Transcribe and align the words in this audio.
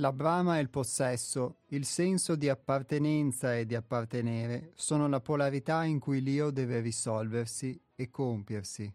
La 0.00 0.12
brama 0.12 0.56
e 0.56 0.62
il 0.62 0.70
possesso, 0.70 1.58
il 1.68 1.84
senso 1.84 2.34
di 2.34 2.48
appartenenza 2.48 3.54
e 3.54 3.66
di 3.66 3.74
appartenere, 3.74 4.72
sono 4.74 5.06
la 5.08 5.20
polarità 5.20 5.84
in 5.84 5.98
cui 5.98 6.22
l'io 6.22 6.48
deve 6.48 6.80
risolversi 6.80 7.78
e 7.94 8.08
compiersi. 8.08 8.90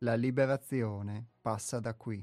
La 0.00 0.14
liberazione 0.14 1.26
passa 1.40 1.80
da 1.80 1.94
qui. 1.94 2.22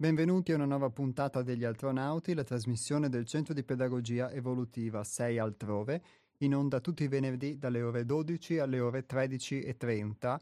Benvenuti 0.00 0.52
a 0.52 0.54
una 0.54 0.64
nuova 0.64 0.90
puntata 0.90 1.42
degli 1.42 1.64
Altronauti, 1.64 2.32
la 2.32 2.44
trasmissione 2.44 3.08
del 3.08 3.26
Centro 3.26 3.52
di 3.52 3.64
Pedagogia 3.64 4.30
Evolutiva 4.30 5.02
6 5.02 5.38
altrove, 5.38 6.02
in 6.38 6.54
onda 6.54 6.78
tutti 6.78 7.02
i 7.02 7.08
venerdì 7.08 7.58
dalle 7.58 7.82
ore 7.82 8.04
12 8.04 8.60
alle 8.60 8.78
ore 8.78 9.06
13.30 9.08 10.36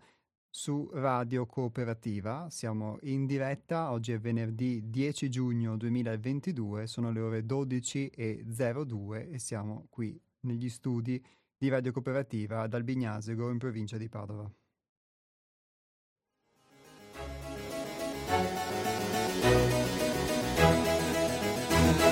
su 0.51 0.91
Radio 0.93 1.47
Cooperativa. 1.47 2.51
Siamo 2.51 2.99
in 3.05 3.25
diretta, 3.25 3.93
oggi 3.93 4.12
è 4.12 4.19
venerdì 4.19 4.91
10 4.91 5.31
giugno 5.31 5.79
2022, 5.79 6.87
sono 6.87 7.11
le 7.11 7.21
ore 7.21 7.41
12.02 7.47 9.33
e 9.33 9.39
siamo 9.39 9.87
qui 9.89 10.21
negli 10.41 10.69
studi 10.69 11.25
di 11.57 11.69
Radio 11.71 11.93
Cooperativa 11.93 12.61
ad 12.61 12.75
Albignasego 12.75 13.49
in 13.49 13.57
provincia 13.57 13.97
di 13.97 14.11
Padova. 14.11 14.53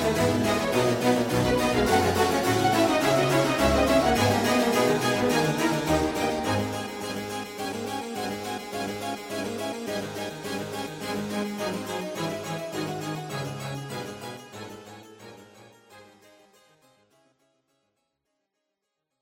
thank 0.05 1.19
you 1.19 1.24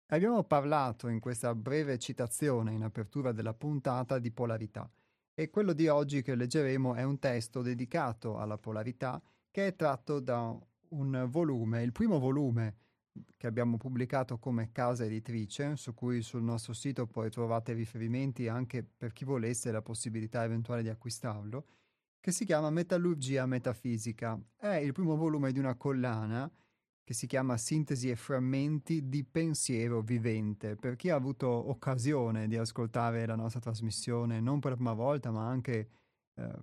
Abbiamo 0.07 0.43
parlato 0.45 1.09
in 1.09 1.19
questa 1.19 1.53
breve 1.53 1.99
citazione 1.99 2.71
in 2.71 2.81
apertura 2.81 3.31
della 3.31 3.53
puntata 3.53 4.17
di 4.17 4.31
polarità. 4.31 4.91
E 5.35 5.49
quello 5.49 5.73
di 5.73 5.87
oggi 5.87 6.21
che 6.21 6.35
leggeremo 6.35 6.93
è 6.93 7.01
un 7.01 7.17
testo 7.17 7.63
dedicato 7.63 8.37
alla 8.37 8.59
polarità 8.59 9.19
che 9.49 9.65
è 9.65 9.75
tratto 9.75 10.19
da 10.19 10.55
un 10.89 11.27
volume, 11.27 11.81
il 11.81 11.91
primo 11.91 12.19
volume 12.19 12.75
che 13.35 13.47
abbiamo 13.47 13.77
pubblicato 13.77 14.37
come 14.37 14.71
casa 14.71 15.05
editrice, 15.05 15.75
su 15.75 15.95
cui 15.95 16.21
sul 16.21 16.43
nostro 16.43 16.73
sito 16.73 17.07
poi 17.07 17.31
trovate 17.31 17.73
riferimenti 17.73 18.47
anche 18.47 18.83
per 18.83 19.11
chi 19.11 19.25
volesse 19.25 19.71
la 19.71 19.81
possibilità 19.81 20.43
eventuale 20.43 20.83
di 20.83 20.89
acquistarlo, 20.89 21.65
che 22.19 22.31
si 22.31 22.45
chiama 22.45 22.69
Metallurgia 22.69 23.47
Metafisica. 23.47 24.39
È 24.55 24.75
il 24.75 24.93
primo 24.93 25.15
volume 25.15 25.51
di 25.51 25.57
una 25.57 25.75
collana 25.75 26.49
che 27.03 27.13
si 27.13 27.27
chiama 27.27 27.57
Sintesi 27.57 28.09
e 28.09 28.15
frammenti 28.15 29.09
di 29.09 29.23
pensiero 29.23 30.01
vivente. 30.01 30.75
Per 30.75 30.95
chi 30.95 31.09
ha 31.09 31.15
avuto 31.15 31.47
occasione 31.47 32.47
di 32.47 32.55
ascoltare 32.55 33.25
la 33.25 33.35
nostra 33.35 33.59
trasmissione, 33.59 34.39
non 34.39 34.59
per 34.59 34.71
la 34.71 34.77
prima 34.77 34.93
volta, 34.93 35.29
ma 35.29 35.47
anche 35.47 35.89
eh, 36.35 36.57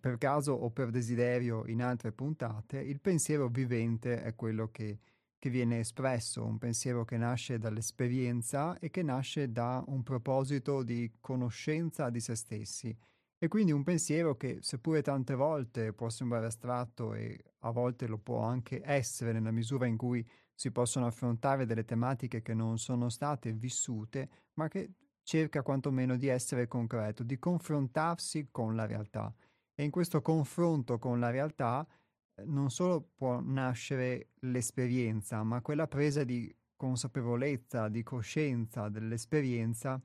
per 0.00 0.18
caso 0.18 0.52
o 0.52 0.70
per 0.70 0.90
desiderio 0.90 1.64
in 1.66 1.82
altre 1.82 2.12
puntate, 2.12 2.80
il 2.80 3.00
pensiero 3.00 3.48
vivente 3.48 4.22
è 4.22 4.34
quello 4.34 4.70
che, 4.70 4.98
che 5.38 5.50
viene 5.50 5.78
espresso, 5.78 6.44
un 6.44 6.58
pensiero 6.58 7.04
che 7.04 7.16
nasce 7.16 7.58
dall'esperienza 7.58 8.78
e 8.78 8.90
che 8.90 9.02
nasce 9.02 9.52
da 9.52 9.82
un 9.86 10.02
proposito 10.02 10.82
di 10.82 11.10
conoscenza 11.20 12.10
di 12.10 12.20
se 12.20 12.34
stessi 12.34 12.96
e 13.38 13.48
quindi 13.48 13.72
un 13.72 13.82
pensiero 13.82 14.36
che, 14.36 14.58
seppure 14.60 15.02
tante 15.02 15.34
volte 15.34 15.92
può 15.92 16.08
sembrare 16.08 16.46
astratto 16.46 17.14
e 17.14 17.38
a 17.60 17.70
volte 17.70 18.06
lo 18.06 18.18
può 18.18 18.40
anche 18.40 18.80
essere 18.82 19.32
nella 19.32 19.50
misura 19.50 19.86
in 19.86 19.96
cui 19.96 20.26
si 20.54 20.70
possono 20.70 21.06
affrontare 21.06 21.66
delle 21.66 21.84
tematiche 21.84 22.40
che 22.40 22.54
non 22.54 22.78
sono 22.78 23.10
state 23.10 23.52
vissute, 23.52 24.28
ma 24.54 24.68
che 24.68 24.92
cerca 25.22 25.62
quantomeno 25.62 26.16
di 26.16 26.28
essere 26.28 26.66
concreto, 26.66 27.22
di 27.22 27.38
confrontarsi 27.38 28.48
con 28.50 28.74
la 28.74 28.86
realtà. 28.86 29.34
E 29.74 29.84
in 29.84 29.90
questo 29.90 30.22
confronto 30.22 30.98
con 30.98 31.20
la 31.20 31.28
realtà 31.28 31.86
eh, 32.34 32.44
non 32.46 32.70
solo 32.70 33.10
può 33.14 33.40
nascere 33.40 34.30
l'esperienza, 34.40 35.42
ma 35.42 35.60
quella 35.60 35.86
presa 35.86 36.24
di 36.24 36.54
consapevolezza, 36.74 37.88
di 37.88 38.02
coscienza 38.02 38.88
dell'esperienza, 38.88 40.00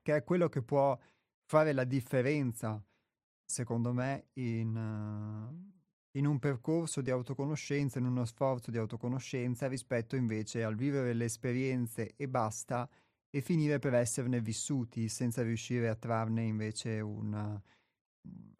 che 0.00 0.16
è 0.16 0.24
quello 0.24 0.48
che 0.48 0.62
può 0.62 0.98
fare 1.54 1.72
la 1.72 1.84
differenza, 1.84 2.84
secondo 3.44 3.92
me, 3.92 4.30
in, 4.32 4.74
uh, 4.74 6.18
in 6.18 6.26
un 6.26 6.40
percorso 6.40 7.00
di 7.00 7.12
autoconoscenza, 7.12 8.00
in 8.00 8.06
uno 8.06 8.24
sforzo 8.24 8.72
di 8.72 8.76
autoconoscenza 8.76 9.68
rispetto 9.68 10.16
invece 10.16 10.64
al 10.64 10.74
vivere 10.74 11.12
le 11.12 11.26
esperienze 11.26 12.14
e 12.16 12.26
basta 12.26 12.90
e 13.30 13.40
finire 13.40 13.78
per 13.78 13.94
esserne 13.94 14.40
vissuti 14.40 15.08
senza 15.08 15.44
riuscire 15.44 15.88
a 15.88 15.94
trarne 15.94 16.42
invece 16.42 16.98
una, 16.98 17.62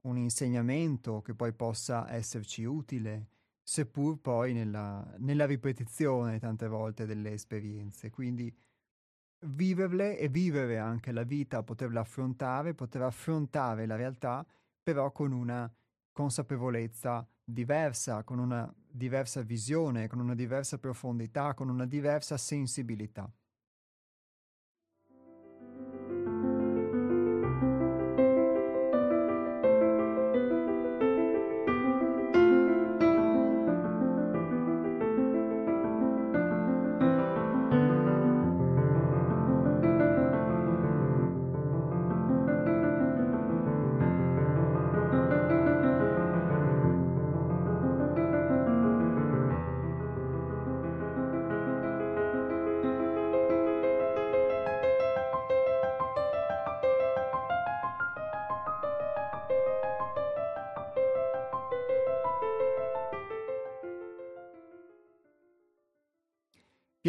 un 0.02 0.16
insegnamento 0.16 1.20
che 1.20 1.34
poi 1.34 1.52
possa 1.52 2.08
esserci 2.12 2.62
utile, 2.62 3.26
seppur 3.60 4.20
poi 4.20 4.52
nella, 4.52 5.16
nella 5.18 5.46
ripetizione 5.46 6.38
tante 6.38 6.68
volte 6.68 7.06
delle 7.06 7.32
esperienze. 7.32 8.10
Quindi 8.10 8.56
viverle 9.44 10.18
e 10.18 10.28
vivere 10.28 10.78
anche 10.78 11.12
la 11.12 11.22
vita, 11.22 11.62
poterla 11.62 12.00
affrontare, 12.00 12.74
poter 12.74 13.02
affrontare 13.02 13.86
la 13.86 13.96
realtà, 13.96 14.46
però 14.82 15.12
con 15.12 15.32
una 15.32 15.70
consapevolezza 16.12 17.26
diversa, 17.44 18.22
con 18.22 18.38
una 18.38 18.72
diversa 18.86 19.42
visione, 19.42 20.06
con 20.08 20.20
una 20.20 20.34
diversa 20.34 20.78
profondità, 20.78 21.54
con 21.54 21.68
una 21.68 21.86
diversa 21.86 22.36
sensibilità. 22.36 23.30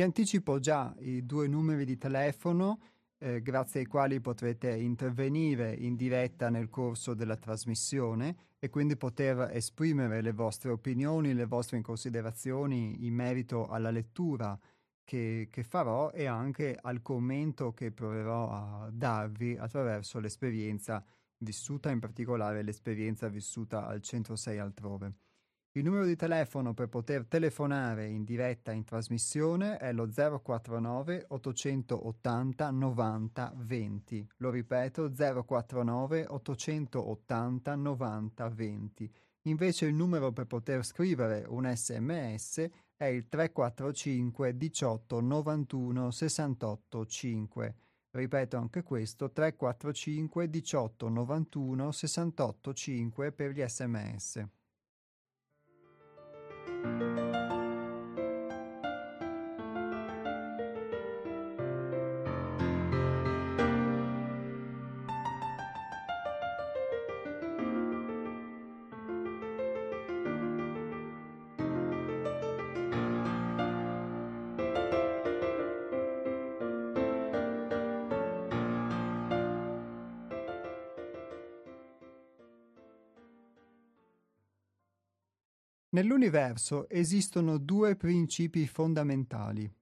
Anticipo 0.05 0.59
già 0.59 0.95
i 0.99 1.25
due 1.25 1.47
numeri 1.47 1.83
di 1.83 1.97
telefono 1.97 2.79
eh, 3.17 3.41
grazie 3.41 3.81
ai 3.81 3.85
quali 3.85 4.21
potrete 4.21 4.73
intervenire 4.75 5.73
in 5.73 5.95
diretta 5.95 6.49
nel 6.49 6.69
corso 6.69 7.13
della 7.13 7.35
trasmissione 7.35 8.35
e 8.59 8.69
quindi 8.69 8.97
poter 8.97 9.49
esprimere 9.51 10.21
le 10.21 10.31
vostre 10.31 10.71
opinioni, 10.71 11.33
le 11.33 11.45
vostre 11.45 11.81
considerazioni 11.81 13.05
in 13.05 13.13
merito 13.13 13.67
alla 13.67 13.91
lettura 13.91 14.57
che, 15.03 15.47
che 15.51 15.63
farò 15.63 16.11
e 16.11 16.25
anche 16.25 16.77
al 16.79 17.01
commento 17.01 17.73
che 17.73 17.91
proverò 17.91 18.49
a 18.49 18.89
darvi 18.91 19.55
attraverso 19.57 20.19
l'esperienza 20.19 21.03
vissuta, 21.37 21.91
in 21.91 21.99
particolare 21.99 22.63
l'esperienza 22.63 23.27
vissuta 23.27 23.85
al 23.85 24.01
centro 24.01 24.35
6 24.35 24.57
altrove. 24.57 25.13
Il 25.77 25.83
numero 25.83 26.05
di 26.05 26.15
telefono 26.15 26.73
per 26.73 26.87
poter 26.87 27.25
telefonare 27.25 28.07
in 28.07 28.23
diretta 28.23 28.71
in 28.71 28.85
trasmissione 28.85 29.75
è 29.75 29.91
lo 29.91 30.07
049 30.07 31.25
880 31.27 32.71
90 32.71 33.53
20. 33.57 34.27
Lo 34.37 34.51
ripeto 34.51 35.11
049 35.11 36.27
880 36.29 37.75
90 37.75 38.49
20. 38.49 39.13
Invece 39.41 39.85
il 39.87 39.95
numero 39.95 40.31
per 40.31 40.45
poter 40.45 40.85
scrivere 40.85 41.43
un 41.45 41.69
sms 41.69 42.69
è 42.95 43.05
il 43.07 43.27
345 43.27 44.55
18 44.55 45.19
91 45.19 46.09
68 46.09 47.05
5. 47.05 47.75
Ripeto 48.11 48.55
anche 48.55 48.81
questo 48.81 49.29
345 49.29 50.49
18 50.49 51.09
91 51.09 51.91
68 51.91 52.73
5 52.73 53.31
per 53.33 53.51
gli 53.51 53.61
sms. 53.61 54.47
Thank 56.85 57.35
you. 57.35 57.44
Nell'universo 85.95 86.89
esistono 86.89 87.57
due 87.57 87.95
principi 87.95 88.67
fondamentali, 88.67 89.73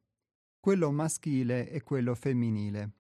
quello 0.60 0.92
maschile 0.92 1.68
e 1.72 1.82
quello 1.82 2.14
femminile, 2.14 2.92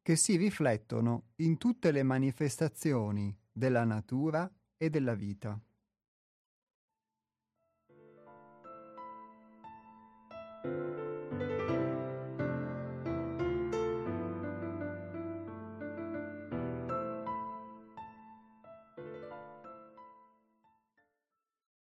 che 0.00 0.16
si 0.16 0.36
riflettono 0.36 1.24
in 1.42 1.58
tutte 1.58 1.90
le 1.90 2.02
manifestazioni 2.02 3.36
della 3.52 3.84
natura 3.84 4.50
e 4.78 4.88
della 4.88 5.14
vita. 5.14 5.60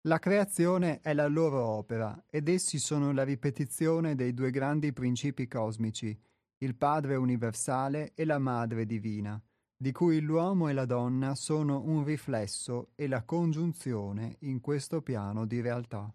La 0.10 0.18
creazione 0.18 1.02
è 1.02 1.14
la 1.14 1.28
loro 1.28 1.64
opera 1.64 2.26
ed 2.32 2.50
essi 2.50 2.80
sono 2.80 3.12
la 3.12 3.22
ripetizione 3.22 4.16
dei 4.16 4.34
due 4.34 4.50
grandi 4.50 4.92
principi 4.92 5.48
cosmici, 5.48 6.20
il 6.58 6.74
Padre 6.74 7.16
universale 7.16 8.14
e 8.16 8.26
la 8.26 8.40
Madre 8.40 8.88
divina, 8.88 9.40
di 9.78 9.92
cui 9.92 10.20
l'uomo 10.20 10.68
e 10.68 10.74
la 10.74 10.86
donna 10.86 11.36
sono 11.36 11.84
un 11.86 12.04
riflesso 12.04 12.90
e 12.96 13.08
la 13.08 13.22
congiunzione 13.22 14.38
in 14.40 14.62
questo 14.62 15.04
piano 15.04 15.46
di 15.46 15.62
realtà. 15.62 16.12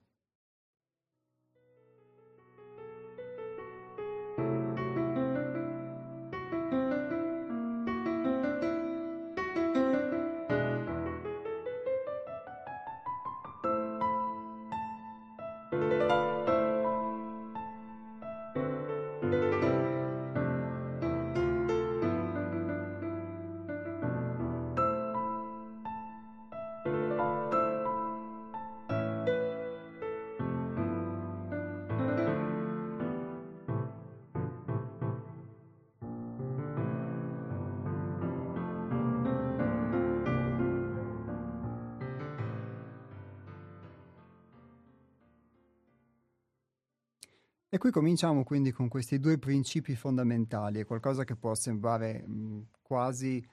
Qui 47.85 47.93
cominciamo 47.93 48.45
quindi 48.45 48.73
con 48.73 48.89
questi 48.89 49.19
due 49.19 49.37
principi 49.37 49.95
fondamentali, 49.95 50.81
è 50.81 50.87
qualcosa 50.87 51.25
che 51.25 51.37
può 51.37 51.55
sembrare 51.55 52.27
mh, 52.27 52.69
quasi 52.81 53.47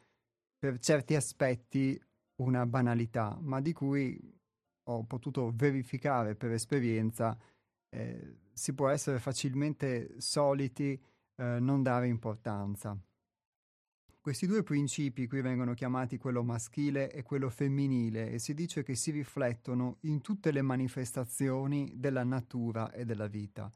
per 0.57 0.79
certi 0.79 1.15
aspetti 1.15 2.01
una 2.35 2.65
banalità, 2.65 3.37
ma 3.41 3.59
di 3.59 3.73
cui 3.73 4.17
ho 4.83 5.03
potuto 5.03 5.51
verificare 5.53 6.35
per 6.35 6.51
esperienza 6.51 7.37
eh, 7.89 8.37
si 8.53 8.73
può 8.73 8.87
essere 8.87 9.19
facilmente 9.19 10.15
soliti 10.21 10.97
eh, 11.35 11.59
non 11.59 11.83
dare 11.83 12.07
importanza. 12.07 12.97
Questi 14.21 14.47
due 14.47 14.63
principi 14.63 15.27
qui 15.27 15.41
vengono 15.41 15.73
chiamati 15.73 16.17
quello 16.17 16.41
maschile 16.41 17.11
e 17.11 17.21
quello 17.21 17.49
femminile 17.49 18.31
e 18.31 18.39
si 18.39 18.53
dice 18.53 18.81
che 18.81 18.95
si 18.95 19.11
riflettono 19.11 19.97
in 20.03 20.21
tutte 20.21 20.53
le 20.53 20.61
manifestazioni 20.61 21.95
della 21.97 22.23
natura 22.23 22.93
e 22.93 23.03
della 23.03 23.27
vita. 23.27 23.69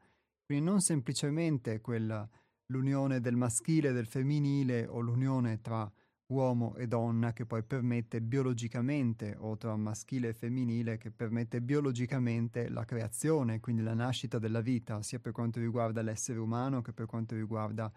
Quindi 0.46 0.64
non 0.64 0.80
semplicemente 0.80 1.80
quella, 1.80 2.28
l'unione 2.66 3.20
del 3.20 3.34
maschile 3.34 3.88
e 3.88 3.92
del 3.92 4.06
femminile 4.06 4.86
o 4.86 5.00
l'unione 5.00 5.60
tra 5.60 5.90
uomo 6.28 6.76
e 6.76 6.86
donna 6.86 7.32
che 7.32 7.46
poi 7.46 7.64
permette 7.64 8.20
biologicamente, 8.20 9.34
o 9.36 9.56
tra 9.56 9.76
maschile 9.76 10.28
e 10.28 10.34
femminile 10.34 10.98
che 10.98 11.10
permette 11.10 11.60
biologicamente 11.60 12.68
la 12.68 12.84
creazione, 12.84 13.58
quindi 13.58 13.82
la 13.82 13.94
nascita 13.94 14.38
della 14.38 14.60
vita, 14.60 15.02
sia 15.02 15.18
per 15.18 15.32
quanto 15.32 15.58
riguarda 15.58 16.00
l'essere 16.02 16.38
umano 16.38 16.80
che 16.80 16.92
per 16.92 17.06
quanto 17.06 17.34
riguarda 17.34 17.92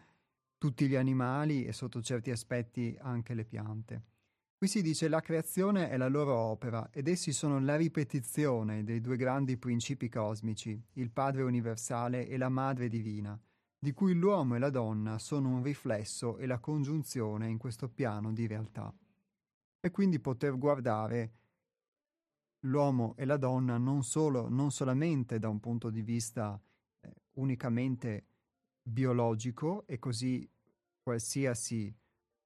tutti 0.58 0.88
gli 0.88 0.96
animali 0.96 1.66
e 1.66 1.72
sotto 1.72 2.02
certi 2.02 2.32
aspetti 2.32 2.98
anche 3.00 3.36
le 3.36 3.46
piante. 3.46 4.04
Qui 4.60 4.68
si 4.68 4.82
dice 4.82 5.08
la 5.08 5.22
creazione 5.22 5.90
è 5.90 5.96
la 5.96 6.10
loro 6.10 6.36
opera 6.36 6.90
ed 6.92 7.08
essi 7.08 7.32
sono 7.32 7.62
la 7.62 7.78
ripetizione 7.78 8.84
dei 8.84 9.00
due 9.00 9.16
grandi 9.16 9.56
principi 9.56 10.10
cosmici, 10.10 10.78
il 10.96 11.12
Padre 11.12 11.44
universale 11.44 12.28
e 12.28 12.36
la 12.36 12.50
Madre 12.50 12.90
divina, 12.90 13.40
di 13.80 13.94
cui 13.94 14.14
l'uomo 14.16 14.56
e 14.56 14.60
la 14.60 14.70
donna 14.70 15.18
sono 15.18 15.48
un 15.48 15.64
riflesso 15.64 16.38
e 16.38 16.46
la 16.46 16.60
congiunzione 16.60 17.48
in 17.48 17.58
questo 17.58 17.88
piano 17.88 18.34
di 18.34 18.48
realtà. 18.48 18.94
E 19.80 19.92
quindi 19.92 20.20
poter 20.20 20.58
guardare 20.58 21.36
l'uomo 22.64 23.16
e 23.16 23.24
la 23.24 23.38
donna 23.38 23.78
non, 23.78 24.04
solo, 24.04 24.50
non 24.50 24.72
solamente 24.72 25.40
da 25.40 25.48
un 25.48 25.62
punto 25.62 25.90
di 25.90 26.02
vista 26.02 26.62
eh, 27.00 27.14
unicamente 27.36 28.26
biologico 28.84 29.88
e 29.88 30.00
così 30.00 30.46
qualsiasi 31.02 31.96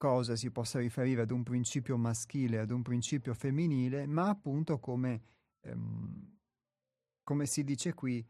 cosa 0.04 0.36
si 0.36 0.52
possa 0.52 0.80
riferire 0.80 1.22
ad 1.22 1.32
un 1.32 1.44
principio 1.44 1.96
maschile, 1.96 2.60
ad 2.60 2.72
un 2.72 2.82
principio 2.82 3.34
femminile, 3.34 4.06
ma 4.06 4.28
appunto 4.28 4.78
come, 4.78 5.22
ehm, 5.62 6.40
come 7.24 7.46
si 7.46 7.64
dice 7.64 7.94
qui, 7.94 8.22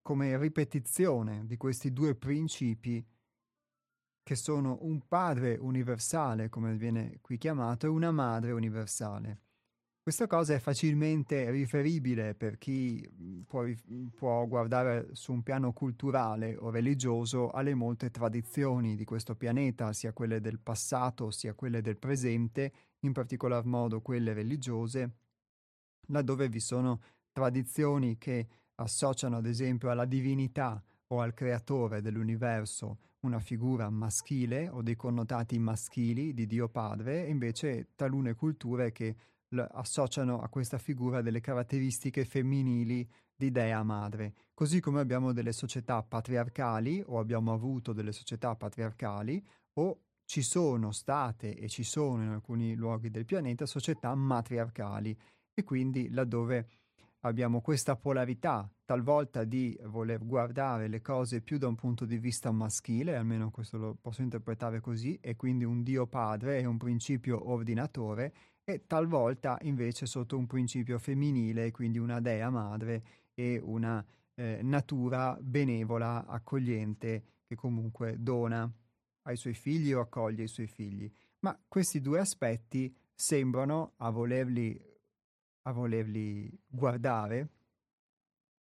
come 0.00 0.38
ripetizione 0.38 1.44
di 1.44 1.58
questi 1.58 1.92
due 1.92 2.14
principi 2.14 3.06
che 4.22 4.34
sono 4.34 4.78
un 4.80 5.06
padre 5.06 5.58
universale, 5.60 6.48
come 6.48 6.74
viene 6.74 7.18
qui 7.20 7.36
chiamato, 7.36 7.84
e 7.84 7.90
una 7.90 8.10
madre 8.10 8.52
universale. 8.52 9.42
Questa 10.04 10.26
cosa 10.26 10.52
è 10.52 10.58
facilmente 10.58 11.50
riferibile 11.50 12.34
per 12.34 12.58
chi 12.58 13.02
può, 13.46 13.64
può, 14.14 14.44
guardare 14.46 15.08
su 15.12 15.32
un 15.32 15.42
piano 15.42 15.72
culturale 15.72 16.56
o 16.58 16.68
religioso 16.68 17.48
alle 17.48 17.72
molte 17.72 18.10
tradizioni 18.10 18.96
di 18.96 19.04
questo 19.04 19.34
pianeta, 19.34 19.94
sia 19.94 20.12
quelle 20.12 20.42
del 20.42 20.58
passato 20.58 21.30
sia 21.30 21.54
quelle 21.54 21.80
del 21.80 21.96
presente, 21.96 22.70
in 23.00 23.12
particolar 23.12 23.64
modo 23.64 24.02
quelle 24.02 24.34
religiose, 24.34 25.10
laddove 26.08 26.50
vi 26.50 26.60
sono 26.60 27.00
tradizioni 27.32 28.18
che 28.18 28.46
associano 28.74 29.38
ad 29.38 29.46
esempio 29.46 29.88
alla 29.88 30.04
divinità 30.04 30.84
o 31.06 31.22
al 31.22 31.32
creatore 31.32 32.02
dell'universo 32.02 32.98
una 33.20 33.40
figura 33.40 33.88
maschile 33.88 34.68
o 34.68 34.82
dei 34.82 34.96
connotati 34.96 35.58
maschili 35.58 36.34
di 36.34 36.46
Dio 36.46 36.68
Padre, 36.68 37.24
e 37.24 37.30
invece 37.30 37.88
talune 37.94 38.34
culture 38.34 38.92
che 38.92 39.16
associano 39.60 40.40
a 40.40 40.48
questa 40.48 40.78
figura 40.78 41.22
delle 41.22 41.40
caratteristiche 41.40 42.24
femminili 42.24 43.08
di 43.36 43.50
Dea 43.50 43.82
Madre. 43.82 44.34
Così 44.54 44.80
come 44.80 45.00
abbiamo 45.00 45.32
delle 45.32 45.52
società 45.52 46.02
patriarcali 46.02 47.02
o 47.06 47.18
abbiamo 47.18 47.52
avuto 47.52 47.92
delle 47.92 48.12
società 48.12 48.54
patriarcali 48.54 49.44
o 49.74 50.00
ci 50.24 50.42
sono 50.42 50.92
state 50.92 51.56
e 51.56 51.68
ci 51.68 51.84
sono 51.84 52.22
in 52.22 52.28
alcuni 52.30 52.74
luoghi 52.74 53.10
del 53.10 53.24
pianeta 53.24 53.66
società 53.66 54.14
matriarcali 54.14 55.16
e 55.52 55.64
quindi 55.64 56.10
laddove 56.10 56.68
abbiamo 57.20 57.60
questa 57.60 57.96
polarità 57.96 58.70
talvolta 58.84 59.44
di 59.44 59.78
voler 59.84 60.24
guardare 60.24 60.88
le 60.88 61.00
cose 61.00 61.40
più 61.40 61.58
da 61.58 61.66
un 61.66 61.74
punto 61.74 62.04
di 62.04 62.18
vista 62.18 62.50
maschile, 62.50 63.16
almeno 63.16 63.50
questo 63.50 63.78
lo 63.78 63.96
posso 64.00 64.22
interpretare 64.22 64.80
così, 64.80 65.18
e 65.20 65.36
quindi 65.36 65.64
un 65.64 65.82
Dio 65.82 66.06
padre 66.06 66.60
e 66.60 66.66
un 66.66 66.76
principio 66.76 67.50
ordinatore, 67.50 68.34
e 68.64 68.86
talvolta 68.86 69.58
invece 69.62 70.06
sotto 70.06 70.38
un 70.38 70.46
principio 70.46 70.98
femminile, 70.98 71.70
quindi 71.70 71.98
una 71.98 72.20
dea 72.20 72.48
madre 72.48 73.02
e 73.34 73.60
una 73.62 74.04
eh, 74.34 74.60
natura 74.62 75.36
benevola, 75.40 76.26
accogliente, 76.26 77.24
che 77.46 77.54
comunque 77.54 78.16
dona 78.18 78.70
ai 79.26 79.36
suoi 79.36 79.54
figli 79.54 79.92
o 79.92 80.00
accoglie 80.00 80.44
i 80.44 80.48
suoi 80.48 80.66
figli. 80.66 81.10
Ma 81.40 81.58
questi 81.68 82.00
due 82.00 82.20
aspetti 82.20 82.94
sembrano, 83.14 83.92
a 83.98 84.10
volerli, 84.10 84.80
a 85.62 85.72
volerli 85.72 86.50
guardare 86.66 87.48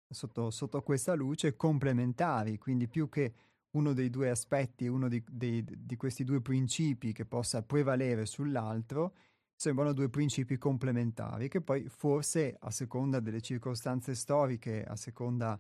sotto, 0.08 0.50
sotto, 0.50 0.82
questa 0.82 1.14
luce, 1.14 1.54
complementari, 1.54 2.58
quindi 2.58 2.88
più 2.88 3.08
che 3.08 3.34
uno 3.72 3.92
dei 3.92 4.10
due 4.10 4.30
aspetti, 4.30 4.86
uno 4.86 5.08
di, 5.08 5.22
di, 5.28 5.64
di 5.64 5.96
questi 5.96 6.24
due 6.24 6.40
principi 6.40 7.12
che 7.12 7.24
possa 7.24 7.62
prevalere 7.62 8.26
sull'altro, 8.26 9.14
sembrano 9.62 9.92
due 9.92 10.08
principi 10.08 10.58
complementari 10.58 11.46
che 11.46 11.60
poi 11.60 11.88
forse 11.88 12.56
a 12.58 12.72
seconda 12.72 13.20
delle 13.20 13.40
circostanze 13.40 14.16
storiche, 14.16 14.82
a 14.82 14.96
seconda 14.96 15.56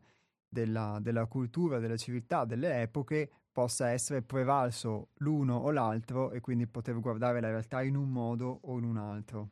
della, 0.48 0.98
della 1.00 1.26
cultura, 1.26 1.78
della 1.78 1.96
civiltà, 1.96 2.44
delle 2.44 2.82
epoche, 2.82 3.30
possa 3.52 3.90
essere 3.90 4.22
prevalso 4.22 5.10
l'uno 5.18 5.54
o 5.54 5.70
l'altro 5.70 6.32
e 6.32 6.40
quindi 6.40 6.66
poter 6.66 6.98
guardare 6.98 7.40
la 7.40 7.50
realtà 7.50 7.80
in 7.82 7.94
un 7.94 8.10
modo 8.10 8.58
o 8.62 8.76
in 8.76 8.82
un 8.82 8.96
altro. 8.96 9.50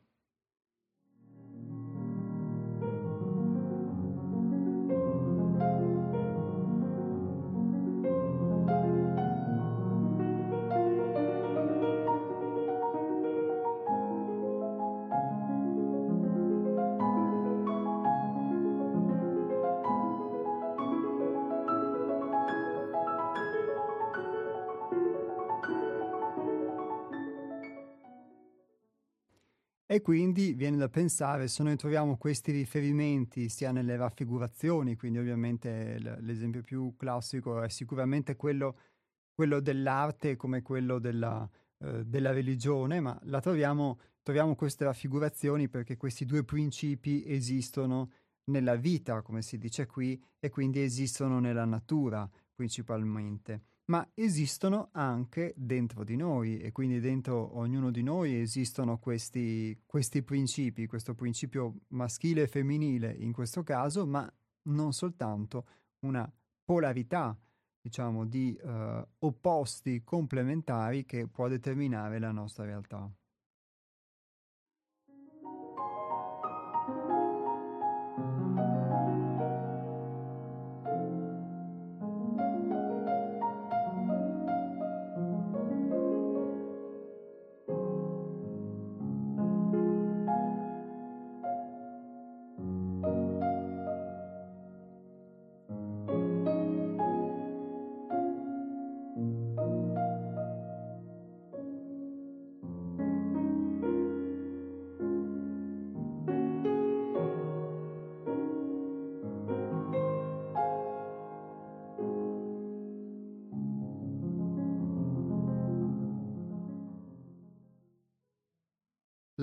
E 29.91 29.99
quindi 29.99 30.53
viene 30.53 30.77
da 30.77 30.87
pensare, 30.87 31.49
se 31.49 31.63
noi 31.63 31.75
troviamo 31.75 32.15
questi 32.15 32.53
riferimenti 32.53 33.49
sia 33.49 33.73
nelle 33.73 33.97
raffigurazioni, 33.97 34.95
quindi 34.95 35.17
ovviamente 35.17 35.99
l'esempio 36.21 36.61
più 36.61 36.95
classico 36.95 37.61
è 37.61 37.67
sicuramente 37.67 38.37
quello, 38.37 38.77
quello 39.33 39.59
dell'arte 39.59 40.37
come 40.37 40.61
quello 40.61 40.97
della, 40.97 41.45
eh, 41.79 42.05
della 42.05 42.31
religione, 42.31 43.01
ma 43.01 43.19
la 43.23 43.41
troviamo, 43.41 43.99
troviamo 44.23 44.55
queste 44.55 44.85
raffigurazioni 44.85 45.67
perché 45.67 45.97
questi 45.97 46.23
due 46.23 46.45
principi 46.45 47.25
esistono 47.27 48.11
nella 48.45 48.77
vita, 48.77 49.21
come 49.21 49.41
si 49.41 49.57
dice 49.57 49.87
qui, 49.87 50.17
e 50.39 50.47
quindi 50.49 50.81
esistono 50.81 51.41
nella 51.41 51.65
natura 51.65 52.29
principalmente 52.55 53.63
ma 53.91 54.09
esistono 54.13 54.87
anche 54.93 55.53
dentro 55.57 56.05
di 56.05 56.15
noi 56.15 56.59
e 56.59 56.71
quindi 56.71 57.01
dentro 57.01 57.57
ognuno 57.57 57.91
di 57.91 58.01
noi 58.01 58.39
esistono 58.39 58.97
questi, 58.99 59.77
questi 59.85 60.23
principi, 60.23 60.87
questo 60.87 61.13
principio 61.13 61.81
maschile 61.89 62.43
e 62.43 62.47
femminile 62.47 63.11
in 63.11 63.33
questo 63.33 63.63
caso, 63.63 64.05
ma 64.07 64.31
non 64.63 64.93
soltanto 64.93 65.65
una 66.05 66.31
polarità, 66.63 67.37
diciamo, 67.81 68.25
di 68.25 68.57
uh, 68.63 69.05
opposti 69.19 70.05
complementari 70.05 71.05
che 71.05 71.27
può 71.27 71.49
determinare 71.49 72.17
la 72.17 72.31
nostra 72.31 72.63
realtà. 72.63 73.11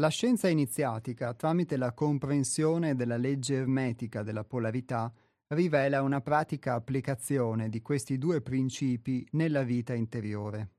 La 0.09 0.15
scienza 0.15 0.49
iniziatica, 0.49 1.35
tramite 1.35 1.77
la 1.77 1.93
comprensione 1.93 2.95
della 2.95 3.19
legge 3.19 3.57
ermetica 3.57 4.23
della 4.23 4.43
polarità, 4.43 5.13
rivela 5.49 6.01
una 6.01 6.23
pratica 6.23 6.73
applicazione 6.73 7.69
di 7.69 7.83
questi 7.83 8.17
due 8.17 8.41
principi 8.41 9.29
nella 9.33 9.65
vita 9.65 9.93
interiore. 9.93 10.71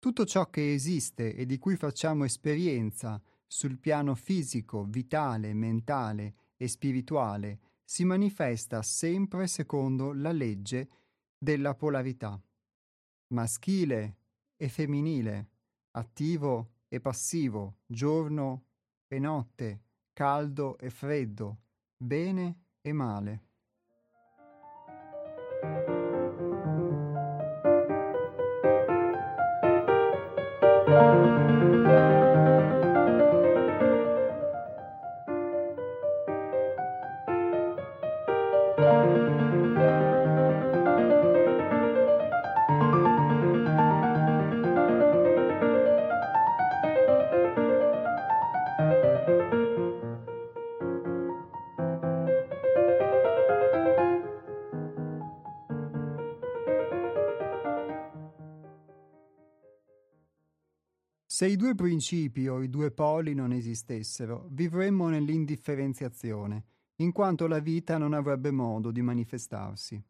Tutto 0.00 0.24
ciò 0.24 0.50
che 0.50 0.74
esiste 0.74 1.36
e 1.36 1.46
di 1.46 1.58
cui 1.58 1.76
facciamo 1.76 2.24
esperienza 2.24 3.22
sul 3.46 3.78
piano 3.78 4.16
fisico, 4.16 4.82
vitale, 4.82 5.54
mentale 5.54 6.34
e 6.56 6.66
spirituale 6.66 7.60
si 7.84 8.04
manifesta 8.04 8.82
sempre 8.82 9.46
secondo 9.46 10.12
la 10.12 10.32
legge 10.32 10.88
della 11.38 11.76
polarità, 11.76 12.42
maschile 13.28 14.16
e 14.56 14.68
femminile, 14.68 15.50
attivo 15.92 16.71
e 16.92 17.00
passivo, 17.00 17.78
giorno 17.86 18.66
e 19.08 19.18
notte, 19.18 19.84
caldo 20.12 20.76
e 20.76 20.90
freddo, 20.90 21.62
bene 21.96 22.64
e 22.82 22.92
male. 22.92 23.46
Se 61.42 61.48
i 61.48 61.56
due 61.56 61.74
principi 61.74 62.46
o 62.46 62.62
i 62.62 62.70
due 62.70 62.92
poli 62.92 63.34
non 63.34 63.50
esistessero, 63.50 64.46
vivremmo 64.52 65.08
nell'indifferenziazione, 65.08 66.66
in 66.98 67.10
quanto 67.10 67.48
la 67.48 67.58
vita 67.58 67.98
non 67.98 68.12
avrebbe 68.12 68.52
modo 68.52 68.92
di 68.92 69.02
manifestarsi. 69.02 70.00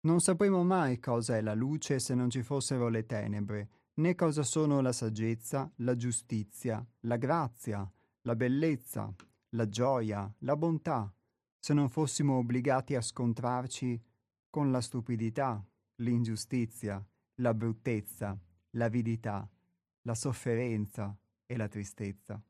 Non 0.00 0.18
sapremo 0.18 0.64
mai 0.64 0.98
cosa 0.98 1.36
è 1.36 1.40
la 1.40 1.54
luce 1.54 2.00
se 2.00 2.16
non 2.16 2.30
ci 2.30 2.42
fossero 2.42 2.88
le 2.88 3.06
tenebre, 3.06 3.68
né 4.00 4.16
cosa 4.16 4.42
sono 4.42 4.80
la 4.80 4.90
saggezza, 4.90 5.70
la 5.76 5.94
giustizia, 5.94 6.84
la 7.02 7.16
grazia, 7.16 7.88
la 8.22 8.34
bellezza, 8.34 9.14
la 9.50 9.68
gioia, 9.68 10.34
la 10.38 10.56
bontà, 10.56 11.14
se 11.60 11.74
non 11.74 11.88
fossimo 11.88 12.38
obbligati 12.38 12.96
a 12.96 13.00
scontrarci 13.00 14.02
con 14.50 14.72
la 14.72 14.80
stupidità, 14.80 15.64
l'ingiustizia, 15.98 17.00
la 17.36 17.54
bruttezza, 17.54 18.36
l'avidità, 18.70 19.48
la 20.06 20.14
sofferenza 20.14 21.16
e 21.46 21.56
la 21.56 21.68
tristezza. 21.68 22.40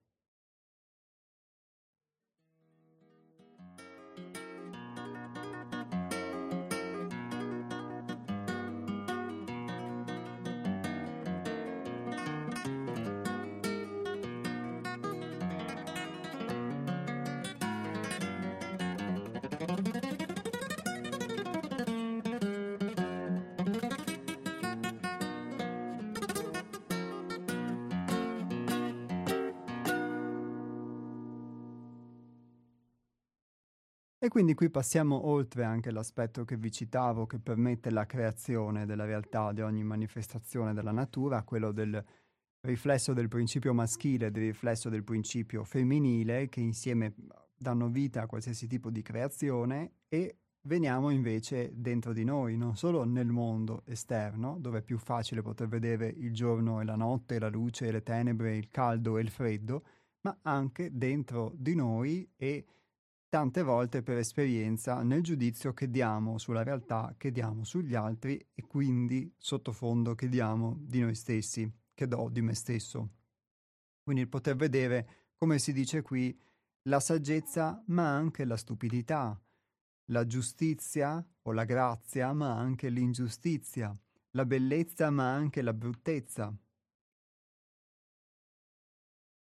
Quindi 34.34 34.54
qui 34.54 34.68
passiamo 34.68 35.28
oltre 35.28 35.62
anche 35.62 35.92
l'aspetto 35.92 36.44
che 36.44 36.56
vi 36.56 36.72
citavo, 36.72 37.24
che 37.24 37.38
permette 37.38 37.90
la 37.90 38.04
creazione 38.04 38.84
della 38.84 39.04
realtà 39.04 39.52
di 39.52 39.60
ogni 39.60 39.84
manifestazione 39.84 40.74
della 40.74 40.90
natura, 40.90 41.44
quello 41.44 41.70
del 41.70 42.04
riflesso 42.62 43.12
del 43.12 43.28
principio 43.28 43.72
maschile 43.72 44.26
e 44.26 44.30
del 44.32 44.46
riflesso 44.46 44.88
del 44.88 45.04
principio 45.04 45.62
femminile, 45.62 46.48
che 46.48 46.58
insieme 46.58 47.14
danno 47.56 47.88
vita 47.88 48.22
a 48.22 48.26
qualsiasi 48.26 48.66
tipo 48.66 48.90
di 48.90 49.02
creazione, 49.02 49.98
e 50.08 50.38
veniamo 50.62 51.10
invece 51.10 51.70
dentro 51.72 52.12
di 52.12 52.24
noi, 52.24 52.56
non 52.56 52.74
solo 52.74 53.04
nel 53.04 53.28
mondo 53.28 53.82
esterno, 53.86 54.58
dove 54.58 54.78
è 54.78 54.82
più 54.82 54.98
facile 54.98 55.42
poter 55.42 55.68
vedere 55.68 56.08
il 56.08 56.34
giorno 56.34 56.80
e 56.80 56.84
la 56.84 56.96
notte, 56.96 57.38
la 57.38 57.48
luce 57.48 57.86
e 57.86 57.92
le 57.92 58.02
tenebre, 58.02 58.56
il 58.56 58.68
caldo 58.68 59.16
e 59.16 59.22
il 59.22 59.30
freddo, 59.30 59.84
ma 60.22 60.36
anche 60.42 60.90
dentro 60.92 61.52
di 61.54 61.76
noi 61.76 62.28
e 62.34 62.66
tante 63.34 63.64
volte 63.64 64.04
per 64.04 64.16
esperienza 64.18 65.02
nel 65.02 65.20
giudizio 65.20 65.74
che 65.74 65.90
diamo 65.90 66.38
sulla 66.38 66.62
realtà, 66.62 67.16
che 67.18 67.32
diamo 67.32 67.64
sugli 67.64 67.96
altri 67.96 68.36
e 68.54 68.62
quindi 68.62 69.34
sottofondo 69.36 70.14
che 70.14 70.28
diamo 70.28 70.76
di 70.78 71.00
noi 71.00 71.16
stessi, 71.16 71.68
che 71.94 72.06
do 72.06 72.28
di 72.28 72.40
me 72.42 72.54
stesso. 72.54 73.08
Quindi 74.04 74.22
il 74.22 74.28
poter 74.28 74.54
vedere, 74.54 75.32
come 75.36 75.58
si 75.58 75.72
dice 75.72 76.00
qui, 76.00 76.40
la 76.82 77.00
saggezza 77.00 77.82
ma 77.86 78.14
anche 78.14 78.44
la 78.44 78.56
stupidità, 78.56 79.36
la 80.12 80.26
giustizia 80.26 81.26
o 81.42 81.50
la 81.50 81.64
grazia 81.64 82.32
ma 82.32 82.56
anche 82.56 82.88
l'ingiustizia, 82.88 83.92
la 84.30 84.46
bellezza 84.46 85.10
ma 85.10 85.32
anche 85.32 85.60
la 85.60 85.74
bruttezza, 85.74 86.56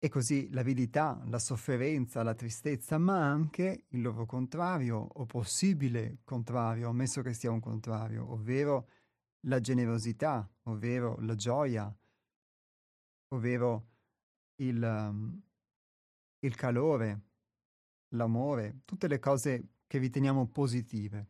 e 0.05 0.09
così 0.09 0.51
l'avidità, 0.51 1.23
la 1.27 1.39
sofferenza, 1.39 2.25
la 2.25 2.35
tristezza, 2.35 2.99
ma 2.99 3.25
anche 3.25 3.85
il 3.91 4.03
loro 4.03 4.27
contrario 4.27 4.97
o 4.99 5.27
possibile 5.27 6.19
contrario, 6.25 6.89
ammesso 6.89 7.23
che 7.23 7.33
sia 7.33 7.53
un 7.53 7.61
contrario, 7.61 8.33
ovvero 8.33 8.89
la 9.47 9.61
generosità, 9.61 10.51
ovvero 10.65 11.21
la 11.21 11.37
gioia, 11.37 11.97
ovvero 13.29 13.91
il, 14.57 14.83
um, 14.83 15.41
il 16.41 16.55
calore, 16.57 17.21
l'amore, 18.17 18.81
tutte 18.85 19.07
le 19.07 19.21
cose 19.21 19.69
che 19.87 19.99
riteniamo 19.99 20.49
positive. 20.49 21.29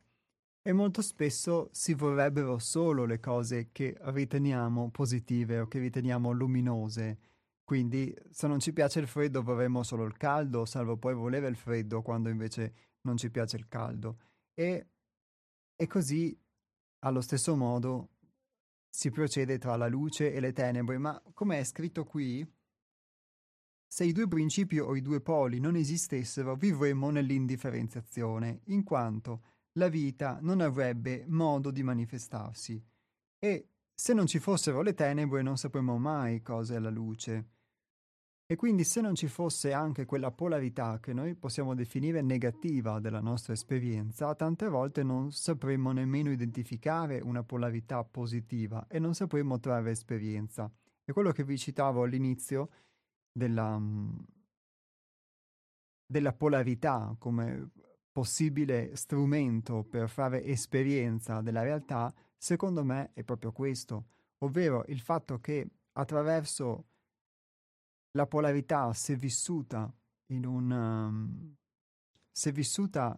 E 0.63 0.73
molto 0.73 1.03
spesso 1.03 1.69
si 1.71 1.93
vorrebbero 1.93 2.57
solo 2.57 3.05
le 3.05 3.19
cose 3.19 3.69
che 3.71 3.95
riteniamo 3.99 4.89
positive 4.89 5.59
o 5.59 5.67
che 5.67 5.77
riteniamo 5.77 6.31
luminose 6.31 7.32
quindi 7.63 8.13
se 8.29 8.47
non 8.47 8.59
ci 8.59 8.73
piace 8.73 8.99
il 8.99 9.07
freddo 9.07 9.41
vorremmo 9.41 9.83
solo 9.83 10.03
il 10.03 10.17
caldo, 10.17 10.65
salvo 10.65 10.97
poi 10.97 11.13
volere 11.13 11.47
il 11.47 11.55
freddo 11.55 12.01
quando 12.01 12.29
invece 12.29 12.73
non 13.01 13.17
ci 13.17 13.29
piace 13.29 13.55
il 13.55 13.67
caldo. 13.67 14.19
E, 14.53 14.87
e 15.75 15.87
così, 15.87 16.37
allo 16.99 17.21
stesso 17.21 17.55
modo, 17.55 18.09
si 18.89 19.09
procede 19.09 19.57
tra 19.57 19.75
la 19.75 19.87
luce 19.87 20.33
e 20.33 20.39
le 20.39 20.51
tenebre. 20.51 20.97
Ma 20.97 21.21
come 21.33 21.59
è 21.59 21.63
scritto 21.63 22.03
qui, 22.03 22.45
se 23.87 24.03
i 24.03 24.11
due 24.11 24.27
principi 24.27 24.79
o 24.79 24.95
i 24.95 25.01
due 25.01 25.21
poli 25.21 25.59
non 25.59 25.75
esistessero, 25.75 26.55
vivremmo 26.55 27.11
nell'indifferenziazione, 27.11 28.61
in 28.65 28.83
quanto 28.83 29.51
la 29.73 29.87
vita 29.87 30.39
non 30.41 30.61
avrebbe 30.61 31.25
modo 31.27 31.71
di 31.71 31.81
manifestarsi. 31.81 32.83
E 33.39 33.72
se 33.95 34.13
non 34.13 34.25
ci 34.25 34.39
fossero 34.39 34.81
le 34.81 34.93
tenebre 34.93 35.41
non 35.41 35.57
sapremmo 35.57 35.97
mai 35.97 36.41
cosa 36.41 36.75
è 36.75 36.79
la 36.79 36.89
luce. 36.89 37.49
E 38.45 38.55
quindi 38.55 38.83
se 38.83 39.01
non 39.01 39.15
ci 39.15 39.27
fosse 39.27 39.71
anche 39.71 40.05
quella 40.05 40.31
polarità 40.31 40.99
che 40.99 41.13
noi 41.13 41.33
possiamo 41.33 41.73
definire 41.73 42.21
negativa 42.21 42.99
della 42.99 43.21
nostra 43.21 43.53
esperienza, 43.53 44.35
tante 44.35 44.67
volte 44.67 45.01
non 45.01 45.31
sapremmo 45.31 45.91
nemmeno 45.91 46.29
identificare 46.29 47.19
una 47.19 47.43
polarità 47.43 48.03
positiva 48.03 48.85
e 48.89 48.99
non 48.99 49.15
sapremmo 49.15 49.59
trarre 49.59 49.91
esperienza. 49.91 50.69
E 51.05 51.13
quello 51.13 51.31
che 51.31 51.43
vi 51.43 51.57
citavo 51.57 52.03
all'inizio 52.03 52.69
della, 53.31 53.81
della 56.05 56.33
polarità 56.33 57.15
come 57.17 57.71
possibile 58.11 58.95
strumento 58.95 59.83
per 59.83 60.09
fare 60.09 60.43
esperienza 60.43 61.41
della 61.41 61.63
realtà 61.63 62.13
secondo 62.43 62.83
me 62.83 63.11
è 63.13 63.23
proprio 63.23 63.53
questo, 63.53 64.07
ovvero 64.39 64.83
il 64.87 64.99
fatto 64.99 65.39
che 65.39 65.65
attraverso 65.93 66.87
la 68.11 68.27
polarità, 68.27 68.91
se 68.91 69.15
vissuta 69.15 69.89
in 70.27 70.45
un... 70.45 70.69
Um, 70.69 71.55
se 72.29 72.51
vissuta 72.51 73.17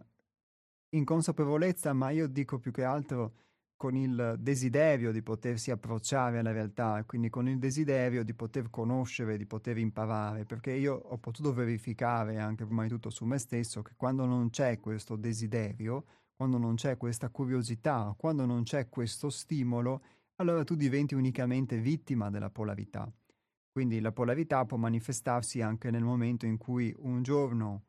in 0.90 1.04
consapevolezza, 1.04 1.92
ma 1.92 2.10
io 2.10 2.28
dico 2.28 2.60
più 2.60 2.70
che 2.70 2.84
altro 2.84 3.34
con 3.76 3.96
il 3.96 4.36
desiderio 4.38 5.10
di 5.10 5.22
potersi 5.22 5.72
approcciare 5.72 6.38
alla 6.38 6.52
realtà, 6.52 7.02
quindi 7.04 7.28
con 7.28 7.48
il 7.48 7.58
desiderio 7.58 8.22
di 8.22 8.32
poter 8.32 8.70
conoscere, 8.70 9.36
di 9.36 9.46
poter 9.46 9.76
imparare, 9.78 10.44
perché 10.44 10.70
io 10.70 10.94
ho 10.94 11.18
potuto 11.18 11.52
verificare 11.52 12.38
anche 12.38 12.64
prima 12.64 12.84
di 12.84 12.90
tutto 12.90 13.10
su 13.10 13.24
me 13.24 13.38
stesso 13.38 13.82
che 13.82 13.94
quando 13.96 14.24
non 14.24 14.50
c'è 14.50 14.78
questo 14.78 15.16
desiderio, 15.16 16.04
quando 16.36 16.58
non 16.58 16.74
c'è 16.74 16.98
questa 16.98 17.30
curiosità, 17.30 18.14
quando 18.16 18.44
non 18.44 18.62
c'è 18.62 18.88
questo 18.88 19.30
stimolo, 19.30 20.02
allora 20.36 20.64
tu 20.64 20.74
diventi 20.74 21.14
unicamente 21.14 21.78
vittima 21.78 22.28
della 22.28 22.50
polarità. 22.50 23.10
Quindi 23.72 24.00
la 24.00 24.12
polarità 24.12 24.64
può 24.66 24.76
manifestarsi 24.76 25.62
anche 25.62 25.90
nel 25.90 26.04
momento 26.04 26.44
in 26.44 26.58
cui 26.58 26.94
un 26.98 27.22
giorno 27.22 27.84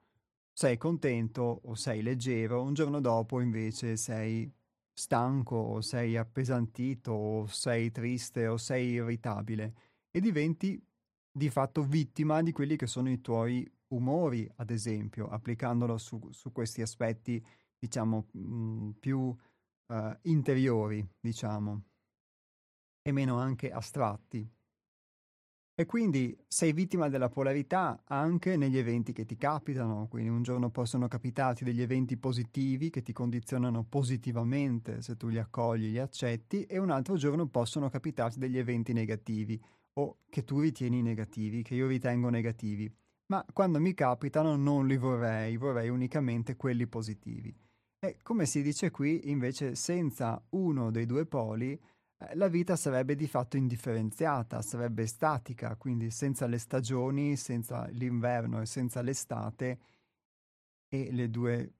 sei 0.53 0.77
contento 0.77 1.61
o 1.65 1.75
sei 1.75 2.01
leggero, 2.01 2.63
un 2.63 2.73
giorno 2.73 3.01
dopo 3.01 3.41
invece 3.41 3.97
sei 3.97 4.51
stanco 4.93 5.55
o 5.55 5.81
sei 5.81 6.17
appesantito 6.17 7.11
o 7.11 7.45
sei 7.47 7.91
triste 7.91 8.47
o 8.47 8.57
sei 8.57 8.93
irritabile 8.93 9.73
e 10.09 10.19
diventi 10.19 10.81
di 11.31 11.49
fatto 11.49 11.83
vittima 11.83 12.41
di 12.41 12.51
quelli 12.51 12.77
che 12.77 12.87
sono 12.87 13.11
i 13.11 13.21
tuoi 13.21 13.69
umori, 13.89 14.49
ad 14.55 14.71
esempio, 14.71 15.27
applicandolo 15.27 15.97
su, 15.97 16.19
su 16.31 16.51
questi 16.51 16.81
aspetti 16.81 17.45
diciamo, 17.79 18.27
mh, 18.31 18.39
mhmm, 18.39 18.91
più 18.99 19.19
uh, 19.19 20.17
interiori, 20.23 21.07
diciamo, 21.19 21.83
e 23.01 23.11
meno 23.11 23.37
anche 23.37 23.71
astratti. 23.71 24.49
E 25.79 25.85
quindi 25.85 26.35
sei 26.47 26.73
vittima 26.73 27.07
della 27.07 27.29
polarità 27.29 28.01
anche 28.05 28.57
negli 28.57 28.79
eventi 28.79 29.13
che 29.13 29.25
ti 29.25 29.37
capitano, 29.37 30.07
quindi 30.07 30.29
un 30.29 30.41
giorno 30.41 30.71
possono 30.71 31.07
capitarti 31.07 31.63
degli 31.63 31.83
eventi 31.83 32.17
positivi 32.17 32.89
che 32.89 33.03
ti 33.03 33.13
condizionano 33.13 33.83
positivamente 33.83 35.03
se 35.03 35.15
tu 35.17 35.27
li 35.27 35.37
accogli, 35.37 35.91
li 35.91 35.99
accetti, 35.99 36.63
e 36.63 36.79
un 36.79 36.89
altro 36.89 37.15
giorno 37.15 37.47
possono 37.47 37.89
capitarti 37.89 38.39
degli 38.39 38.57
eventi 38.57 38.91
negativi 38.91 39.61
o 39.99 40.17
che 40.27 40.43
tu 40.43 40.61
ritieni 40.61 41.03
negativi, 41.03 41.61
che 41.61 41.75
io 41.75 41.85
ritengo 41.85 42.29
negativi. 42.29 42.91
Ma 43.27 43.45
quando 43.53 43.79
mi 43.79 43.93
capitano 43.93 44.55
non 44.55 44.87
li 44.87 44.97
vorrei, 44.97 45.57
vorrei 45.57 45.89
unicamente 45.89 46.55
quelli 46.55 46.87
positivi. 46.87 47.55
E 47.99 48.17
come 48.21 48.45
si 48.45 48.61
dice 48.61 48.91
qui, 48.91 49.29
invece, 49.31 49.75
senza 49.75 50.41
uno 50.49 50.91
dei 50.91 51.05
due 51.05 51.25
poli, 51.25 51.79
eh, 52.19 52.35
la 52.35 52.47
vita 52.47 52.75
sarebbe 52.75 53.15
di 53.15 53.27
fatto 53.27 53.57
indifferenziata, 53.57 54.61
sarebbe 54.61 55.07
statica, 55.07 55.75
quindi 55.75 56.11
senza 56.11 56.45
le 56.45 56.59
stagioni, 56.59 57.35
senza 57.35 57.87
l'inverno 57.87 58.61
e 58.61 58.65
senza 58.65 59.01
l'estate 59.01 59.79
e 60.87 61.11
le 61.11 61.29
due 61.29 61.73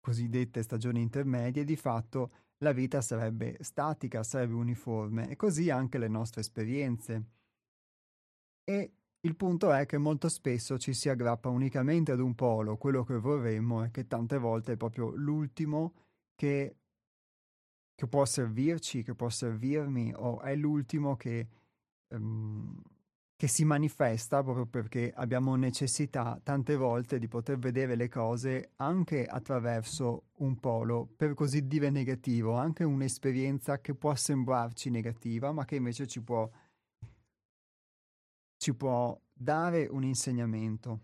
cosiddette 0.00 0.62
stagioni 0.62 1.00
intermedie, 1.02 1.64
di 1.64 1.76
fatto 1.76 2.30
la 2.58 2.72
vita 2.72 3.00
sarebbe 3.00 3.56
statica, 3.60 4.22
sarebbe 4.22 4.54
uniforme 4.54 5.28
e 5.30 5.36
così 5.36 5.70
anche 5.70 5.98
le 5.98 6.08
nostre 6.08 6.42
esperienze. 6.42 7.24
E 8.64 8.92
il 9.22 9.36
punto 9.36 9.72
è 9.72 9.86
che 9.86 9.98
molto 9.98 10.28
spesso 10.28 10.78
ci 10.78 10.94
si 10.94 11.08
aggrappa 11.08 11.48
unicamente 11.48 12.12
ad 12.12 12.20
un 12.20 12.34
polo, 12.34 12.76
quello 12.76 13.04
che 13.04 13.18
vorremmo, 13.18 13.84
e 13.84 13.90
che 13.90 14.06
tante 14.06 14.38
volte 14.38 14.72
è 14.72 14.76
proprio 14.76 15.10
l'ultimo 15.10 15.94
che 16.34 16.76
che 18.00 18.06
può 18.06 18.24
servirci, 18.24 19.02
che 19.02 19.14
può 19.14 19.28
servirmi, 19.28 20.14
o 20.16 20.40
è 20.40 20.56
l'ultimo 20.56 21.16
che, 21.16 21.46
um, 22.14 22.80
che 23.36 23.46
si 23.46 23.62
manifesta 23.66 24.42
proprio 24.42 24.64
perché 24.64 25.12
abbiamo 25.14 25.54
necessità 25.54 26.40
tante 26.42 26.76
volte 26.76 27.18
di 27.18 27.28
poter 27.28 27.58
vedere 27.58 27.96
le 27.96 28.08
cose 28.08 28.70
anche 28.76 29.26
attraverso 29.26 30.28
un 30.38 30.58
polo, 30.58 31.06
per 31.14 31.34
così 31.34 31.66
dire, 31.66 31.90
negativo, 31.90 32.54
anche 32.54 32.84
un'esperienza 32.84 33.82
che 33.82 33.94
può 33.94 34.14
sembrarci 34.14 34.88
negativa, 34.88 35.52
ma 35.52 35.66
che 35.66 35.76
invece 35.76 36.06
ci 36.06 36.22
può, 36.22 36.50
ci 38.60 38.74
può 38.74 39.18
dare 39.32 39.86
un 39.90 40.04
insegnamento. 40.04 41.00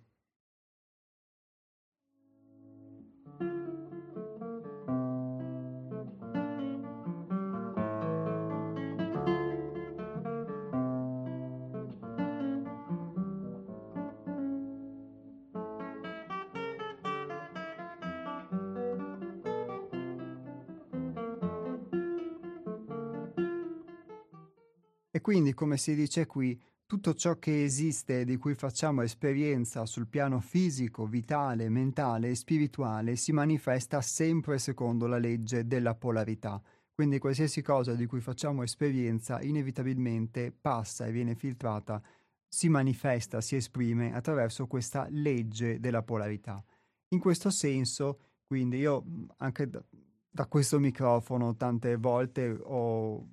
Quindi, 25.27 25.55
come 25.55 25.77
si 25.77 25.97
dice 25.97 26.25
qui, 26.25 26.57
tutto 26.87 27.15
ciò 27.15 27.37
che 27.39 27.65
esiste 27.65 28.21
e 28.21 28.25
di 28.25 28.37
cui 28.37 28.55
facciamo 28.55 29.03
esperienza 29.03 29.85
sul 29.87 30.07
piano 30.07 30.39
fisico, 30.39 31.05
vitale, 31.07 31.69
mentale 31.69 32.31
e 32.31 32.37
spirituale 32.37 33.17
si 33.17 33.33
manifesta 33.33 34.01
sempre 34.01 34.59
secondo 34.59 35.09
la 35.09 35.19
legge 35.19 35.67
della 35.67 35.97
polarità. 35.97 36.63
Quindi 36.95 37.19
qualsiasi 37.19 37.61
cosa 37.61 37.95
di 37.95 38.07
cui 38.07 38.21
facciamo 38.21 38.63
esperienza 38.63 39.43
inevitabilmente 39.43 40.53
passa 40.53 41.07
e 41.07 41.13
viene 41.13 41.35
filtrata, 41.35 42.01
si 42.49 42.69
manifesta, 42.69 43.41
si 43.41 43.57
esprime 43.57 44.15
attraverso 44.15 44.69
questa 44.69 45.09
legge 45.11 45.81
della 45.81 46.03
polarità. 46.03 46.65
In 47.09 47.19
questo 47.19 47.51
senso, 47.51 48.21
quindi 48.47 48.79
io 48.79 49.05
anche 49.39 49.69
da, 49.69 49.83
da 50.31 50.47
questo 50.47 50.79
microfono 50.79 51.57
tante 51.57 51.97
volte 51.97 52.57
ho 52.63 53.27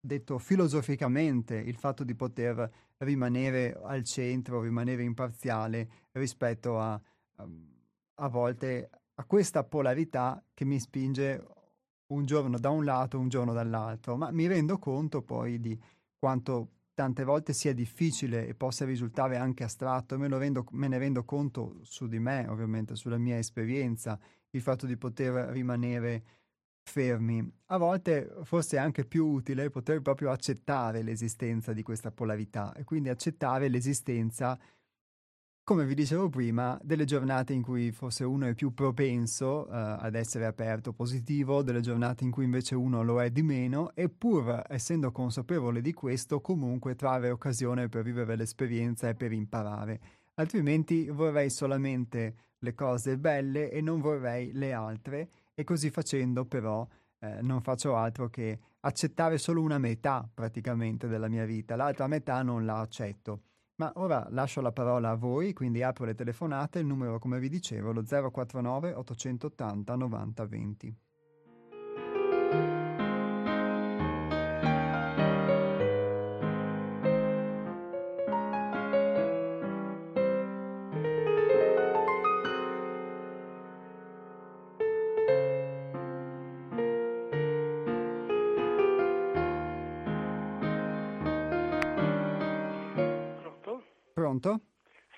detto 0.00 0.38
filosoficamente 0.38 1.56
il 1.56 1.76
fatto 1.76 2.04
di 2.04 2.14
poter 2.14 2.70
rimanere 3.02 3.78
al 3.82 4.04
centro, 4.04 4.62
rimanere 4.62 5.02
imparziale 5.02 5.88
rispetto 6.12 6.78
a, 6.78 7.00
a 8.14 8.28
volte 8.28 8.90
a 9.14 9.24
questa 9.24 9.64
polarità 9.64 10.42
che 10.54 10.64
mi 10.64 10.80
spinge 10.80 11.46
un 12.06 12.24
giorno 12.24 12.58
da 12.58 12.70
un 12.70 12.84
lato, 12.84 13.18
un 13.18 13.28
giorno 13.28 13.52
dall'altro, 13.52 14.16
ma 14.16 14.30
mi 14.30 14.46
rendo 14.46 14.78
conto 14.78 15.22
poi 15.22 15.60
di 15.60 15.78
quanto 16.18 16.70
tante 16.94 17.24
volte 17.24 17.52
sia 17.52 17.72
difficile 17.72 18.46
e 18.46 18.54
possa 18.54 18.84
risultare 18.84 19.36
anche 19.36 19.64
astratto, 19.64 20.18
me, 20.18 20.28
rendo, 20.28 20.64
me 20.72 20.88
ne 20.88 20.98
rendo 20.98 21.24
conto 21.24 21.78
su 21.82 22.06
di 22.06 22.18
me, 22.18 22.46
ovviamente, 22.48 22.96
sulla 22.96 23.18
mia 23.18 23.38
esperienza, 23.38 24.18
il 24.50 24.60
fatto 24.60 24.86
di 24.86 24.96
poter 24.96 25.32
rimanere 25.50 26.41
fermi. 26.82 27.50
A 27.66 27.76
volte 27.76 28.30
forse 28.42 28.76
è 28.76 28.80
anche 28.80 29.04
più 29.04 29.26
utile 29.26 29.70
poter 29.70 30.02
proprio 30.02 30.30
accettare 30.30 31.02
l'esistenza 31.02 31.72
di 31.72 31.82
questa 31.82 32.10
polarità 32.10 32.72
e 32.74 32.84
quindi 32.84 33.08
accettare 33.08 33.68
l'esistenza, 33.68 34.58
come 35.64 35.86
vi 35.86 35.94
dicevo 35.94 36.28
prima, 36.28 36.78
delle 36.82 37.04
giornate 37.04 37.52
in 37.52 37.62
cui 37.62 37.92
forse 37.92 38.24
uno 38.24 38.46
è 38.46 38.54
più 38.54 38.74
propenso 38.74 39.66
uh, 39.68 39.70
ad 39.70 40.14
essere 40.14 40.44
aperto, 40.44 40.92
positivo, 40.92 41.62
delle 41.62 41.80
giornate 41.80 42.24
in 42.24 42.30
cui 42.30 42.44
invece 42.44 42.74
uno 42.74 43.02
lo 43.02 43.22
è 43.22 43.30
di 43.30 43.42
meno 43.42 43.92
e 43.94 44.08
pur 44.08 44.62
essendo 44.68 45.12
consapevole 45.12 45.80
di 45.80 45.92
questo 45.92 46.40
comunque 46.40 46.96
trarre 46.96 47.30
occasione 47.30 47.88
per 47.88 48.02
vivere 48.02 48.36
l'esperienza 48.36 49.08
e 49.08 49.14
per 49.14 49.32
imparare. 49.32 50.00
Altrimenti 50.34 51.08
vorrei 51.08 51.48
solamente 51.48 52.34
le 52.58 52.74
cose 52.74 53.18
belle 53.18 53.70
e 53.70 53.80
non 53.80 54.00
vorrei 54.00 54.52
le 54.52 54.72
altre 54.72 55.28
e 55.54 55.64
così 55.64 55.90
facendo 55.90 56.44
però 56.44 56.86
eh, 57.18 57.40
non 57.42 57.60
faccio 57.60 57.96
altro 57.96 58.28
che 58.28 58.58
accettare 58.80 59.38
solo 59.38 59.62
una 59.62 59.78
metà 59.78 60.28
praticamente 60.32 61.06
della 61.06 61.28
mia 61.28 61.44
vita, 61.44 61.76
l'altra 61.76 62.06
metà 62.06 62.42
non 62.42 62.64
la 62.64 62.80
accetto. 62.80 63.42
Ma 63.76 63.92
ora 63.96 64.26
lascio 64.30 64.60
la 64.60 64.72
parola 64.72 65.10
a 65.10 65.14
voi, 65.14 65.52
quindi 65.52 65.82
apro 65.82 66.04
le 66.04 66.14
telefonate, 66.14 66.78
il 66.78 66.86
numero 66.86 67.18
come 67.18 67.38
vi 67.38 67.48
dicevo 67.48 67.92
lo 67.92 68.02
049 68.02 68.92
880 68.92 69.96
90 69.96 70.46
20. 70.46 70.96
Pronto? 94.42 94.60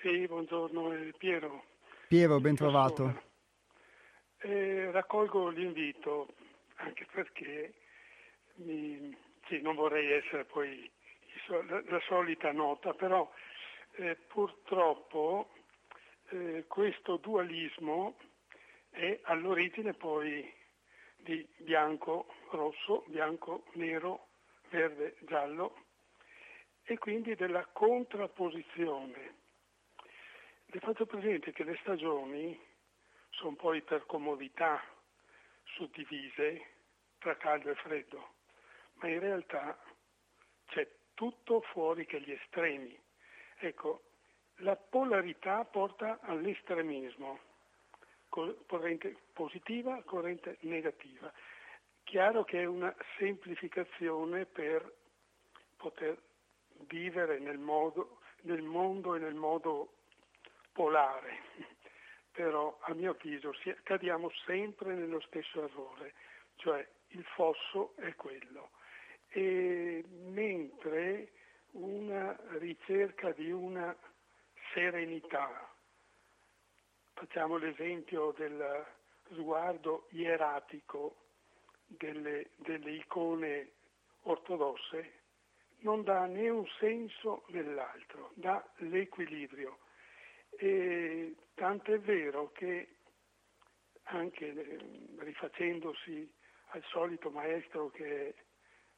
Sì, 0.01 0.27
buongiorno, 0.27 0.93
è 0.93 1.11
Piero. 1.17 1.65
Piero, 2.07 2.39
ben 2.39 2.53
trovato. 2.53 3.23
Eh, 4.37 4.91
raccolgo 4.91 5.47
l'invito 5.49 6.27
anche 6.75 7.07
perché 7.11 7.73
mi, 8.57 9.17
sì, 9.47 9.61
non 9.61 9.73
vorrei 9.73 10.11
essere 10.11 10.45
poi 10.45 10.89
la, 11.47 11.81
la 11.87 11.99
solita 12.07 12.51
nota, 12.51 12.93
però 12.93 13.27
eh, 13.95 14.15
purtroppo 14.27 15.49
eh, 16.29 16.65
questo 16.67 17.17
dualismo 17.17 18.17
è 18.91 19.19
all'origine 19.23 19.93
poi 19.93 20.53
di 21.15 21.47
bianco, 21.57 22.27
rosso, 22.51 23.03
bianco, 23.07 23.63
nero, 23.73 24.27
verde, 24.69 25.15
giallo 25.21 25.84
e 26.85 26.97
quindi 26.97 27.35
della 27.35 27.65
contrapposizione. 27.65 29.33
Le 30.67 30.79
faccio 30.79 31.05
presente 31.05 31.51
che 31.51 31.63
le 31.63 31.77
stagioni 31.81 32.59
sono 33.29 33.55
poi 33.55 33.81
per 33.81 34.05
comodità 34.05 34.81
suddivise 35.63 36.73
tra 37.17 37.35
caldo 37.37 37.71
e 37.71 37.75
freddo, 37.75 38.33
ma 38.95 39.07
in 39.07 39.19
realtà 39.19 39.77
c'è 40.67 40.87
tutto 41.13 41.61
fuori 41.61 42.05
che 42.05 42.21
gli 42.21 42.31
estremi. 42.31 42.97
Ecco, 43.57 44.03
la 44.59 44.75
polarità 44.75 45.65
porta 45.65 46.19
all'estremismo, 46.21 47.39
corrente 48.29 49.15
positiva, 49.33 50.01
corrente 50.03 50.57
negativa. 50.61 51.31
Chiaro 52.03 52.43
che 52.43 52.61
è 52.61 52.65
una 52.65 52.93
semplificazione 53.17 54.45
per 54.45 54.93
poter 55.77 56.21
vivere 56.87 57.39
nel, 57.39 57.57
modo, 57.57 58.19
nel 58.41 58.61
mondo 58.61 59.15
e 59.15 59.19
nel 59.19 59.35
modo 59.35 59.93
polare, 60.71 61.39
però 62.31 62.77
a 62.81 62.93
mio 62.93 63.11
avviso 63.11 63.53
cadiamo 63.83 64.29
sempre 64.45 64.93
nello 64.93 65.21
stesso 65.21 65.63
errore, 65.63 66.13
cioè 66.55 66.85
il 67.09 67.23
fosso 67.35 67.95
è 67.95 68.13
quello. 68.15 68.71
E 69.29 70.03
mentre 70.25 71.31
una 71.71 72.37
ricerca 72.57 73.31
di 73.31 73.51
una 73.51 73.95
serenità, 74.73 75.69
facciamo 77.13 77.57
l'esempio 77.57 78.33
del 78.37 78.85
sguardo 79.31 80.07
ieratico 80.11 81.15
delle, 81.87 82.49
delle 82.57 82.91
icone 82.91 83.71
ortodosse, 84.23 85.23
non 85.85 86.01
dà 86.01 86.25
né 86.25 86.49
un 86.49 86.65
senso 86.79 87.45
né 87.49 87.61
l'altro, 87.61 88.31
dà 88.33 88.67
l'equilibrio. 88.77 89.77
E 90.57 91.35
tanto 91.53 91.93
è 91.93 91.99
vero 91.99 92.51
che 92.51 92.95
anche 94.05 94.47
eh, 94.47 94.79
rifacendosi 95.19 96.29
al 96.69 96.83
solito 96.85 97.29
maestro 97.29 97.91
che 97.91 98.33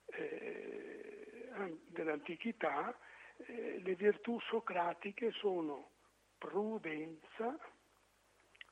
eh, 0.06 1.78
dell'antichità, 1.90 2.98
eh, 3.38 3.82
le 3.84 3.96
virtù 3.96 4.40
socratiche 4.40 5.32
sono 5.32 5.92
prudenza 6.38 7.58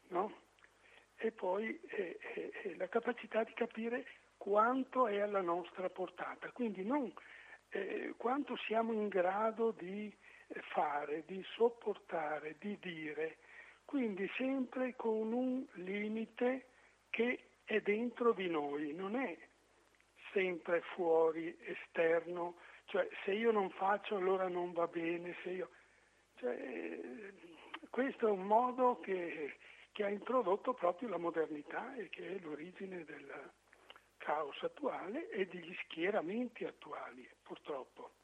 no? 0.10 0.44
e 1.18 1.32
poi 1.32 1.80
eh, 1.88 2.76
la 2.78 2.88
capacità 2.88 3.44
di 3.44 3.54
capire 3.54 4.06
quanto 4.38 5.08
è 5.08 5.20
alla 5.20 5.42
nostra 5.42 5.90
portata. 5.90 6.50
Quindi 6.52 6.86
non 6.86 7.12
eh, 7.76 8.14
quanto 8.16 8.56
siamo 8.56 8.94
in 8.94 9.10
grado 9.10 9.72
di 9.72 10.12
fare, 10.72 11.24
di 11.26 11.44
sopportare, 11.56 12.56
di 12.60 12.78
dire, 12.80 13.38
quindi 13.84 14.30
sempre 14.38 14.96
con 14.96 15.34
un 15.34 15.66
limite 15.74 16.68
che 17.10 17.48
è 17.66 17.82
dentro 17.82 18.32
di 18.32 18.48
noi, 18.48 18.94
non 18.94 19.16
è 19.16 19.38
sempre 20.32 20.82
fuori, 20.94 21.56
esterno, 21.66 22.56
cioè 22.86 23.08
se 23.24 23.32
io 23.34 23.52
non 23.52 23.70
faccio 23.72 24.16
allora 24.16 24.48
non 24.48 24.72
va 24.72 24.88
bene, 24.88 25.36
io... 25.46 25.70
Cioè, 26.38 27.32
questo 27.90 28.28
è 28.28 28.32
un 28.32 28.46
modo 28.46 29.00
che, 29.00 29.56
che 29.94 30.04
ha 30.04 30.10
introdotto 30.10 30.74
proprio 30.74 31.08
la 31.08 31.18
modernità 31.18 31.96
e 31.96 32.10
che 32.10 32.36
è 32.36 32.40
l'origine 32.40 33.06
del 33.06 33.52
caos 34.26 34.58
attuale 34.64 35.30
e 35.30 35.46
degli 35.46 35.74
schieramenti 35.84 36.66
attuali, 36.66 37.30
purtroppo. 37.44 38.16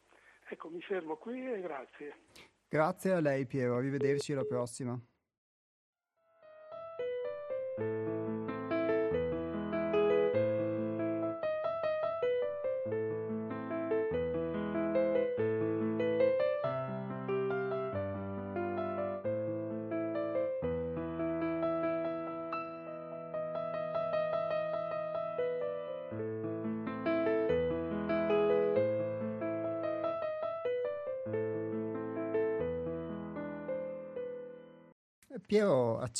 Ecco, 0.49 0.69
mi 0.69 0.81
fermo 0.81 1.15
qui 1.15 1.53
e 1.53 1.61
grazie. 1.61 2.15
Grazie 2.67 3.11
a 3.11 3.19
lei 3.19 3.45
Piero, 3.45 3.77
arrivederci 3.77 4.33
alla 4.33 4.43
prossima. 4.43 4.99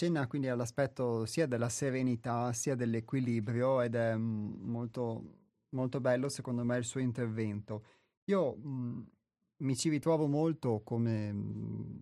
Accenna 0.01 0.25
quindi 0.25 0.47
all'aspetto 0.47 1.25
sia 1.25 1.45
della 1.45 1.69
serenità 1.69 2.51
sia 2.53 2.75
dell'equilibrio 2.75 3.81
ed 3.81 3.93
è 3.95 4.15
mm, 4.15 4.63
molto, 4.63 5.23
molto 5.69 5.99
bello 5.99 6.27
secondo 6.27 6.63
me 6.63 6.77
il 6.77 6.85
suo 6.85 6.99
intervento. 6.99 7.83
Io 8.25 8.55
mh, 8.55 8.69
mm, 8.69 9.01
mi 9.57 9.75
ci 9.75 9.89
ritrovo 9.89 10.27
molto 10.27 10.81
come 10.83 11.31
mh, 11.31 11.37
mm, 11.37 11.99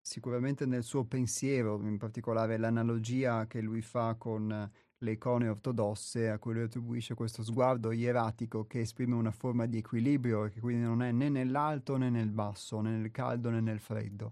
sicuramente 0.00 0.64
nel 0.64 0.84
suo 0.84 1.04
pensiero, 1.04 1.80
in 1.82 1.98
particolare 1.98 2.56
l'analogia 2.56 3.46
che 3.46 3.60
lui 3.60 3.82
fa 3.82 4.14
con 4.16 4.70
le 5.02 5.12
icone 5.12 5.48
ortodosse 5.48 6.28
a 6.28 6.38
cui 6.38 6.52
lui 6.52 6.64
attribuisce 6.64 7.14
questo 7.14 7.42
sguardo 7.42 7.90
ieratico 7.90 8.66
che 8.66 8.80
esprime 8.80 9.14
una 9.14 9.30
forma 9.30 9.66
di 9.66 9.78
equilibrio 9.78 10.44
e 10.44 10.50
che 10.50 10.60
quindi 10.60 10.82
non 10.84 11.02
è 11.02 11.10
né 11.10 11.30
nell'alto 11.30 11.96
né 11.96 12.10
nel 12.10 12.30
basso, 12.30 12.80
né 12.80 12.90
nel 12.96 13.10
caldo 13.10 13.50
né 13.50 13.60
nel 13.60 13.80
freddo 13.80 14.30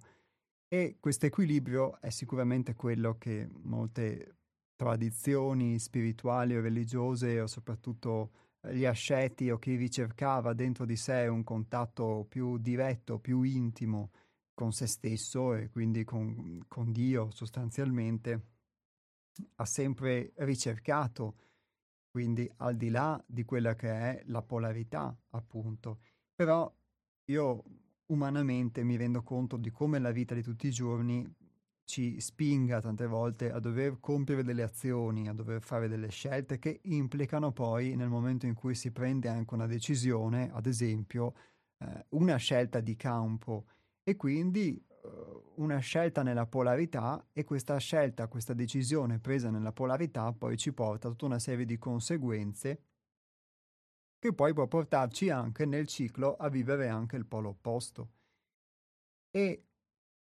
e 0.68 0.98
questo 1.00 1.26
equilibrio 1.26 1.98
è 2.00 2.11
sicuramente 2.11 2.74
quello 2.74 3.16
che 3.16 3.48
molte 3.62 4.37
tradizioni 4.76 5.78
spirituali 5.78 6.57
o 6.57 6.61
religiose 6.61 7.40
o 7.40 7.46
soprattutto 7.46 8.31
eh, 8.61 8.76
gli 8.76 8.85
asceti 8.85 9.50
o 9.50 9.59
chi 9.59 9.76
ricercava 9.76 10.52
dentro 10.52 10.85
di 10.85 10.96
sé 10.96 11.26
un 11.26 11.42
contatto 11.42 12.26
più 12.28 12.59
diretto, 12.59 13.18
più 13.18 13.42
intimo 13.42 14.11
con 14.54 14.72
se 14.72 14.87
stesso 14.87 15.54
e 15.54 15.70
quindi 15.70 16.04
con, 16.04 16.64
con 16.68 16.92
Dio 16.92 17.31
sostanzialmente, 17.31 18.42
ha 19.57 19.64
sempre 19.64 20.33
ricercato, 20.37 21.37
quindi 22.11 22.50
al 22.57 22.76
di 22.76 22.90
là 22.90 23.22
di 23.24 23.44
quella 23.44 23.74
che 23.74 23.88
è 23.88 24.22
la 24.26 24.42
polarità, 24.42 25.16
appunto. 25.31 26.00
Però 26.35 26.72
io 27.26 27.64
umanamente 28.08 28.84
mi 28.84 28.96
rendo 28.96 29.22
conto 29.22 29.56
di 29.56 29.70
come 29.70 29.98
la 29.98 30.10
vita 30.10 30.34
di 30.34 30.42
tutti 30.42 30.66
i 30.66 30.70
giorni 30.70 31.26
ci 31.84 32.20
spinga 32.20 32.80
tante 32.80 33.06
volte 33.06 33.50
a 33.50 33.58
dover 33.60 33.98
compiere 33.98 34.42
delle 34.44 34.62
azioni, 34.62 35.26
a 35.26 35.32
dover 35.32 35.62
fare 35.62 35.88
delle 35.88 36.10
scelte 36.10 36.58
che 36.58 36.80
implicano 36.82 37.50
poi 37.50 37.96
nel 37.96 38.10
momento 38.10 38.44
in 38.44 38.52
cui 38.52 38.74
si 38.74 38.90
prende 38.90 39.28
anche 39.28 39.54
una 39.54 39.66
decisione, 39.66 40.50
ad 40.52 40.66
esempio 40.66 41.32
eh, 41.78 42.04
una 42.10 42.36
scelta 42.36 42.80
di 42.80 42.94
campo. 42.94 43.64
E 44.02 44.16
quindi 44.16 44.76
eh, 44.76 45.42
una 45.56 45.78
scelta 45.78 46.22
nella 46.22 46.46
polarità 46.46 47.26
e 47.32 47.44
questa 47.44 47.78
scelta, 47.78 48.28
questa 48.28 48.52
decisione 48.52 49.18
presa 49.18 49.48
nella 49.48 49.72
polarità 49.72 50.30
poi 50.32 50.58
ci 50.58 50.74
porta 50.74 51.08
a 51.08 51.10
tutta 51.10 51.24
una 51.24 51.38
serie 51.38 51.64
di 51.64 51.78
conseguenze 51.78 52.82
che 54.18 54.33
poi 54.35 54.52
può 54.52 54.66
portarci 54.66 55.31
anche 55.31 55.64
nel 55.64 55.87
ciclo 55.87 56.37
a 56.37 56.48
vivere 56.48 56.88
anche 56.88 57.16
il 57.16 57.26
polo 57.26 57.50
opposto. 57.50 58.11
E, 59.31 59.66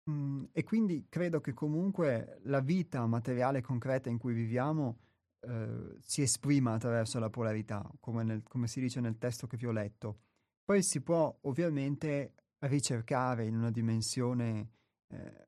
mh, 0.03 0.11
mm, 0.11 0.43
e 0.51 0.63
quindi 0.63 1.07
credo 1.09 1.39
che 1.39 1.53
comunque 1.53 2.39
la 2.43 2.59
vita 2.59 3.05
materiale 3.05 3.61
concreta 3.61 4.09
in 4.09 4.17
cui 4.17 4.33
viviamo 4.33 4.99
eh, 5.41 5.97
si 5.99 6.21
esprima 6.21 6.73
attraverso 6.73 7.19
la 7.19 7.29
polarità, 7.29 7.89
come, 7.99 8.23
nel, 8.23 8.43
come 8.43 8.67
si 8.67 8.79
dice 8.81 8.99
nel 8.99 9.17
testo 9.17 9.47
che 9.47 9.57
vi 9.57 9.67
ho 9.67 9.71
letto. 9.71 10.19
Poi 10.63 10.81
si 10.81 11.01
può 11.01 11.35
ovviamente 11.41 12.33
ricercare 12.59 13.45
in 13.45 13.55
una 13.55 13.71
dimensione 13.71 14.71
eh, 15.07 15.47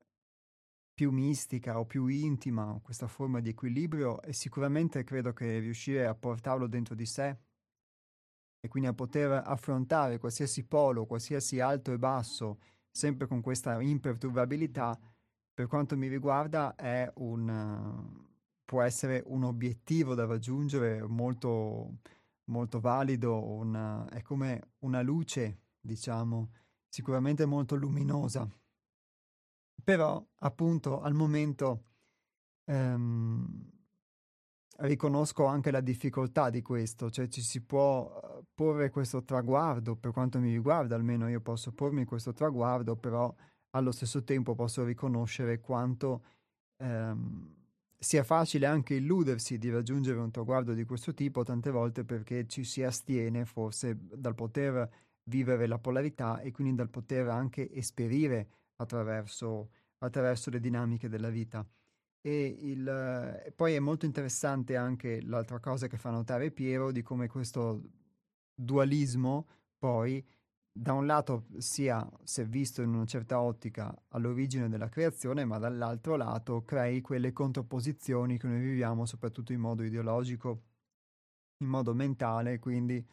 più 0.94 1.12
mistica 1.12 1.80
o 1.80 1.86
più 1.86 2.08
intima 2.08 2.80
questa 2.82 3.08
forma 3.08 3.40
di 3.40 3.50
equilibrio 3.50 4.22
e 4.22 4.34
sicuramente 4.34 5.04
credo 5.04 5.34
che 5.34 5.60
riuscire 5.60 6.06
a 6.06 6.16
portarlo 6.16 6.68
dentro 6.68 6.96
di 6.96 7.06
sé 7.06 7.38
e 8.60 8.68
quindi 8.68 8.90
a 8.90 8.94
poter 8.94 9.32
affrontare 9.46 10.18
qualsiasi 10.18 10.66
polo, 10.66 11.06
qualsiasi 11.06 11.60
alto 11.60 11.92
e 11.92 11.98
basso, 11.98 12.60
sempre 12.90 13.28
con 13.28 13.42
questa 13.42 13.80
imperturbabilità, 13.82 15.00
per 15.54 15.68
quanto 15.68 15.98
mi 15.98 16.08
riguarda 16.08 16.76
è 16.76 17.12
un, 17.16 18.26
può 18.66 18.82
essere 18.82 19.24
un 19.26 19.44
obiettivo 19.44 20.14
da 20.14 20.26
raggiungere 20.26 21.02
molto, 21.08 22.00
molto 22.46 22.80
valido, 22.80 23.44
una, 23.44 24.08
è 24.10 24.22
come 24.22 24.74
una 24.80 25.02
luce, 25.02 25.62
diciamo, 25.80 26.52
sicuramente 26.88 27.46
molto 27.46 27.76
luminosa. 27.76 28.48
Però 29.84 30.24
appunto 30.40 31.02
al 31.02 31.14
momento 31.14 31.86
ehm, 32.66 33.72
riconosco 34.80 35.46
anche 35.46 35.72
la 35.72 35.82
difficoltà 35.82 36.50
di 36.50 36.62
questo, 36.62 37.10
cioè 37.10 37.28
ci 37.28 37.42
si 37.42 37.64
può 37.64 38.37
porre 38.58 38.90
questo 38.90 39.24
traguardo, 39.24 39.96
per 39.96 40.12
quanto 40.12 40.40
mi 40.40 40.52
riguarda 40.52 40.96
almeno 40.96 41.30
io 41.30 41.42
posso 41.42 41.72
pormi 41.72 42.06
questo 42.06 42.34
traguardo, 42.34 42.96
però 42.96 43.32
allo 43.76 43.92
stesso 43.92 44.24
tempo 44.24 44.56
posso 44.56 44.84
riconoscere 44.84 45.60
quanto 45.60 46.24
ehm, 46.78 47.54
sia 48.00 48.24
facile 48.24 48.66
anche 48.66 48.96
illudersi 48.96 49.60
di 49.60 49.70
raggiungere 49.70 50.18
un 50.18 50.32
traguardo 50.32 50.74
di 50.74 50.86
questo 50.86 51.14
tipo 51.14 51.44
tante 51.44 51.70
volte 51.70 52.04
perché 52.04 52.48
ci 52.48 52.64
si 52.64 52.82
astiene 52.82 53.46
forse 53.46 53.96
dal 53.96 54.34
poter 54.34 54.90
vivere 55.26 55.68
la 55.68 55.78
polarità 55.78 56.40
e 56.40 56.52
quindi 56.52 56.74
dal 56.74 56.90
poter 56.90 57.28
anche 57.28 57.72
esperire 57.72 58.48
attraverso, 58.78 59.70
attraverso 60.00 60.50
le 60.50 60.60
dinamiche 60.60 61.10
della 61.10 61.30
vita. 61.30 61.64
E 62.22 62.58
il, 62.60 63.54
poi 63.56 63.76
è 63.76 63.80
molto 63.80 64.08
interessante 64.08 64.76
anche 64.76 65.22
l'altra 65.22 65.60
cosa 65.60 65.86
che 65.86 65.98
fa 65.98 66.10
notare 66.10 66.50
Piero 66.50 66.92
di 66.92 67.04
come 67.04 67.28
questo 67.28 67.84
dualismo 68.58 69.48
poi 69.78 70.26
da 70.72 70.94
un 70.94 71.06
lato 71.06 71.46
sia, 71.58 72.08
se 72.24 72.46
visto 72.46 72.82
in 72.82 72.94
una 72.94 73.06
certa 73.06 73.42
ottica, 73.42 73.94
all'origine 74.10 74.70
della 74.70 74.90
creazione, 74.90 75.44
ma 75.44 75.58
dall'altro 75.58 76.16
lato 76.16 76.64
crei 76.64 77.02
quelle 77.02 77.34
contrapposizioni 77.34 78.38
che 78.38 78.48
noi 78.48 78.60
viviamo 78.60 79.06
soprattutto 79.06 79.54
in 79.54 79.60
modo 79.60 79.84
ideologico, 79.84 80.62
in 81.64 81.68
modo 81.68 81.94
mentale, 81.96 82.60
quindi 82.60 83.04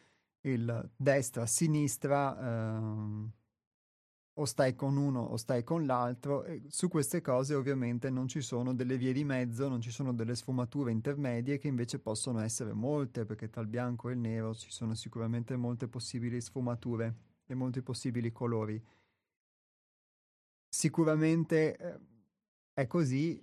il 0.43 0.91
destra-sinistra. 0.95 2.77
Eh, 2.77 3.43
o 4.37 4.45
stai 4.47 4.75
con 4.75 4.97
uno 4.97 5.21
o 5.21 5.37
stai 5.37 5.63
con 5.63 5.87
l'altro 5.87 6.45
e 6.45 6.63
su 6.69 6.89
queste 6.89 7.21
cose 7.21 7.55
ovviamente 7.55 8.11
non 8.11 8.27
ci 8.27 8.41
sono 8.41 8.75
delle 8.75 8.97
vie 8.97 9.13
di 9.13 9.23
mezzo, 9.23 9.69
non 9.69 9.81
ci 9.81 9.91
sono 9.91 10.13
delle 10.13 10.35
sfumature 10.35 10.91
intermedie 10.91 11.59
che 11.59 11.69
invece 11.69 12.01
possono 12.01 12.41
essere 12.41 12.73
molte 12.73 13.25
perché 13.25 13.49
tra 13.49 13.61
il 13.61 13.69
bianco 13.69 14.09
e 14.09 14.15
il 14.15 14.19
nero 14.19 14.55
ci 14.55 14.71
sono 14.73 14.95
sicuramente 14.95 15.55
molte 15.57 15.87
possibili 15.87 16.41
sfumature 16.41 17.15
e 17.47 17.55
molti 17.55 17.83
possibili 17.83 18.33
colori. 18.33 18.83
Sicuramente 20.69 21.77
eh, 21.77 22.01
è 22.73 22.87
così, 22.89 23.41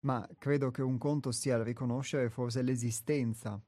ma 0.00 0.26
credo 0.38 0.70
che 0.70 0.80
un 0.80 0.96
conto 0.96 1.30
sia 1.30 1.62
riconoscere 1.62 2.30
forse 2.30 2.62
l'esistenza 2.62 3.62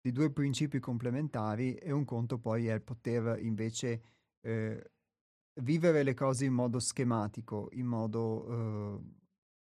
di 0.00 0.12
due 0.12 0.30
principi 0.30 0.78
complementari 0.78 1.74
e 1.74 1.90
un 1.90 2.04
conto 2.04 2.38
poi 2.38 2.68
è 2.68 2.78
poter 2.78 3.40
invece 3.42 4.02
eh, 4.40 4.90
vivere 5.62 6.02
le 6.02 6.14
cose 6.14 6.44
in 6.44 6.52
modo 6.52 6.78
schematico, 6.78 7.68
in 7.72 7.86
modo, 7.86 8.98
eh, 8.98 9.00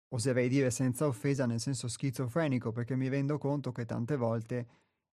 oserei 0.09 0.49
dire 0.49 0.71
senza 0.71 1.07
offesa, 1.07 1.47
nel 1.47 1.61
senso 1.61 1.89
schizofrenico, 1.89 2.73
perché 2.73 2.97
mi 2.97 3.09
rendo 3.09 3.39
conto 3.39 3.73
che 3.73 3.85
tante 3.85 4.17
volte 4.17 4.67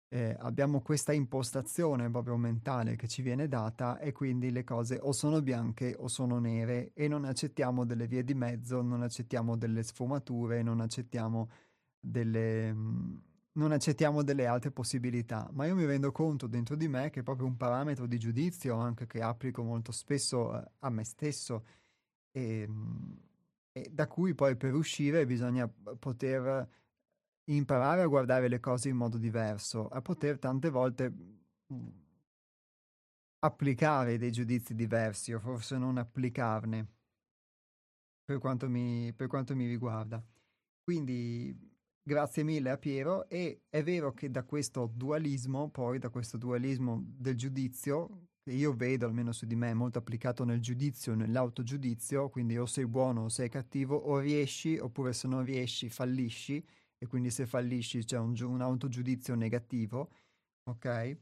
eh, 0.09 0.35
abbiamo 0.39 0.81
questa 0.81 1.13
impostazione 1.13 2.09
proprio 2.09 2.35
mentale 2.35 2.95
che 2.95 3.07
ci 3.07 3.21
viene 3.21 3.47
data 3.47 3.99
e 3.99 4.11
quindi 4.11 4.51
le 4.51 4.63
cose 4.63 4.97
o 4.99 5.11
sono 5.11 5.41
bianche 5.41 5.95
o 5.99 6.07
sono 6.07 6.39
nere 6.39 6.91
e 6.93 7.07
non 7.07 7.25
accettiamo 7.25 7.85
delle 7.85 8.07
vie 8.07 8.23
di 8.23 8.33
mezzo, 8.33 8.81
non 8.81 9.03
accettiamo 9.03 9.55
delle 9.55 9.83
sfumature, 9.83 10.63
non 10.63 10.79
accettiamo 10.81 11.49
delle, 11.99 12.75
non 13.53 13.71
accettiamo 13.71 14.23
delle 14.23 14.45
altre 14.45 14.71
possibilità, 14.71 15.49
ma 15.53 15.65
io 15.65 15.75
mi 15.75 15.85
rendo 15.85 16.11
conto 16.11 16.47
dentro 16.47 16.75
di 16.75 16.87
me 16.87 17.09
che 17.09 17.21
è 17.21 17.23
proprio 17.23 17.47
un 17.47 17.57
parametro 17.57 18.05
di 18.05 18.17
giudizio 18.19 18.75
anche 18.75 19.07
che 19.07 19.21
applico 19.21 19.63
molto 19.63 19.91
spesso 19.91 20.57
eh, 20.57 20.71
a 20.79 20.89
me 20.89 21.03
stesso 21.03 21.65
e, 22.31 22.61
ehm, 22.61 23.21
e 23.71 23.89
da 23.91 24.07
cui 24.07 24.33
poi 24.35 24.55
per 24.55 24.73
uscire 24.73 25.25
bisogna 25.25 25.67
poter 25.67 26.67
imparare 27.45 28.01
a 28.01 28.07
guardare 28.07 28.47
le 28.47 28.59
cose 28.59 28.89
in 28.89 28.95
modo 28.95 29.17
diverso, 29.17 29.87
a 29.87 30.01
poter 30.01 30.37
tante 30.39 30.69
volte 30.69 31.11
mm, 31.73 31.87
applicare 33.39 34.17
dei 34.17 34.31
giudizi 34.31 34.75
diversi 34.75 35.33
o 35.33 35.39
forse 35.39 35.77
non 35.77 35.97
applicarne 35.97 36.87
per 38.23 38.37
quanto 38.37 38.69
mi, 38.69 39.11
per 39.13 39.27
quanto 39.27 39.55
mi 39.55 39.65
riguarda. 39.65 40.23
Quindi 40.83 41.68
grazie 42.09 42.41
mille 42.41 42.71
a 42.71 42.77
Piero 42.79 43.29
e 43.29 43.65
è 43.69 43.83
vero 43.83 44.13
che 44.13 44.31
da 44.31 44.43
questo 44.43 44.91
dualismo, 44.91 45.69
poi 45.69 45.99
da 45.99 46.09
questo 46.09 46.37
dualismo 46.37 47.03
del 47.05 47.37
giudizio, 47.37 48.29
che 48.41 48.51
io 48.51 48.73
vedo 48.73 49.05
almeno 49.05 49.31
su 49.31 49.45
di 49.45 49.55
me 49.55 49.75
molto 49.75 49.99
applicato 49.99 50.43
nel 50.43 50.59
giudizio, 50.59 51.13
nell'autogiudizio, 51.13 52.29
quindi 52.29 52.57
o 52.57 52.65
sei 52.65 52.87
buono 52.87 53.25
o 53.25 53.29
sei 53.29 53.47
cattivo, 53.47 53.95
o 53.95 54.17
riesci 54.17 54.75
oppure 54.79 55.13
se 55.13 55.27
non 55.27 55.43
riesci 55.43 55.87
fallisci 55.87 56.65
e 56.97 57.05
quindi 57.05 57.29
se 57.29 57.45
fallisci 57.45 58.03
c'è 58.03 58.17
un, 58.17 58.35
un 58.41 58.61
autogiudizio 58.61 59.35
negativo, 59.35 60.09
ok? 60.63 61.15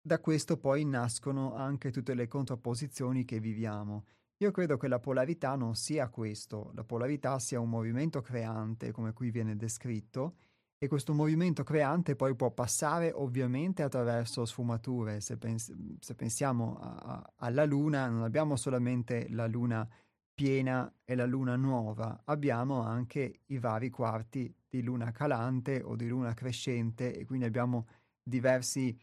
Da 0.00 0.20
questo 0.20 0.56
poi 0.56 0.84
nascono 0.84 1.56
anche 1.56 1.90
tutte 1.90 2.14
le 2.14 2.28
contrapposizioni 2.28 3.24
che 3.24 3.40
viviamo. 3.40 4.04
Io 4.38 4.50
credo 4.50 4.76
che 4.76 4.88
la 4.88 4.98
polarità 4.98 5.54
non 5.56 5.74
sia 5.74 6.08
questo, 6.10 6.70
la 6.74 6.84
polarità 6.84 7.38
sia 7.38 7.58
un 7.58 7.70
movimento 7.70 8.20
creante, 8.20 8.92
come 8.92 9.14
qui 9.14 9.30
viene 9.30 9.56
descritto, 9.56 10.36
e 10.78 10.88
questo 10.88 11.14
movimento 11.14 11.62
creante 11.64 12.16
poi 12.16 12.34
può 12.34 12.50
passare 12.50 13.10
ovviamente 13.12 13.82
attraverso 13.82 14.44
sfumature. 14.44 15.22
Se, 15.22 15.38
pens- 15.38 15.74
se 16.00 16.14
pensiamo 16.14 16.76
a- 16.78 16.94
a- 16.96 17.32
alla 17.36 17.64
Luna, 17.64 18.08
non 18.08 18.24
abbiamo 18.24 18.56
solamente 18.56 19.26
la 19.30 19.46
Luna 19.46 19.88
piena 20.34 20.92
e 21.02 21.14
la 21.14 21.24
Luna 21.24 21.56
nuova, 21.56 22.20
abbiamo 22.26 22.82
anche 22.82 23.40
i 23.46 23.58
vari 23.58 23.88
quarti 23.88 24.54
di 24.68 24.82
Luna 24.82 25.12
calante 25.12 25.80
o 25.82 25.96
di 25.96 26.06
Luna 26.08 26.34
crescente 26.34 27.14
e 27.16 27.24
quindi 27.24 27.46
abbiamo 27.46 27.86
diversi 28.22 28.94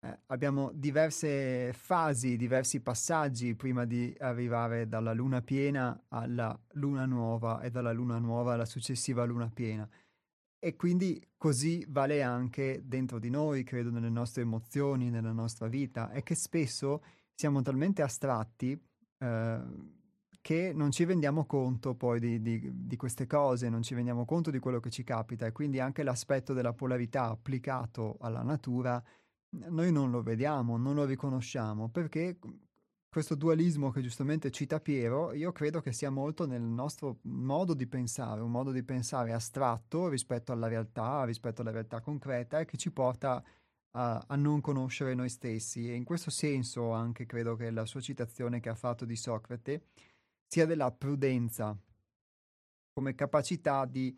eh, 0.00 0.18
abbiamo 0.26 0.70
diverse 0.74 1.72
fasi, 1.72 2.36
diversi 2.36 2.80
passaggi 2.80 3.54
prima 3.54 3.84
di 3.84 4.14
arrivare 4.18 4.88
dalla 4.88 5.12
luna 5.12 5.42
piena 5.42 6.04
alla 6.08 6.58
luna 6.72 7.06
nuova 7.06 7.60
e 7.60 7.70
dalla 7.70 7.92
luna 7.92 8.18
nuova 8.18 8.54
alla 8.54 8.64
successiva 8.64 9.24
luna 9.24 9.50
piena. 9.52 9.88
E 10.58 10.74
quindi 10.76 11.24
così 11.36 11.84
vale 11.88 12.22
anche 12.22 12.82
dentro 12.84 13.18
di 13.18 13.30
noi, 13.30 13.62
credo, 13.62 13.90
nelle 13.90 14.10
nostre 14.10 14.42
emozioni, 14.42 15.10
nella 15.10 15.32
nostra 15.32 15.68
vita, 15.68 16.10
è 16.10 16.22
che 16.22 16.34
spesso 16.34 17.02
siamo 17.34 17.62
talmente 17.62 18.02
astratti 18.02 18.78
eh, 19.18 19.60
che 20.40 20.72
non 20.72 20.90
ci 20.92 21.04
rendiamo 21.04 21.44
conto 21.44 21.94
poi 21.94 22.20
di, 22.20 22.40
di, 22.40 22.70
di, 22.86 22.96
queste 22.96 23.26
cose, 23.26 23.68
non 23.68 23.82
ci 23.82 23.94
rendiamo 23.94 24.24
conto 24.24 24.50
di 24.50 24.58
quello 24.58 24.80
che 24.80 24.90
ci 24.90 25.02
capita 25.02 25.44
e 25.44 25.52
quindi 25.52 25.80
anche 25.80 26.02
l'aspetto 26.02 26.52
della 26.52 26.72
polarità 26.72 27.24
applicato 27.24 28.16
alla 28.20 28.42
natura 28.42 29.02
noi 29.50 29.92
non 29.92 30.10
lo 30.10 30.22
vediamo, 30.22 30.76
non 30.76 30.94
lo 30.94 31.04
riconosciamo, 31.04 31.88
perché 31.88 32.38
questo 33.08 33.34
dualismo 33.34 33.90
che 33.90 34.02
giustamente 34.02 34.50
cita 34.50 34.78
Piero, 34.78 35.32
io 35.32 35.50
credo 35.50 35.80
che 35.80 35.92
sia 35.92 36.10
molto 36.10 36.46
nel 36.46 36.60
nostro 36.60 37.20
modo 37.22 37.72
di 37.72 37.86
pensare, 37.86 38.42
un 38.42 38.50
modo 38.50 38.72
di 38.72 38.82
pensare 38.82 39.32
astratto 39.32 40.08
rispetto 40.08 40.52
alla 40.52 40.68
realtà, 40.68 41.24
rispetto 41.24 41.62
alla 41.62 41.70
realtà 41.70 42.02
concreta 42.02 42.60
e 42.60 42.66
che 42.66 42.76
ci 42.76 42.90
porta 42.90 43.42
a, 43.92 44.24
a 44.26 44.36
non 44.36 44.60
conoscere 44.60 45.14
noi 45.14 45.30
stessi. 45.30 45.88
E 45.88 45.94
in 45.94 46.04
questo 46.04 46.30
senso 46.30 46.90
anche 46.90 47.24
credo 47.24 47.56
che 47.56 47.70
la 47.70 47.86
sua 47.86 48.00
citazione 48.00 48.60
che 48.60 48.68
ha 48.68 48.74
fatto 48.74 49.06
di 49.06 49.16
Socrate 49.16 49.86
sia 50.46 50.66
della 50.66 50.92
prudenza 50.92 51.74
come 52.92 53.14
capacità 53.14 53.86
di 53.86 54.14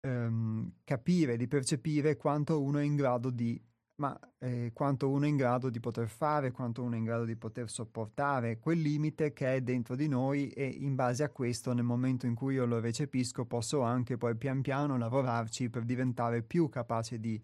ehm, 0.00 0.78
capire, 0.82 1.36
di 1.36 1.46
percepire 1.46 2.16
quanto 2.16 2.60
uno 2.60 2.78
è 2.78 2.82
in 2.82 2.96
grado 2.96 3.30
di 3.30 3.60
ma 4.00 4.18
eh, 4.38 4.70
quanto 4.72 5.10
uno 5.10 5.26
è 5.26 5.28
in 5.28 5.36
grado 5.36 5.68
di 5.68 5.78
poter 5.78 6.08
fare, 6.08 6.52
quanto 6.52 6.82
uno 6.82 6.94
è 6.94 6.98
in 6.98 7.04
grado 7.04 7.26
di 7.26 7.36
poter 7.36 7.68
sopportare, 7.70 8.58
quel 8.58 8.80
limite 8.80 9.34
che 9.34 9.56
è 9.56 9.60
dentro 9.60 9.94
di 9.94 10.08
noi 10.08 10.48
e 10.48 10.64
in 10.64 10.94
base 10.94 11.22
a 11.22 11.28
questo 11.28 11.74
nel 11.74 11.84
momento 11.84 12.24
in 12.24 12.34
cui 12.34 12.54
io 12.54 12.64
lo 12.64 12.80
recepisco 12.80 13.44
posso 13.44 13.82
anche 13.82 14.16
poi 14.16 14.36
pian 14.36 14.62
piano 14.62 14.96
lavorarci 14.96 15.68
per 15.68 15.84
diventare 15.84 16.42
più 16.42 16.68
capace 16.70 17.20
di... 17.20 17.40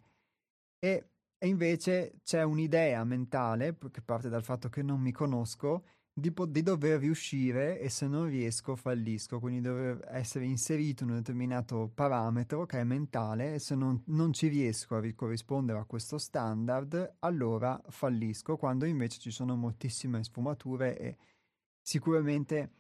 E, 0.79 1.11
e 1.37 1.47
invece 1.47 2.21
c'è 2.25 2.43
un'idea 2.43 3.05
mentale, 3.05 3.77
che 3.91 4.01
parte 4.01 4.31
dal 4.31 4.43
fatto 4.43 4.71
che 4.71 4.83
non 4.83 4.99
mi 5.01 5.13
conosco, 5.13 5.85
di, 6.19 6.33
po- 6.33 6.47
di, 6.47 6.63
dover 6.63 7.01
riuscire 7.01 7.79
e 7.79 7.91
se 7.91 8.07
non 8.07 8.25
riesco 8.29 8.75
fallisco, 8.75 9.39
quindi 9.39 9.61
dover 9.61 10.03
essere 10.11 10.47
inserito 10.47 11.05
in 11.05 11.11
un 11.11 11.17
determinato 11.17 11.91
parametro 11.95 12.65
che 12.65 12.81
è 12.81 12.85
mentale 12.85 13.53
e 13.55 13.59
se 13.59 13.75
non, 13.75 14.03
non 14.07 14.33
ci 14.33 14.49
riesco 14.49 14.97
a 14.97 15.03
corrispondere 15.15 15.79
a 15.79 15.85
questo 15.85 16.17
standard, 16.17 17.17
allora 17.19 17.79
fallisco, 17.91 18.57
quando 18.57 18.87
invece 18.87 19.21
ci 19.21 19.31
sono 19.31 19.57
moltissime 19.57 20.25
sfumature 20.25 20.99
e 20.99 21.17
sicuramente 21.83 22.71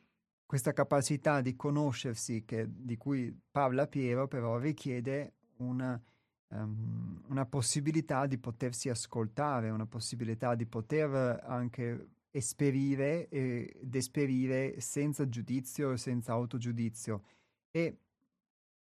questa 0.46 0.72
capacità 0.72 1.42
di 1.42 1.54
conoscersi 1.56 2.42
che, 2.46 2.66
di 2.66 2.96
cui 2.96 3.38
parla 3.50 3.86
Piero 3.86 4.28
però 4.28 4.56
richiede 4.56 5.34
una, 5.58 6.00
um, 6.48 7.22
una 7.26 7.44
possibilità 7.44 8.24
di 8.24 8.38
potersi 8.38 8.88
ascoltare, 8.88 9.68
una 9.68 9.86
possibilità 9.86 10.54
di 10.54 10.64
poter 10.64 11.42
anche 11.44 12.15
esperire 12.36 13.28
ed 13.28 13.94
esperire 13.94 14.78
senza 14.80 15.28
giudizio 15.28 15.92
e 15.92 15.96
senza 15.96 16.32
autogiudizio. 16.32 17.22
E 17.70 17.98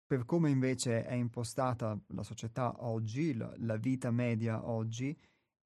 per 0.06 0.26
come 0.26 0.50
invece 0.50 1.06
è 1.06 1.14
impostata 1.14 1.98
la 2.08 2.24
società 2.24 2.84
oggi, 2.84 3.34
la, 3.34 3.54
la 3.60 3.78
vita 3.78 4.12
media 4.12 4.68
oggi, 4.68 5.18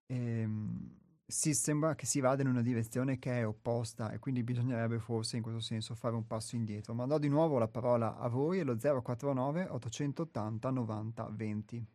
ehm, 0.05 0.97
si 1.25 1.53
sembra 1.53 1.95
che 1.95 2.05
si 2.05 2.19
vada 2.19 2.41
in 2.41 2.47
una 2.47 2.61
direzione 2.61 3.19
che 3.19 3.39
è 3.39 3.47
opposta 3.47 4.11
e 4.11 4.19
quindi 4.19 4.43
bisognerebbe 4.43 4.99
forse 4.99 5.37
in 5.37 5.43
questo 5.43 5.61
senso 5.61 5.93
fare 5.95 6.15
un 6.15 6.25
passo 6.25 6.55
indietro. 6.55 6.93
Ma 6.93 7.05
do 7.05 7.17
di 7.17 7.27
nuovo 7.27 7.57
la 7.57 7.67
parola 7.67 8.17
a 8.17 8.27
voi 8.27 8.59
allo 8.59 8.75
049 8.75 9.67
880 9.69 10.69
90 10.69 11.29
20. 11.29 11.87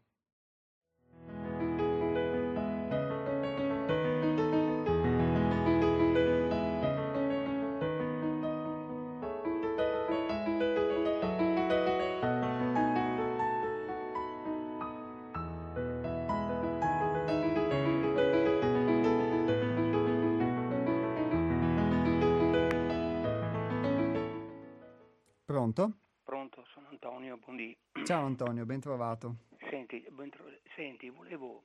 Ciao 28.05 28.27
Antonio, 28.27 28.67
ben 28.67 28.81
trovato. 28.81 29.37
Senti, 29.71 30.07
ben 30.11 30.31
senti 30.75 31.09
volevo 31.09 31.63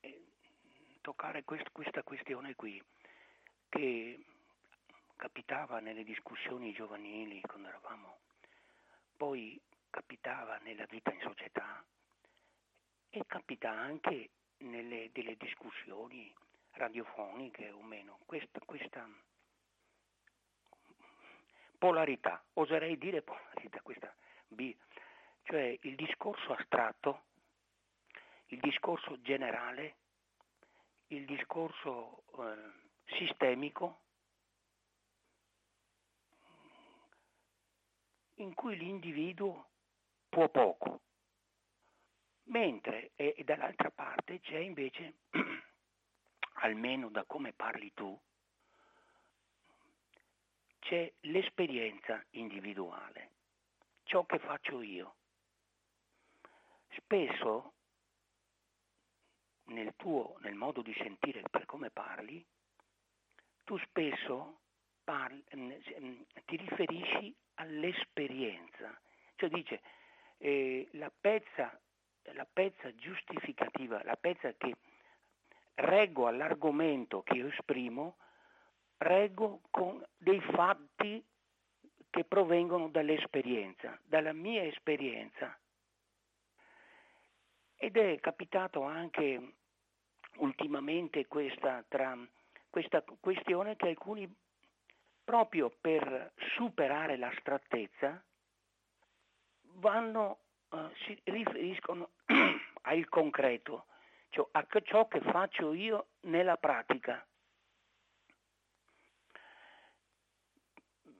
eh, 0.00 0.26
toccare 1.00 1.42
quest- 1.42 1.72
questa 1.72 2.02
questione 2.02 2.54
qui, 2.54 2.82
che 3.70 4.22
capitava 5.16 5.80
nelle 5.80 6.04
discussioni 6.04 6.72
giovanili 6.72 7.40
quando 7.40 7.68
eravamo, 7.68 8.18
poi 9.16 9.58
capitava 9.88 10.58
nella 10.58 10.84
vita 10.84 11.14
in 11.14 11.20
società 11.22 11.82
e 13.08 13.24
capita 13.26 13.70
anche 13.70 14.32
nelle 14.58 15.08
delle 15.14 15.36
discussioni 15.38 16.30
radiofoniche 16.72 17.70
o 17.70 17.80
meno. 17.80 18.18
Questa, 18.26 18.60
questa 18.66 19.08
polarità, 21.78 22.44
oserei 22.52 22.98
dire 22.98 23.22
polarità, 23.22 23.80
questa 23.80 24.14
B, 24.46 24.74
cioè 25.50 25.76
il 25.82 25.96
discorso 25.96 26.52
astratto, 26.52 27.24
il 28.46 28.60
discorso 28.60 29.20
generale, 29.20 29.96
il 31.08 31.24
discorso 31.24 32.22
eh, 32.38 33.16
sistemico, 33.16 34.02
in 38.34 38.54
cui 38.54 38.76
l'individuo 38.76 39.70
può 40.28 40.48
poco, 40.50 41.00
mentre 42.44 43.10
e, 43.16 43.34
e 43.36 43.42
dall'altra 43.42 43.90
parte 43.90 44.38
c'è 44.38 44.58
invece, 44.58 45.14
almeno 46.62 47.08
da 47.08 47.24
come 47.24 47.52
parli 47.52 47.92
tu, 47.92 48.16
c'è 50.78 51.12
l'esperienza 51.22 52.24
individuale, 52.30 53.32
ciò 54.04 54.24
che 54.24 54.38
faccio 54.38 54.80
io. 54.80 55.16
Spesso 56.96 57.74
nel 59.66 59.94
tuo, 59.96 60.36
nel 60.40 60.54
modo 60.54 60.82
di 60.82 60.94
sentire 60.94 61.42
per 61.50 61.64
come 61.64 61.90
parli, 61.90 62.44
tu 63.64 63.78
spesso 63.78 64.60
parli, 65.04 65.44
ti 66.44 66.56
riferisci 66.56 67.34
all'esperienza, 67.54 68.98
cioè 69.36 69.48
dice 69.48 69.80
eh, 70.38 70.88
la, 70.92 71.12
pezza, 71.18 71.78
la 72.32 72.46
pezza 72.50 72.94
giustificativa, 72.94 74.02
la 74.04 74.16
pezza 74.16 74.52
che 74.56 74.74
reggo 75.74 76.26
all'argomento 76.26 77.22
che 77.22 77.34
io 77.34 77.48
esprimo, 77.48 78.16
reggo 78.98 79.60
con 79.70 80.04
dei 80.16 80.40
fatti 80.40 81.24
che 82.10 82.24
provengono 82.24 82.88
dall'esperienza, 82.88 83.98
dalla 84.04 84.32
mia 84.32 84.64
esperienza. 84.64 85.58
Ed 87.82 87.96
è 87.96 88.20
capitato 88.20 88.82
anche 88.82 89.54
ultimamente 90.36 91.26
questa, 91.26 91.82
tra, 91.88 92.14
questa 92.68 93.02
questione 93.18 93.74
che 93.76 93.88
alcuni, 93.88 94.30
proprio 95.24 95.70
per 95.80 96.34
superare 96.56 97.16
l'astrattezza, 97.16 98.22
vanno, 99.76 100.40
uh, 100.68 100.90
si 101.06 101.18
riferiscono 101.24 102.10
al 102.82 103.08
concreto, 103.08 103.86
cioè 104.28 104.46
a 104.50 104.66
ciò 104.82 105.08
che 105.08 105.20
faccio 105.22 105.72
io 105.72 106.08
nella 106.24 106.58
pratica. 106.58 107.26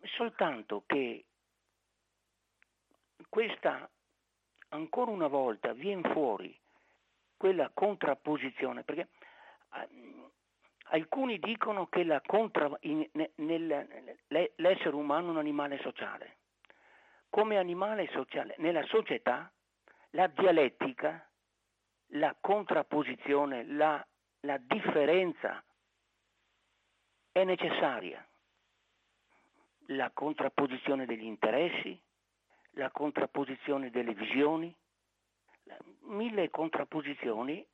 Soltanto 0.03 0.83
che 0.85 1.25
questa 3.31 3.91
ancora 4.71 5.11
una 5.11 5.29
volta 5.29 5.73
viene 5.73 6.11
fuori 6.13 6.59
quella 7.37 7.71
contrapposizione, 7.73 8.83
perché 8.83 9.09
uh, 9.71 10.31
alcuni 10.91 11.39
dicono 11.39 11.87
che 11.87 12.21
contra, 12.27 12.71
in, 12.81 13.09
nel, 13.37 14.19
l'essere 14.57 14.95
umano 14.95 15.29
è 15.29 15.31
un 15.31 15.39
animale 15.39 15.79
sociale. 15.79 16.37
Come 17.31 17.59
animale 17.59 18.09
sociale, 18.09 18.57
nella 18.59 18.85
società 18.87 19.51
la 20.11 20.27
dialettica 20.27 21.25
la 22.15 22.37
contrapposizione, 22.41 23.65
la, 23.67 24.05
la 24.41 24.59
differenza 24.59 25.63
è 27.33 27.45
necessaria. 27.45 28.27
La 29.93 30.11
contrapposizione 30.13 31.05
degli 31.05 31.25
interessi, 31.25 32.01
la 32.73 32.91
contrapposizione 32.91 33.91
delle 33.91 34.15
visioni, 34.15 34.75
mille 36.03 36.51
contrapposizioni 36.51 37.67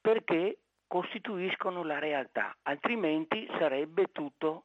perché 0.00 0.58
costituiscono 0.86 1.84
la 1.84 1.98
realtà, 1.98 2.56
altrimenti 2.62 3.46
sarebbe 3.58 4.10
tutto 4.10 4.64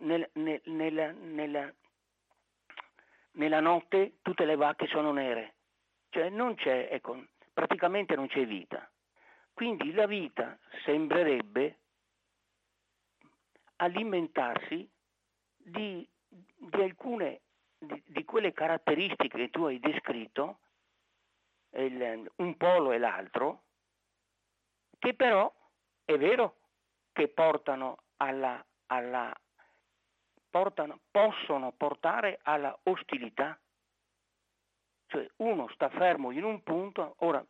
nel, 0.00 0.28
nel, 0.34 0.60
nella, 0.66 1.10
nella, 1.10 1.74
nella 3.32 3.60
notte 3.60 4.18
tutte 4.22 4.44
le 4.44 4.56
vacche 4.56 4.86
sono 4.86 5.10
nere. 5.10 5.54
Cioè 6.10 6.28
non 6.28 6.54
c'è, 6.54 6.88
ecco, 6.92 7.24
praticamente 7.52 8.14
non 8.14 8.28
c'è 8.28 8.46
vita. 8.46 8.88
Quindi 9.52 9.92
la 9.92 10.06
vita 10.06 10.58
sembrerebbe 10.84 11.78
alimentarsi 13.76 14.88
di, 15.56 16.08
di 16.28 16.82
alcune 16.82 17.40
di, 17.84 18.02
di, 18.06 18.24
quelle 18.24 18.52
caratteristiche 18.52 19.36
che 19.38 19.50
tu 19.50 19.64
hai 19.64 19.78
descritto, 19.78 20.58
il, 21.70 22.30
un 22.36 22.56
polo 22.56 22.92
e 22.92 22.98
l'altro, 22.98 23.62
che 24.98 25.14
però 25.14 25.52
è 26.04 26.16
vero 26.16 26.56
che 27.12 27.28
portano 27.28 28.04
alla, 28.16 28.64
alla 28.86 29.32
portano, 30.54 31.00
possono 31.10 31.72
portare 31.72 32.38
alla 32.42 32.78
ostilità, 32.84 33.58
cioè 35.06 35.28
uno 35.38 35.68
sta 35.74 35.88
fermo 35.88 36.30
in 36.30 36.44
un 36.44 36.62
punto, 36.62 37.16
ora 37.18 37.44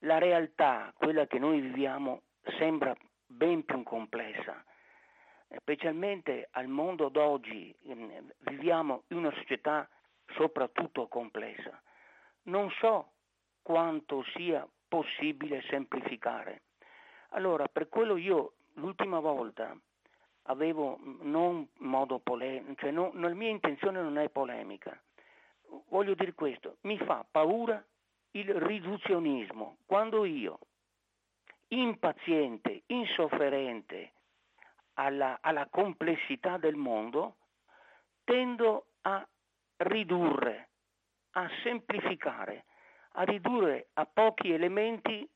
la 0.00 0.18
realtà, 0.18 0.92
quella 0.94 1.26
che 1.26 1.38
noi 1.38 1.60
viviamo, 1.60 2.22
sembra 2.58 2.94
ben 3.24 3.64
più 3.64 3.82
complessa, 3.82 4.62
specialmente 5.60 6.48
al 6.52 6.68
mondo 6.68 7.08
d'oggi 7.08 7.74
ehm, 7.86 8.32
viviamo 8.40 9.04
in 9.08 9.18
una 9.18 9.32
società 9.32 9.88
soprattutto 10.34 11.06
complessa. 11.08 11.80
Non 12.44 12.70
so 12.78 13.10
quanto 13.62 14.24
sia 14.34 14.66
possibile 14.88 15.62
semplificare. 15.68 16.62
Allora, 17.30 17.66
per 17.68 17.88
quello 17.88 18.16
io 18.16 18.54
l'ultima 18.74 19.20
volta 19.20 19.76
avevo 20.46 20.98
non 21.20 21.66
modo 21.78 22.18
polemico, 22.18 22.74
cioè 22.76 22.90
non, 22.90 23.12
la 23.14 23.28
mia 23.28 23.48
intenzione 23.48 24.02
non 24.02 24.18
è 24.18 24.28
polemica, 24.28 25.00
voglio 25.88 26.14
dire 26.14 26.34
questo, 26.34 26.76
mi 26.82 26.98
fa 26.98 27.24
paura 27.30 27.82
il 28.32 28.52
riduzionismo. 28.52 29.78
Quando 29.86 30.24
io, 30.24 30.58
impaziente, 31.68 32.82
insofferente 32.86 34.12
alla, 34.94 35.38
alla 35.40 35.66
complessità 35.70 36.56
del 36.58 36.76
mondo, 36.76 37.36
tendo 38.24 38.86
a 39.02 39.26
ridurre, 39.78 40.68
a 41.32 41.48
semplificare, 41.62 42.64
a 43.12 43.22
ridurre 43.22 43.88
a 43.94 44.06
pochi 44.06 44.52
elementi 44.52 45.28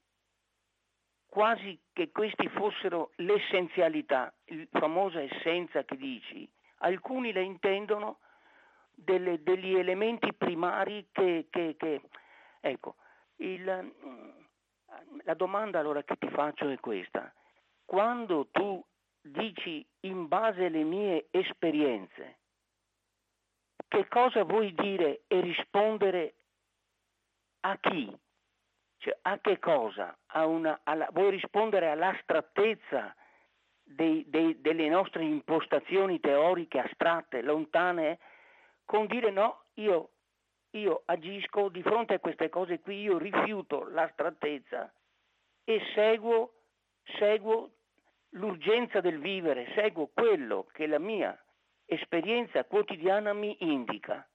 quasi 1.27 1.79
che 1.93 2.11
questi 2.13 2.49
fossero 2.49 3.13
l'essenzialità, 3.17 4.33
la 4.45 4.65
famosa 4.71 5.21
essenza 5.21 5.85
che 5.85 5.97
dici. 5.97 6.49
Alcuni 6.79 7.33
la 7.33 7.41
intendono 7.41 8.21
delle, 8.95 9.43
degli 9.43 9.75
elementi 9.75 10.33
primari 10.33 11.09
che, 11.13 11.49
che, 11.51 11.75
che 11.77 12.01
ecco, 12.61 12.97
il, 13.37 13.93
la 15.25 15.35
domanda 15.35 15.79
allora 15.79 16.03
che 16.03 16.17
ti 16.17 16.29
faccio 16.31 16.69
è 16.71 16.79
questa. 16.79 17.33
Quando 17.85 18.49
tu 18.51 18.83
dici 19.31 19.87
in 20.01 20.29
base 20.29 20.67
alle 20.67 20.83
mie 20.83 21.27
esperienze, 21.31 22.39
che 23.89 24.09
cosa 24.09 24.45
vuoi 24.45 24.75
dire 24.75 25.23
e 25.27 25.41
rispondere 25.41 26.35
a 27.61 27.79
chi? 27.79 28.17
Cioè, 28.99 29.19
a 29.23 29.39
che 29.39 29.59
cosa? 29.59 30.17
A 30.27 30.47
una, 30.47 30.81
alla, 30.83 31.09
vuoi 31.13 31.31
rispondere 31.31 31.91
all'astrattezza 31.91 33.15
dei, 33.83 34.25
dei, 34.29 34.61
delle 34.61 34.89
nostre 34.89 35.25
impostazioni 35.25 36.19
teoriche 36.21 36.79
astratte, 36.79 37.43
lontane? 37.43 38.19
con 38.87 39.07
dire 39.07 39.31
no, 39.31 39.65
io, 39.75 40.11
io 40.71 41.03
agisco 41.05 41.69
di 41.69 41.83
fronte 41.83 42.15
a 42.15 42.19
queste 42.21 42.49
cose 42.49 42.81
qui, 42.81 43.03
io 43.03 43.19
rifiuto 43.19 43.89
l'astrattezza 43.89 44.91
e 45.65 45.83
seguo, 45.95 46.53
seguo 47.19 47.73
l'urgenza 48.31 49.01
del 49.01 49.19
vivere, 49.19 49.73
seguo 49.75 50.11
quello 50.13 50.67
che 50.73 50.87
la 50.87 50.99
mia 50.99 51.39
esperienza 51.85 52.65
quotidiana 52.65 53.33
mi 53.33 53.57
indica. 53.61 54.29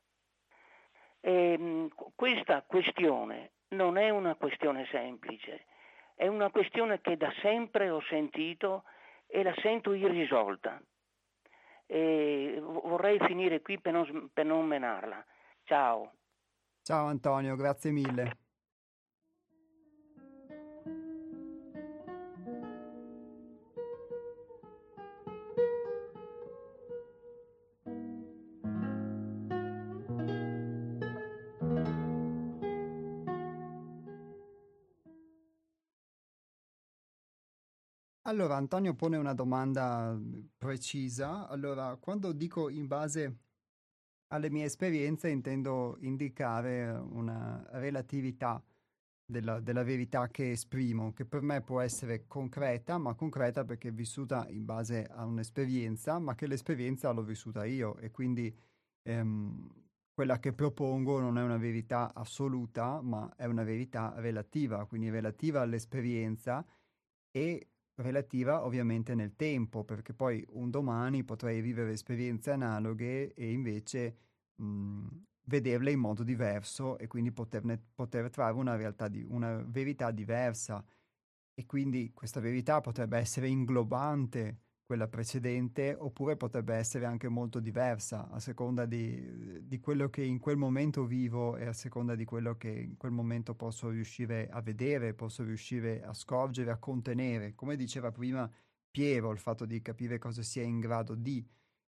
E, 1.19 1.31
ehm, 1.31 1.89
questa 2.15 2.63
questione 2.63 3.51
non 3.69 3.97
è 3.97 4.09
una 4.09 4.35
questione 4.35 4.85
semplice, 4.91 5.65
è 6.15 6.27
una 6.27 6.49
questione 6.49 7.01
che 7.01 7.17
da 7.17 7.31
sempre 7.41 7.89
ho 7.89 8.01
sentito 8.01 8.83
e 9.27 9.43
la 9.43 9.53
sento 9.61 9.93
irrisolta 9.93 10.81
e 11.91 12.57
vorrei 12.61 13.19
finire 13.19 13.61
qui 13.61 13.77
per 13.77 13.91
non, 13.91 14.29
per 14.31 14.45
non 14.45 14.65
menarla. 14.65 15.25
Ciao. 15.65 16.13
Ciao 16.83 17.07
Antonio, 17.07 17.57
grazie 17.57 17.91
mille. 17.91 18.37
Allora, 38.31 38.55
Antonio 38.55 38.93
pone 38.93 39.17
una 39.17 39.33
domanda 39.33 40.13
mhmm, 40.13 40.51
precisa. 40.57 41.49
Allora, 41.49 41.97
quando 41.97 42.31
dico 42.31 42.69
in 42.69 42.87
base 42.87 43.39
alle 44.27 44.49
mie 44.49 44.63
esperienze 44.63 45.27
intendo 45.27 45.97
indicare 45.99 46.89
una 46.91 47.61
relatività 47.71 48.63
della, 49.25 49.59
della, 49.59 49.83
verità 49.83 50.29
che 50.29 50.51
esprimo, 50.51 51.11
che 51.11 51.25
per 51.25 51.41
me 51.41 51.61
può 51.61 51.81
essere 51.81 52.25
concreta, 52.27 52.97
ma 52.97 53.15
concreta 53.15 53.65
perché 53.65 53.91
vissuta 53.91 54.47
in 54.47 54.63
base 54.63 55.05
a 55.07 55.25
un'esperienza, 55.25 56.17
ma 56.17 56.33
che 56.33 56.47
l'esperienza 56.47 57.11
l'ho 57.11 57.23
vissuta 57.23 57.65
io 57.65 57.97
e 57.97 58.11
quindi 58.11 58.53
ehm, 59.03 59.69
quella 60.13 60.39
che 60.39 60.53
propongo 60.53 61.19
non 61.19 61.37
è 61.37 61.43
una 61.43 61.57
verità 61.57 62.13
assoluta, 62.13 63.01
ma 63.01 63.33
è 63.35 63.43
una 63.43 63.63
verità 63.63 64.13
relativa, 64.15 64.85
quindi 64.85 65.09
relativa 65.09 65.59
all'esperienza 65.59 66.65
e 67.29 67.70
relativa 68.01 68.63
ovviamente 68.65 69.15
nel 69.15 69.35
tempo, 69.35 69.83
perché 69.83 70.13
poi 70.13 70.45
un 70.51 70.69
domani 70.69 71.23
potrei 71.23 71.61
vivere 71.61 71.91
esperienze 71.91 72.51
analoghe 72.51 73.33
e 73.33 73.51
invece 73.51 74.17
mh, 74.55 75.07
vederle 75.45 75.91
in 75.91 75.99
modo 75.99 76.23
diverso 76.23 76.97
e 76.97 77.07
quindi 77.07 77.31
poterne, 77.31 77.81
poter 77.93 78.29
trovare 78.29 78.55
una, 78.55 78.75
realtà 78.75 79.07
di, 79.07 79.23
una 79.27 79.63
verità 79.63 80.11
diversa. 80.11 80.83
E 81.53 81.65
quindi 81.65 82.11
questa 82.13 82.39
verità 82.39 82.81
potrebbe 82.81 83.17
essere 83.17 83.47
inglobante 83.47 84.59
quella 84.91 85.07
precedente 85.07 85.95
oppure 85.97 86.35
potrebbe 86.35 86.75
essere 86.75 87.05
anche 87.05 87.29
molto 87.29 87.61
diversa 87.61 88.29
a 88.29 88.41
seconda 88.41 88.85
di, 88.85 89.65
di, 89.65 89.79
quello 89.79 90.09
che 90.09 90.21
in 90.21 90.37
quel 90.37 90.57
momento 90.57 91.05
vivo 91.05 91.55
e 91.55 91.65
a 91.65 91.71
seconda 91.71 92.13
di 92.13 92.25
quello 92.25 92.57
che 92.57 92.67
in 92.67 92.97
quel 92.97 93.13
momento 93.13 93.55
posso 93.55 93.87
riuscire 93.87 94.49
a 94.49 94.59
vedere, 94.59 95.13
posso 95.13 95.43
riuscire 95.43 96.03
a 96.03 96.13
scorgere, 96.13 96.71
a 96.71 96.77
contenere. 96.77 97.55
Come 97.55 97.77
diceva 97.77 98.11
prima 98.11 98.51
Piero, 98.89 99.31
il 99.31 99.39
fatto 99.39 99.63
di 99.65 99.81
capire 99.81 100.17
cosa 100.17 100.41
si 100.41 100.59
è 100.59 100.63
in 100.63 100.81
grado 100.81 101.15
di 101.15 101.41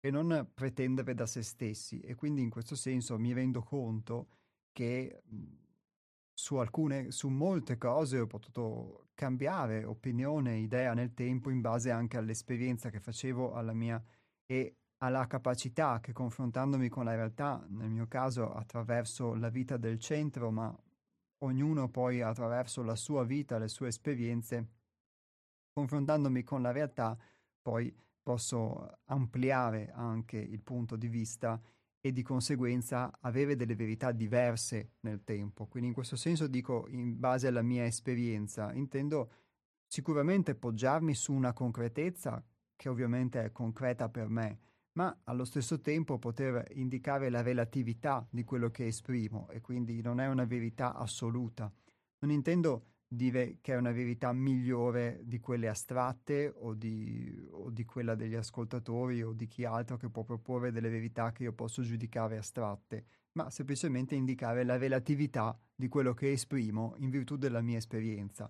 e 0.01 0.11
non 0.11 0.51
pretendere 0.53 1.13
da 1.13 1.25
se 1.25 1.41
stessi. 1.41 2.01
E 2.01 2.15
quindi 2.15 2.41
in 2.41 2.49
questo 2.49 2.75
senso 2.75 3.17
mi 3.17 3.31
rendo 3.31 3.61
conto 3.63 4.27
che 4.73 5.23
su 6.39 6.55
alcune, 6.55 7.11
su 7.11 7.27
molte 7.27 7.77
cose 7.77 8.17
ho 8.17 8.25
potuto 8.25 9.09
cambiare 9.13 9.83
opinione, 9.83 10.57
idea 10.57 10.93
nel 10.93 11.13
tempo 11.13 11.49
in 11.49 11.59
base 11.59 11.91
anche 11.91 12.15
all'esperienza 12.15 12.89
che 12.89 13.01
facevo, 13.01 13.53
alla 13.53 13.73
mia 13.73 14.01
e 14.45 14.77
alla 14.99 15.27
capacità 15.27 15.99
che 15.99 16.13
confrontandomi 16.13 16.87
con 16.87 17.03
la 17.03 17.15
realtà, 17.15 17.63
nel 17.67 17.89
mio 17.89 18.07
caso 18.07 18.53
attraverso 18.53 19.35
la 19.35 19.49
vita 19.49 19.75
del 19.75 19.99
centro, 19.99 20.49
ma 20.49 20.73
ognuno 21.39 21.89
poi 21.89 22.21
attraverso 22.21 22.83
la 22.83 22.95
sua 22.95 23.25
vita, 23.25 23.57
le 23.57 23.67
sue 23.67 23.89
esperienze, 23.89 24.67
confrontandomi 25.73 26.43
con 26.43 26.61
la 26.61 26.71
realtà, 26.71 27.17
poi 27.61 27.93
posso 28.23 28.99
ampliare 29.05 29.91
anche 29.93 30.37
il 30.37 30.61
punto 30.61 30.95
di 30.95 31.09
vista 31.09 31.61
e 32.01 32.11
di 32.11 32.23
conseguenza 32.23 33.11
avere 33.21 33.55
delle 33.55 33.75
verità 33.75 34.11
diverse 34.11 34.93
nel 35.01 35.23
tempo. 35.23 35.67
Quindi 35.67 35.89
in 35.89 35.93
questo 35.93 36.15
senso 36.15 36.47
dico 36.47 36.87
in 36.89 37.19
base 37.19 37.47
alla 37.47 37.61
mia 37.61 37.85
esperienza, 37.85 38.73
intendo 38.73 39.31
sicuramente 39.85 40.55
poggiarmi 40.55 41.13
su 41.13 41.33
una 41.33 41.51
concretezza 41.53 42.43
che 42.75 42.89
ovviamente 42.89 43.43
è 43.43 43.51
concreta 43.51 44.07
per 44.07 44.29
me, 44.29 44.59
ma 44.93 45.21
allo 45.25 45.43
stesso 45.43 45.81
tempo 45.81 46.17
poter 46.17 46.65
indicare 46.75 47.29
la 47.29 47.41
relatività 47.41 48.25
di 48.29 48.43
quello 48.43 48.69
che 48.69 48.87
esprimo 48.87 49.49
e 49.49 49.59
quindi 49.59 50.01
non 50.01 50.19
è 50.19 50.27
una 50.27 50.45
verità 50.45 50.95
assoluta. 50.95 51.71
Non 52.19 52.31
intendo 52.31 52.85
dire 53.11 53.57
che 53.59 53.73
è 53.73 53.75
una 53.75 53.91
verità 53.91 54.31
migliore 54.31 55.21
di 55.23 55.39
quelle 55.39 55.67
astratte 55.67 56.53
o 56.55 56.75
di, 56.75 57.47
o 57.49 57.71
di, 57.71 57.83
quella 57.83 58.13
degli 58.13 58.35
ascoltatori 58.35 59.23
o 59.23 59.33
di 59.33 59.47
chi 59.47 59.65
altro 59.65 59.97
che 59.97 60.09
può 60.09 60.23
proporre 60.23 60.71
delle 60.71 60.89
verità 60.89 61.31
che 61.31 61.43
io 61.43 61.53
posso 61.53 61.81
giudicare 61.81 62.37
astratte, 62.37 63.05
ma 63.31 63.49
semplicemente 63.49 64.13
indicare 64.13 64.63
la 64.63 64.77
relatività 64.77 65.57
di 65.73 65.87
quello 65.87 66.13
che 66.13 66.31
esprimo 66.31 66.93
in 66.97 67.09
virtù 67.09 67.35
della 67.35 67.61
mia 67.61 67.77
esperienza. 67.77 68.49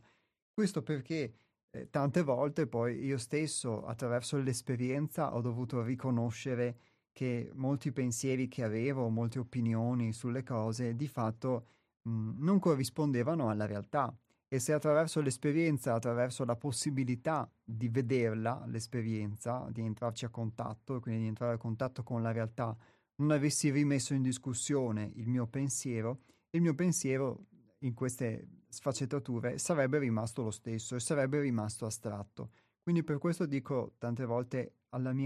Questo 0.52 0.84
perché 0.84 1.34
eh, 1.70 1.90
tante 1.90 2.22
volte 2.22 2.68
poi 2.68 3.02
io 3.02 3.18
stesso 3.18 3.86
attraverso 3.86 4.38
l'esperienza 4.38 5.34
ho 5.36 5.40
dovuto 5.40 5.82
riconoscere 5.82 6.80
che 7.14 7.50
molti 7.54 7.94
pensieri 7.94 8.50
che 8.50 8.64
avevo, 8.64 9.08
molte 9.08 9.40
opinioni 9.40 10.12
sulle 10.12 10.44
cose 10.44 10.98
di 10.98 11.08
fatto 11.08 11.68
mh, 12.02 12.44
non 12.44 12.60
corrispondevano 12.60 13.50
alla 13.50 13.66
realtà 13.66 14.14
e 14.52 14.58
se 14.58 14.74
attraverso 14.74 15.22
l'esperienza, 15.22 15.94
attraverso 15.94 16.44
la 16.44 16.56
possibilità 16.56 17.50
di 17.64 17.88
vederla, 17.88 18.64
l'esperienza, 18.66 19.68
di 19.70 19.82
entrarci 19.82 20.26
a 20.26 20.30
contatto, 20.30 21.00
quindi 21.00 21.22
di 21.22 21.28
entrare 21.28 21.54
a 21.54 21.58
contatto 21.58 22.02
con 22.02 22.24
la 22.24 22.32
realtà, 22.32 22.76
non 23.18 23.30
avessi 23.30 23.70
rimesso 23.70 24.16
in 24.16 24.24
discussione 24.24 25.12
il 25.16 25.28
mio 25.28 25.46
pensiero, 25.46 26.22
il 26.50 26.62
mio 26.62 26.74
pensiero 26.74 27.46
in 27.80 27.94
queste 27.94 28.64
sfaccettature 28.70 29.60
sarebbe 29.60 30.00
rimasto 30.00 30.42
lo 30.42 30.52
stesso 30.52 30.96
e 30.96 31.00
sarebbe 31.00 31.40
rimasto 31.40 31.86
astratto. 31.86 32.50
Quindi 32.82 33.04
per 33.04 33.20
questo 33.20 33.46
dico 33.46 33.94
tante 34.00 34.26
volte 34.26 34.78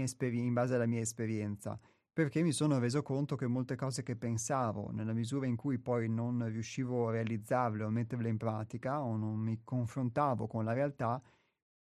esperi- 0.02 0.44
in 0.44 0.52
base 0.52 0.74
alla 0.74 0.86
mia 0.86 1.00
esperienza, 1.00 1.78
perché 2.14 2.42
mi 2.42 2.52
sono 2.52 2.78
reso 2.78 3.02
conto 3.02 3.34
che 3.34 3.48
molte 3.48 3.74
cose 3.74 4.04
che 4.04 4.14
pensavo, 4.14 4.90
nella 4.92 5.12
misura 5.12 5.46
in 5.46 5.56
cui 5.56 5.80
poi 5.80 6.08
non 6.08 6.48
riuscivo 6.48 7.08
a 7.08 7.10
realizzarle 7.10 7.82
o 7.82 7.88
a 7.88 7.90
metterle 7.90 8.28
in 8.28 8.36
pratica 8.36 9.02
o 9.02 9.16
non 9.16 9.36
mi 9.36 9.60
confrontavo 9.64 10.46
con 10.46 10.64
la 10.64 10.72
realtà, 10.72 11.20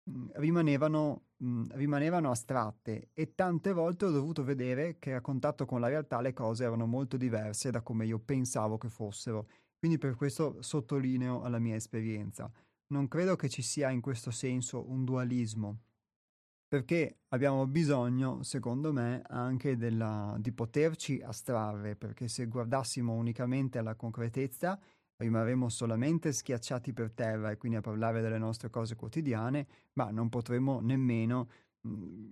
mh, 0.04 0.26
rimanevano, 0.34 1.28
mh, 1.38 1.68
rimanevano 1.72 2.30
astratte 2.30 3.08
e 3.14 3.34
tante 3.34 3.72
volte 3.72 4.04
ho 4.04 4.10
dovuto 4.10 4.44
vedere 4.44 4.98
che 4.98 5.14
a 5.14 5.22
contatto 5.22 5.64
con 5.64 5.80
la 5.80 5.88
realtà 5.88 6.20
le 6.20 6.34
cose 6.34 6.64
erano 6.64 6.84
molto 6.86 7.16
diverse 7.16 7.70
da 7.70 7.80
come 7.80 8.04
io 8.04 8.18
pensavo 8.18 8.76
che 8.76 8.90
fossero. 8.90 9.48
Quindi 9.78 9.96
per 9.96 10.16
questo 10.16 10.60
sottolineo 10.60 11.42
alla 11.42 11.58
mia 11.58 11.76
esperienza. 11.76 12.50
Non 12.88 13.08
credo 13.08 13.36
che 13.36 13.48
ci 13.48 13.62
sia 13.62 13.88
in 13.88 14.02
questo 14.02 14.30
senso 14.30 14.90
un 14.90 15.04
dualismo 15.04 15.78
perché 16.70 17.22
abbiamo 17.30 17.66
bisogno, 17.66 18.44
secondo 18.44 18.92
me, 18.92 19.22
anche 19.26 19.76
della, 19.76 20.36
di 20.38 20.52
poterci 20.52 21.20
astrarre, 21.20 21.96
perché 21.96 22.28
se 22.28 22.46
guardassimo 22.46 23.12
unicamente 23.12 23.78
alla 23.78 23.96
concretezza 23.96 24.78
rimarremo 25.16 25.68
solamente 25.68 26.30
schiacciati 26.30 26.92
per 26.92 27.10
terra 27.10 27.50
e 27.50 27.56
quindi 27.56 27.78
a 27.78 27.80
parlare 27.80 28.20
delle 28.20 28.38
nostre 28.38 28.70
cose 28.70 28.94
quotidiane, 28.94 29.66
ma 29.94 30.12
non 30.12 30.28
potremo 30.28 30.78
nemmeno 30.78 31.48
mh, 31.80 32.26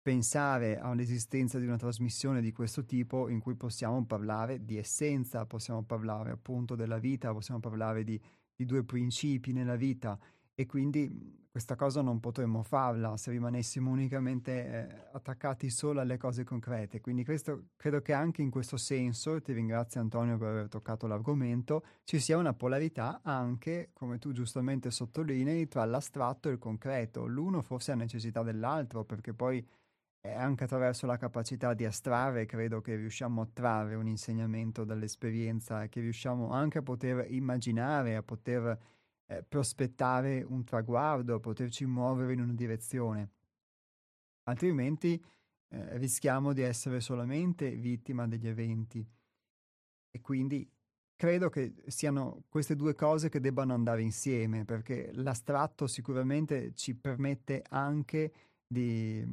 pensare 0.00 0.78
all'esistenza 0.78 1.58
di 1.58 1.66
una 1.66 1.76
trasmissione 1.76 2.40
di 2.40 2.52
questo 2.52 2.86
tipo 2.86 3.28
in 3.28 3.38
cui 3.38 3.54
possiamo 3.54 4.02
parlare 4.06 4.64
di 4.64 4.78
essenza, 4.78 5.44
possiamo 5.44 5.82
parlare 5.82 6.30
appunto 6.30 6.74
della 6.74 6.98
vita, 6.98 7.34
possiamo 7.34 7.60
parlare 7.60 8.02
di, 8.02 8.18
di 8.56 8.64
due 8.64 8.82
principi 8.82 9.52
nella 9.52 9.76
vita 9.76 10.18
e 10.54 10.66
quindi 10.66 11.40
questa 11.52 11.76
cosa 11.76 12.00
non 12.00 12.18
potremmo 12.18 12.62
farla 12.62 13.18
se 13.18 13.30
rimanessimo 13.30 13.90
unicamente 13.90 14.52
eh, 14.52 15.08
attaccati 15.12 15.68
solo 15.68 16.00
alle 16.00 16.16
cose 16.16 16.44
concrete. 16.44 17.02
Quindi 17.02 17.24
questo, 17.24 17.68
credo 17.76 18.00
che 18.00 18.14
anche 18.14 18.40
in 18.40 18.48
questo 18.48 18.78
senso, 18.78 19.38
ti 19.42 19.52
ringrazio 19.52 20.00
Antonio 20.00 20.38
per 20.38 20.48
aver 20.48 20.68
toccato 20.68 21.06
l'argomento, 21.06 21.84
ci 22.04 22.18
sia 22.20 22.38
una 22.38 22.54
polarità 22.54 23.20
anche, 23.22 23.90
come 23.92 24.18
tu 24.18 24.32
giustamente 24.32 24.90
sottolinei, 24.90 25.68
tra 25.68 25.84
l'astratto 25.84 26.48
e 26.48 26.52
il 26.52 26.58
concreto. 26.58 27.26
L'uno 27.26 27.60
forse 27.60 27.92
ha 27.92 27.96
necessità 27.96 28.42
dell'altro, 28.42 29.04
perché 29.04 29.34
poi 29.34 29.62
è 30.22 30.32
anche 30.32 30.64
attraverso 30.64 31.04
la 31.04 31.18
capacità 31.18 31.74
di 31.74 31.84
astrarre, 31.84 32.46
credo 32.46 32.80
che 32.80 32.96
riusciamo 32.96 33.42
a 33.42 33.48
trarre 33.52 33.94
un 33.96 34.06
insegnamento 34.06 34.84
dall'esperienza 34.84 35.82
e 35.82 35.90
che 35.90 36.00
riusciamo 36.00 36.50
anche 36.50 36.78
a 36.78 36.82
poter 36.82 37.26
immaginare, 37.28 38.16
a 38.16 38.22
poter 38.22 38.78
eh, 39.26 39.42
prospettare 39.42 40.42
un 40.42 40.64
traguardo, 40.64 41.40
poterci 41.40 41.84
muovere 41.86 42.32
in 42.32 42.40
una 42.40 42.54
direzione. 42.54 43.30
Altrimenti 44.44 45.22
eh, 45.68 45.98
rischiamo 45.98 46.52
di 46.52 46.62
essere 46.62 47.00
solamente 47.00 47.70
vittima 47.70 48.26
degli 48.26 48.48
eventi. 48.48 49.06
E 50.10 50.20
quindi 50.20 50.68
credo 51.16 51.48
che 51.48 51.74
siano 51.86 52.44
queste 52.48 52.76
due 52.76 52.94
cose 52.94 53.28
che 53.28 53.40
debbano 53.40 53.72
andare 53.72 54.02
insieme, 54.02 54.64
perché 54.64 55.10
l'astratto 55.14 55.86
sicuramente 55.86 56.74
ci 56.74 56.94
permette 56.94 57.62
anche 57.68 58.32
di, 58.66 59.24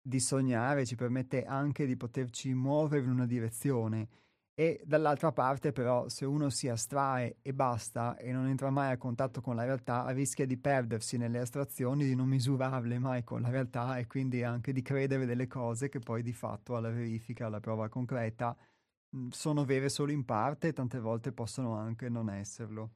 di 0.00 0.20
sognare, 0.20 0.86
ci 0.86 0.94
permette 0.96 1.44
anche 1.44 1.86
di 1.86 1.96
poterci 1.96 2.52
muovere 2.54 3.04
in 3.04 3.10
una 3.10 3.26
direzione 3.26 4.08
e 4.56 4.80
dall'altra 4.84 5.32
parte 5.32 5.72
però 5.72 6.08
se 6.08 6.24
uno 6.24 6.48
si 6.48 6.68
astrae 6.68 7.38
e 7.42 7.52
basta 7.52 8.16
e 8.16 8.30
non 8.30 8.46
entra 8.46 8.70
mai 8.70 8.92
a 8.92 8.96
contatto 8.96 9.40
con 9.40 9.56
la 9.56 9.64
realtà 9.64 10.08
rischia 10.10 10.46
di 10.46 10.56
perdersi 10.56 11.16
nelle 11.16 11.40
astrazioni, 11.40 12.04
di 12.04 12.14
non 12.14 12.28
misurarle 12.28 12.98
mai 13.00 13.24
con 13.24 13.40
la 13.40 13.50
realtà 13.50 13.98
e 13.98 14.06
quindi 14.06 14.44
anche 14.44 14.72
di 14.72 14.80
credere 14.80 15.26
delle 15.26 15.48
cose 15.48 15.88
che 15.88 15.98
poi 15.98 16.22
di 16.22 16.32
fatto 16.32 16.76
alla 16.76 16.90
verifica, 16.90 17.46
alla 17.46 17.58
prova 17.58 17.88
concreta 17.88 18.56
sono 19.30 19.64
vere 19.64 19.88
solo 19.88 20.12
in 20.12 20.24
parte 20.24 20.68
e 20.68 20.72
tante 20.72 21.00
volte 21.00 21.32
possono 21.32 21.74
anche 21.74 22.08
non 22.08 22.30
esserlo. 22.30 22.90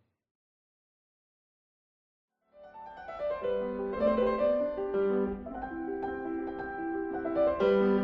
thank 7.61 7.98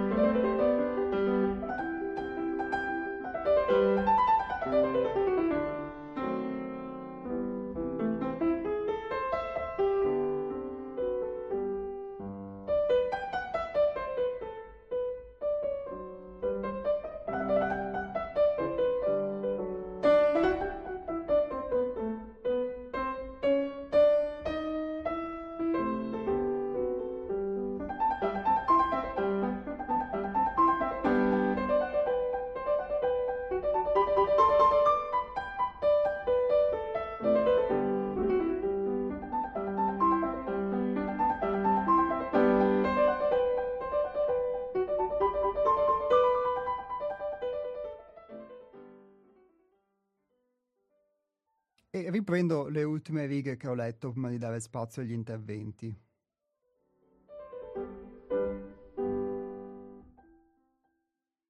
riprendo 52.24 52.68
le 52.68 52.84
ultime 52.84 53.26
righe 53.26 53.58
che 53.58 53.68
ho 53.68 53.74
letto 53.74 54.10
prima 54.10 54.30
di 54.30 54.38
dare 54.38 54.58
spazio 54.58 55.02
agli 55.02 55.12
interventi. 55.12 55.94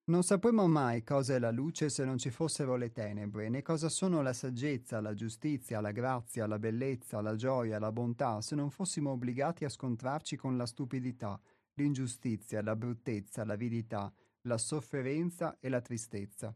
Non 0.06 0.22
sapremmo 0.24 0.66
mai 0.66 1.04
cosa 1.04 1.36
è 1.36 1.38
la 1.38 1.52
luce 1.52 1.88
se 1.88 2.04
non 2.04 2.18
ci 2.18 2.30
fossero 2.30 2.74
le 2.74 2.90
tenebre, 2.90 3.48
né 3.48 3.62
cosa 3.62 3.88
sono 3.88 4.20
la 4.20 4.32
saggezza, 4.32 5.00
la 5.00 5.14
giustizia, 5.14 5.80
la 5.80 5.92
grazia, 5.92 6.48
la 6.48 6.58
bellezza, 6.58 7.20
la 7.20 7.36
gioia, 7.36 7.78
la 7.78 7.92
bontà, 7.92 8.40
se 8.40 8.56
non 8.56 8.68
fossimo 8.68 9.12
obbligati 9.12 9.64
a 9.64 9.68
scontrarci 9.68 10.34
con 10.34 10.56
la 10.56 10.66
stupidità, 10.66 11.40
l'ingiustizia, 11.74 12.62
la 12.62 12.74
bruttezza, 12.74 13.44
l'avidità, 13.44 14.12
la 14.42 14.58
sofferenza 14.58 15.56
e 15.60 15.68
la 15.68 15.80
tristezza. 15.80 16.52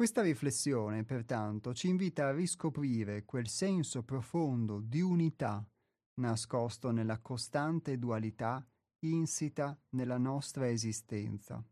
Questa 0.00 0.22
riflessione, 0.22 1.04
pertanto, 1.04 1.74
ci 1.74 1.88
invita 1.88 2.26
a 2.28 2.32
riscoprire 2.32 3.26
quel 3.26 3.48
senso 3.48 4.02
profondo 4.02 4.80
di 4.80 5.02
unità 5.02 5.62
nascosto 6.20 6.90
nella 6.90 7.18
costante 7.18 7.98
dualità 7.98 8.66
insita 9.00 9.78
nella 9.90 10.16
nostra 10.16 10.70
esistenza. 10.70 11.62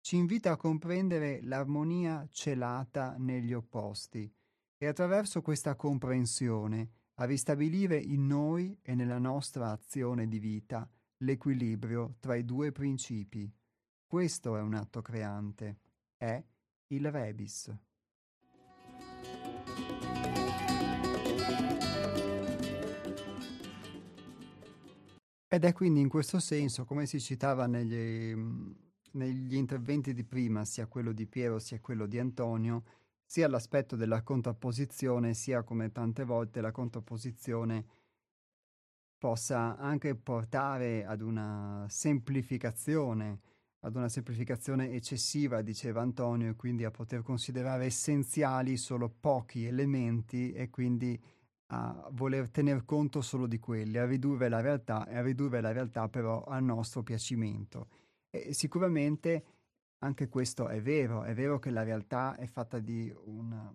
Ci 0.00 0.16
invita 0.16 0.50
a 0.50 0.56
comprendere 0.56 1.40
l'armonia 1.44 2.26
celata 2.32 3.14
negli 3.16 3.52
opposti 3.52 4.28
e 4.76 4.86
attraverso 4.88 5.40
questa 5.40 5.76
comprensione 5.76 6.90
a 7.14 7.26
ristabilire 7.26 7.96
in 7.96 8.26
noi 8.26 8.76
e 8.82 8.96
nella 8.96 9.18
nostra 9.18 9.70
azione 9.70 10.26
di 10.26 10.40
vita 10.40 10.90
l'equilibrio 11.18 12.16
tra 12.18 12.34
i 12.34 12.44
due 12.44 12.72
principi. 12.72 13.48
Questo 14.04 14.56
è 14.56 14.60
un 14.60 14.74
atto 14.74 15.00
creante, 15.00 15.78
è 16.16 16.44
il 16.88 17.10
rebis. 17.10 17.74
Ed 25.48 25.64
è 25.64 25.72
quindi 25.72 26.00
in 26.00 26.08
questo 26.08 26.38
senso, 26.38 26.84
come 26.84 27.06
si 27.06 27.20
citava 27.20 27.66
negli, 27.66 28.34
negli 29.12 29.54
interventi 29.54 30.12
di 30.12 30.24
prima, 30.24 30.64
sia 30.64 30.86
quello 30.86 31.12
di 31.12 31.26
Piero 31.26 31.58
sia 31.58 31.80
quello 31.80 32.06
di 32.06 32.18
Antonio, 32.18 32.82
sia 33.24 33.48
l'aspetto 33.48 33.96
della 33.96 34.22
contrapposizione, 34.22 35.34
sia 35.34 35.62
come 35.62 35.92
tante 35.92 36.24
volte 36.24 36.60
la 36.60 36.72
contrapposizione 36.72 37.86
possa 39.18 39.76
anche 39.78 40.14
portare 40.14 41.04
ad 41.04 41.22
una 41.22 41.86
semplificazione 41.88 43.40
ad 43.80 43.94
una 43.94 44.08
semplificazione 44.08 44.92
eccessiva, 44.92 45.62
diceva 45.62 46.00
Antonio, 46.00 46.50
e 46.50 46.56
quindi 46.56 46.84
a 46.84 46.90
poter 46.90 47.22
considerare 47.22 47.86
essenziali 47.86 48.76
solo 48.76 49.08
pochi 49.08 49.64
elementi 49.64 50.52
e 50.52 50.70
quindi 50.70 51.20
a 51.68 52.08
voler 52.12 52.48
tener 52.50 52.84
conto 52.84 53.20
solo 53.20 53.46
di 53.46 53.58
quelli, 53.58 53.98
a 53.98 54.06
ridurre 54.06 54.48
la 54.48 54.60
realtà 54.60 55.06
e 55.06 55.16
a 55.16 55.22
ridurre 55.22 55.60
la 55.60 55.72
realtà 55.72 56.08
però 56.08 56.42
al 56.44 56.62
nostro 56.62 57.02
piacimento. 57.02 57.88
E 58.30 58.52
sicuramente 58.52 59.44
anche 59.98 60.28
questo 60.28 60.68
è 60.68 60.80
vero, 60.80 61.24
è 61.24 61.34
vero 61.34 61.58
che 61.58 61.70
la 61.70 61.82
realtà 61.82 62.36
è 62.36 62.46
fatta 62.46 62.78
di 62.78 63.12
una, 63.24 63.74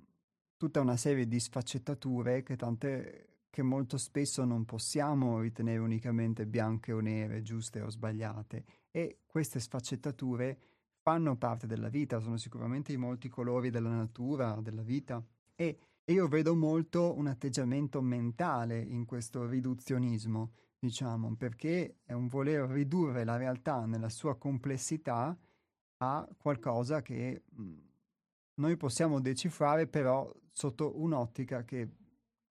tutta 0.56 0.80
una 0.80 0.96
serie 0.96 1.28
di 1.28 1.40
sfaccettature 1.40 2.44
che, 2.44 2.56
tante, 2.56 3.40
che 3.50 3.62
molto 3.62 3.98
spesso 3.98 4.46
non 4.46 4.66
possiamo 4.66 5.40
ritenere 5.40 5.80
unicamente 5.80 6.46
bianche 6.46 6.92
o 6.92 7.00
nere, 7.00 7.42
giuste 7.42 7.82
o 7.82 7.90
sbagliate 7.90 8.64
e 8.92 9.20
queste 9.26 9.60
sfaccettature 9.60 10.60
fanno 11.02 11.36
parte 11.36 11.66
della 11.66 11.90
vita, 11.90 12.20
sono 12.20 12.38
sicuramente 12.38 12.92
i 12.92 12.98
molti 12.98 13.30
colori 13.30 13.70
della 13.70 13.90
natura, 13.90 14.60
della 14.62 14.84
vita. 14.84 15.24
E 15.56 15.80
io 16.06 16.28
vedo 16.28 16.56
molto 16.56 17.16
un 17.18 17.28
atteggiamento 17.28 18.02
mentale 18.02 18.80
in 18.80 19.06
questo 19.06 19.48
riduzionismo, 19.48 20.52
diciamo, 20.78 21.36
perché 21.36 22.00
è 22.04 22.14
un 22.14 22.28
voler 22.28 22.70
ridurre 22.70 23.24
la 23.24 23.38
realtà 23.38 23.86
nella 23.86 24.10
sua 24.10 24.38
complessità 24.38 25.38
a 25.98 26.28
qualcosa 26.38 27.02
che 27.02 27.44
mh, 27.50 27.74
noi 28.56 28.78
possiamo 28.78 29.20
decifrare 29.20 29.88
però 29.88 30.32
sotto 30.52 31.00
un'ottica 31.00 31.64
che 31.64 31.90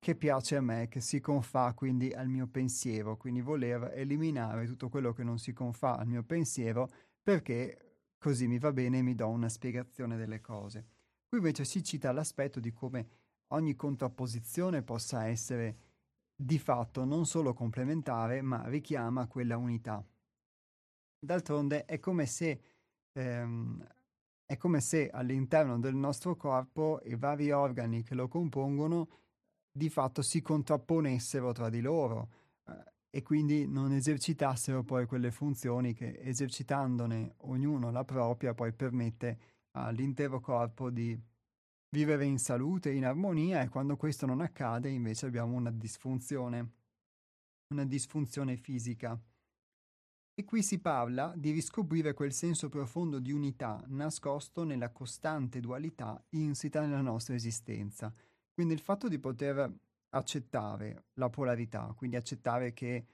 che 0.01 0.17
piace 0.17 0.57
a 0.57 0.63
me, 0.63 0.89
che 0.89 1.01
si 1.01 1.21
confà 1.21 1.75
quindi 1.75 2.11
al 2.11 2.27
mio 2.27 2.47
pensiero, 2.47 3.19
quindi 3.19 3.43
voler 3.43 3.93
eliminare 3.95 4.67
tutto 4.67 4.89
quello 4.89 5.13
che 5.13 5.23
non 5.23 5.39
si 5.39 5.53
confà 5.53 5.99
al 5.99 6.07
mio 6.07 6.23
pensiero 6.23 6.89
perché 7.23 7.99
così 8.19 8.49
mi 8.49 8.59
va 8.59 8.73
bene 8.73 8.99
e 8.99 9.03
mi 9.03 9.15
do 9.15 9.29
una 9.29 9.51
spiegazione 9.51 10.17
delle 10.17 10.41
cose. 10.41 10.87
Qui 11.29 11.39
invece 11.39 11.67
si 11.67 11.85
cita 11.85 12.13
l'aspetto 12.13 12.61
di 12.61 12.73
come 12.73 13.09
ogni 13.49 13.77
contrapposizione 13.77 14.83
possa 14.83 15.27
essere 15.27 15.77
di 16.35 16.59
fatto 16.59 17.05
non 17.05 17.27
solo 17.27 17.53
complementare, 17.53 18.41
ma 18.41 18.67
richiama 18.69 19.27
quella 19.27 19.59
unità. 19.59 20.03
D'altronde 21.19 21.85
è 21.85 21.99
come 21.99 22.25
se, 22.25 22.61
ehm, 23.13 23.87
è 24.47 24.57
come 24.57 24.81
se 24.81 25.11
all'interno 25.11 25.79
del 25.79 25.95
nostro 25.95 26.37
corpo 26.37 27.01
i 27.05 27.17
vari 27.17 27.51
organi 27.51 28.03
che 28.03 28.15
lo 28.15 28.29
compongono 28.29 29.09
di 29.81 29.89
fatto 29.89 30.21
si 30.21 30.43
contrapponessero 30.43 31.53
tra 31.53 31.71
di 31.71 31.81
loro 31.81 32.29
eh, 32.67 32.73
e 33.09 33.23
quindi 33.23 33.67
non 33.67 33.93
esercitassero 33.93 34.85
poi 34.85 35.07
quelle 35.07 35.31
funzioni 35.31 35.95
che 35.95 36.21
esercitandone 36.21 37.37
ognuno 37.39 37.91
la 37.91 38.05
propria 38.05 38.53
poi 38.53 38.75
permette 38.75 39.39
all'intero 39.71 40.39
corpo 40.41 40.91
di 40.91 41.19
vivere 41.89 42.27
in 42.27 42.39
salute, 42.39 42.91
in 42.93 43.07
armonia 43.07 43.63
e 43.63 43.71
quando 43.71 43.97
questo 43.97 44.27
non 44.27 44.43
accade 44.43 44.91
invece 44.91 45.25
abbiamo 45.25 45.57
una 45.57 45.71
disfunzione, 45.71 46.73
una 47.73 47.87
disfunzione 47.87 48.59
fisica. 48.59 49.19
E 50.35 50.45
qui 50.45 50.63
si 50.63 50.79
parla 50.79 51.33
di 51.35 51.53
riscoprire 51.53 52.13
quel 52.13 52.35
senso 52.35 52.69
profondo 52.69 53.19
di 53.19 53.33
unità 53.33 53.83
nascosto 53.89 54.63
nella 54.63 54.91
costante 54.91 55.59
dualità 55.59 56.23
insita 56.31 56.81
nella 56.83 57.01
nostra 57.01 57.35
esistenza. 57.35 58.15
Quindi 58.53 58.75
il 58.75 58.81
fatto 58.81 59.09
di 59.09 59.19
poter 59.19 59.73
accettare 60.11 61.05
la 61.15 61.31
polarità, 61.31 61.93
quindi 61.97 62.17
accettare 62.17 62.73
che 62.73 63.07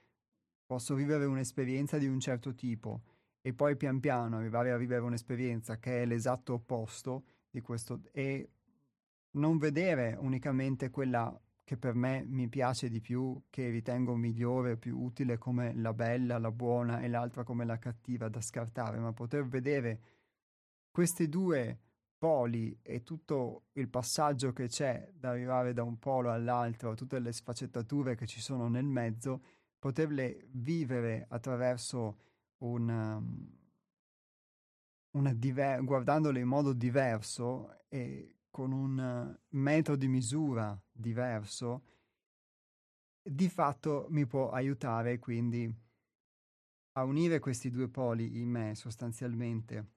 posso 0.65 0.95
vivere 0.95 1.25
un'esperienza 1.25 1.97
di 1.97 2.07
un 2.07 2.19
certo 2.19 2.53
tipo 2.53 3.01
e 3.41 3.53
poi 3.53 3.77
pian 3.77 3.99
piano 3.99 4.37
arrivare 4.37 4.71
a 4.71 4.77
vivere 4.77 5.01
un'esperienza 5.01 5.77
che 5.77 6.01
è 6.01 6.05
l'esatto 6.05 6.53
opposto 6.53 7.23
di 7.49 7.61
questo 7.61 8.01
e 8.11 8.49
non 9.31 9.57
vedere 9.57 10.17
unicamente 10.19 10.89
quella 10.89 11.39
che 11.63 11.77
per 11.77 11.95
me 11.95 12.23
mi 12.25 12.47
piace 12.47 12.89
di 12.89 13.01
più, 13.01 13.43
che 13.49 13.69
ritengo 13.69 14.15
migliore, 14.15 14.77
più 14.77 14.97
utile 14.97 15.37
come 15.37 15.73
la 15.75 15.93
bella, 15.93 16.37
la 16.37 16.51
buona 16.51 17.01
e 17.01 17.09
l'altra 17.09 17.43
come 17.43 17.65
la 17.65 17.77
cattiva 17.77 18.29
da 18.29 18.39
scartare, 18.39 18.99
ma 18.99 19.11
poter 19.11 19.45
vedere 19.45 19.99
queste 20.89 21.27
due 21.27 21.79
poli 22.17 22.79
e 22.81 23.03
tutto 23.03 23.67
il 23.73 23.89
passaggio 23.89 24.51
che 24.51 24.67
c'è 24.67 25.11
da 25.13 25.29
arrivare 25.29 25.73
da 25.73 25.83
un 25.83 25.99
polo 25.99 26.31
all'altro, 26.31 26.95
tutte 26.95 27.19
le 27.19 27.31
sfaccettature 27.31 28.15
che 28.15 28.25
ci 28.25 28.41
sono 28.41 28.67
nel 28.67 28.85
mezzo, 28.85 29.43
poterle 29.77 30.47
vivere 30.51 31.25
attraverso 31.29 32.19
un, 32.59 32.89
um, 32.89 33.57
una 35.11 35.33
diver- 35.33 35.83
guardandole 35.83 36.39
in 36.39 36.47
modo 36.47 36.73
diverso 36.73 37.85
e 37.87 38.39
con 38.49 38.71
un 38.71 39.37
metro 39.49 39.95
di 39.95 40.07
misura 40.07 40.79
diverso, 40.91 41.83
di 43.21 43.49
fatto 43.49 44.07
mi 44.09 44.25
può 44.25 44.49
aiutare 44.49 45.19
quindi 45.19 45.71
a 46.93 47.03
unire 47.03 47.39
questi 47.39 47.69
due 47.69 47.89
poli 47.89 48.39
in 48.39 48.49
me 48.49 48.73
sostanzialmente 48.73 49.96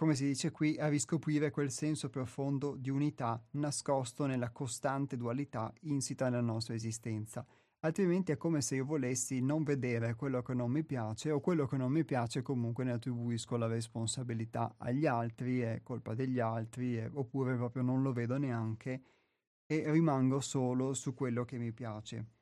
come 0.00 0.14
si 0.14 0.24
dice 0.24 0.50
qui, 0.50 0.78
a 0.78 0.88
riscoprire 0.88 1.50
quel 1.50 1.70
senso 1.70 2.08
profondo 2.08 2.74
di 2.74 2.88
unità 2.88 3.38
nascosto 3.50 4.24
nella 4.24 4.48
costante 4.48 5.18
dualità 5.18 5.70
insita 5.80 6.30
nella 6.30 6.40
nostra 6.40 6.72
esistenza. 6.72 7.44
Altrimenti 7.80 8.32
è 8.32 8.38
come 8.38 8.62
se 8.62 8.76
io 8.76 8.86
volessi 8.86 9.42
non 9.42 9.62
vedere 9.62 10.14
quello 10.14 10.40
che 10.40 10.54
non 10.54 10.70
mi 10.70 10.84
piace 10.84 11.30
o 11.30 11.40
quello 11.40 11.66
che 11.66 11.76
non 11.76 11.92
mi 11.92 12.02
piace 12.06 12.40
comunque 12.40 12.82
ne 12.82 12.92
attribuisco 12.92 13.58
la 13.58 13.66
responsabilità 13.66 14.76
agli 14.78 15.04
altri, 15.04 15.60
è 15.60 15.82
colpa 15.82 16.14
degli 16.14 16.40
altri, 16.40 16.94
è, 16.94 17.06
oppure 17.12 17.54
proprio 17.56 17.82
non 17.82 18.00
lo 18.00 18.14
vedo 18.14 18.38
neanche 18.38 19.02
e 19.66 19.84
rimango 19.92 20.40
solo 20.40 20.94
su 20.94 21.12
quello 21.12 21.44
che 21.44 21.58
mi 21.58 21.72
piace 21.72 22.39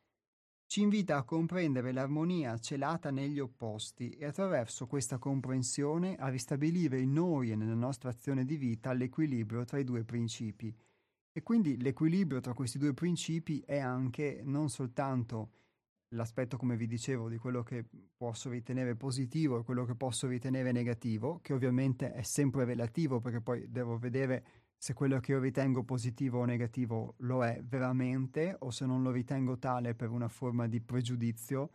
ci 0.69 0.83
invita 0.83 1.17
a 1.17 1.25
comprendere 1.25 1.93
l'armonia 1.93 2.59
celata 2.59 3.11
negli 3.11 3.41
opposti 3.41 4.11
e 4.11 4.27
attraverso 4.27 4.87
questa 4.87 5.17
comprensione 5.17 6.17
a 6.17 6.29
ristabilire 6.29 7.01
in 7.01 7.11
noi 7.15 7.51
e 7.51 7.57
nella 7.57 7.73
nostra 7.73 8.11
azione 8.11 8.45
di 8.45 8.59
vita 8.59 8.93
l'equilibrio 8.93 9.65
tra 9.65 9.79
i 9.79 9.85
due 9.85 10.05
principi. 10.05 10.71
E 11.33 11.43
quindi 11.43 11.81
l'equilibrio 11.81 12.41
tra 12.41 12.53
questi 12.53 12.77
due 12.77 12.93
principi 12.93 13.63
è 13.65 13.79
anche 13.79 14.43
non 14.45 14.69
soltanto 14.69 15.53
l'aspetto, 16.09 16.59
come 16.59 16.77
vi 16.77 16.87
dicevo, 16.87 17.31
di 17.31 17.39
quello 17.39 17.63
che 17.63 17.87
posso 18.15 18.51
ritenere 18.51 18.95
positivo 18.95 19.59
e 19.59 19.65
quello 19.65 19.87
che 19.87 19.95
posso 19.95 20.27
ritenere 20.27 20.71
negativo, 20.71 21.41
che 21.41 21.55
ovviamente 21.55 22.13
è 22.13 22.23
sempre 22.23 22.67
relativo 22.67 23.21
perché 23.21 23.41
poi 23.41 23.71
devo 23.71 23.97
vedere 23.97 24.45
se 24.79 24.95
quello 24.95 25.19
che 25.19 25.33
io 25.33 25.41
ritengo 25.41 25.83
positivo 25.83 26.39
o 26.39 26.45
negativo 26.45 27.15
lo 27.19 27.45
è 27.45 27.61
veramente 27.65 28.55
o 28.61 28.71
se 28.71 28.87
non 28.87 29.03
lo 29.03 29.11
ritengo 29.11 29.59
tale 29.59 29.97
per 29.97 30.09
una 30.11 30.29
forma 30.29 30.69
di 30.69 30.81
pregiudizio 30.81 31.71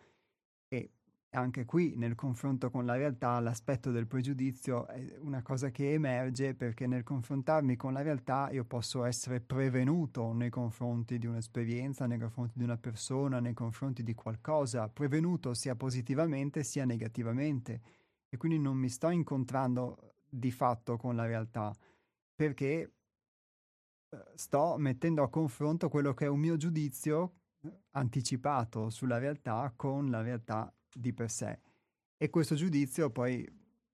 e 0.70 0.90
anche 1.32 1.66
qui 1.66 1.96
nel 1.98 2.16
confronto 2.16 2.70
con 2.70 2.86
la 2.86 2.96
realtà 2.96 3.40
l'aspetto 3.40 3.92
del 3.92 4.08
pregiudizio 4.08 4.88
è 4.88 5.18
una 5.20 5.42
cosa 5.42 5.70
che 5.70 5.92
emerge 5.92 6.54
perché 6.54 6.88
nel 6.88 7.04
confrontarmi 7.04 7.76
con 7.76 7.92
la 7.92 8.02
realtà 8.02 8.50
io 8.52 8.64
posso 8.64 9.04
essere 9.04 9.42
prevenuto 9.42 10.32
nei 10.32 10.50
confronti 10.50 11.18
di 11.18 11.26
un'esperienza, 11.26 12.06
nei 12.06 12.20
confronti 12.20 12.58
di 12.58 12.64
una 12.64 12.78
persona, 12.78 13.40
nei 13.40 13.54
confronti 13.54 14.04
di 14.04 14.14
qualcosa, 14.14 14.88
prevenuto 14.90 15.54
sia 15.54 15.76
positivamente 15.76 16.64
sia 16.64 16.86
negativamente. 16.86 17.82
E 18.30 18.38
quindi 18.38 18.60
non 18.60 18.78
mi 18.78 18.90
sto 18.90 19.10
incontrando 19.10 20.14
di 20.30 20.52
fatto 20.52 20.98
con 20.98 21.16
la 21.16 21.26
realtà 21.26 21.76
perché 22.36 22.94
eh, 24.10 24.24
sto 24.36 24.78
mettendo 24.78 25.24
a 25.24 25.30
confronto 25.30 25.90
quello 25.90 26.14
che 26.14 26.26
è 26.26 26.30
un 26.30 26.40
mio 26.40 26.58
giudizio 26.58 27.36
eh, 27.62 27.72
anticipato 27.92 28.90
sulla 28.90 29.18
realtà 29.18 29.74
con 29.76 30.10
la 30.10 30.22
realtà 30.22 30.74
di 30.92 31.14
per 31.14 31.30
sé. 31.30 31.60
E 32.18 32.30
questo 32.30 32.56
giudizio 32.56 33.10
poi 33.10 33.46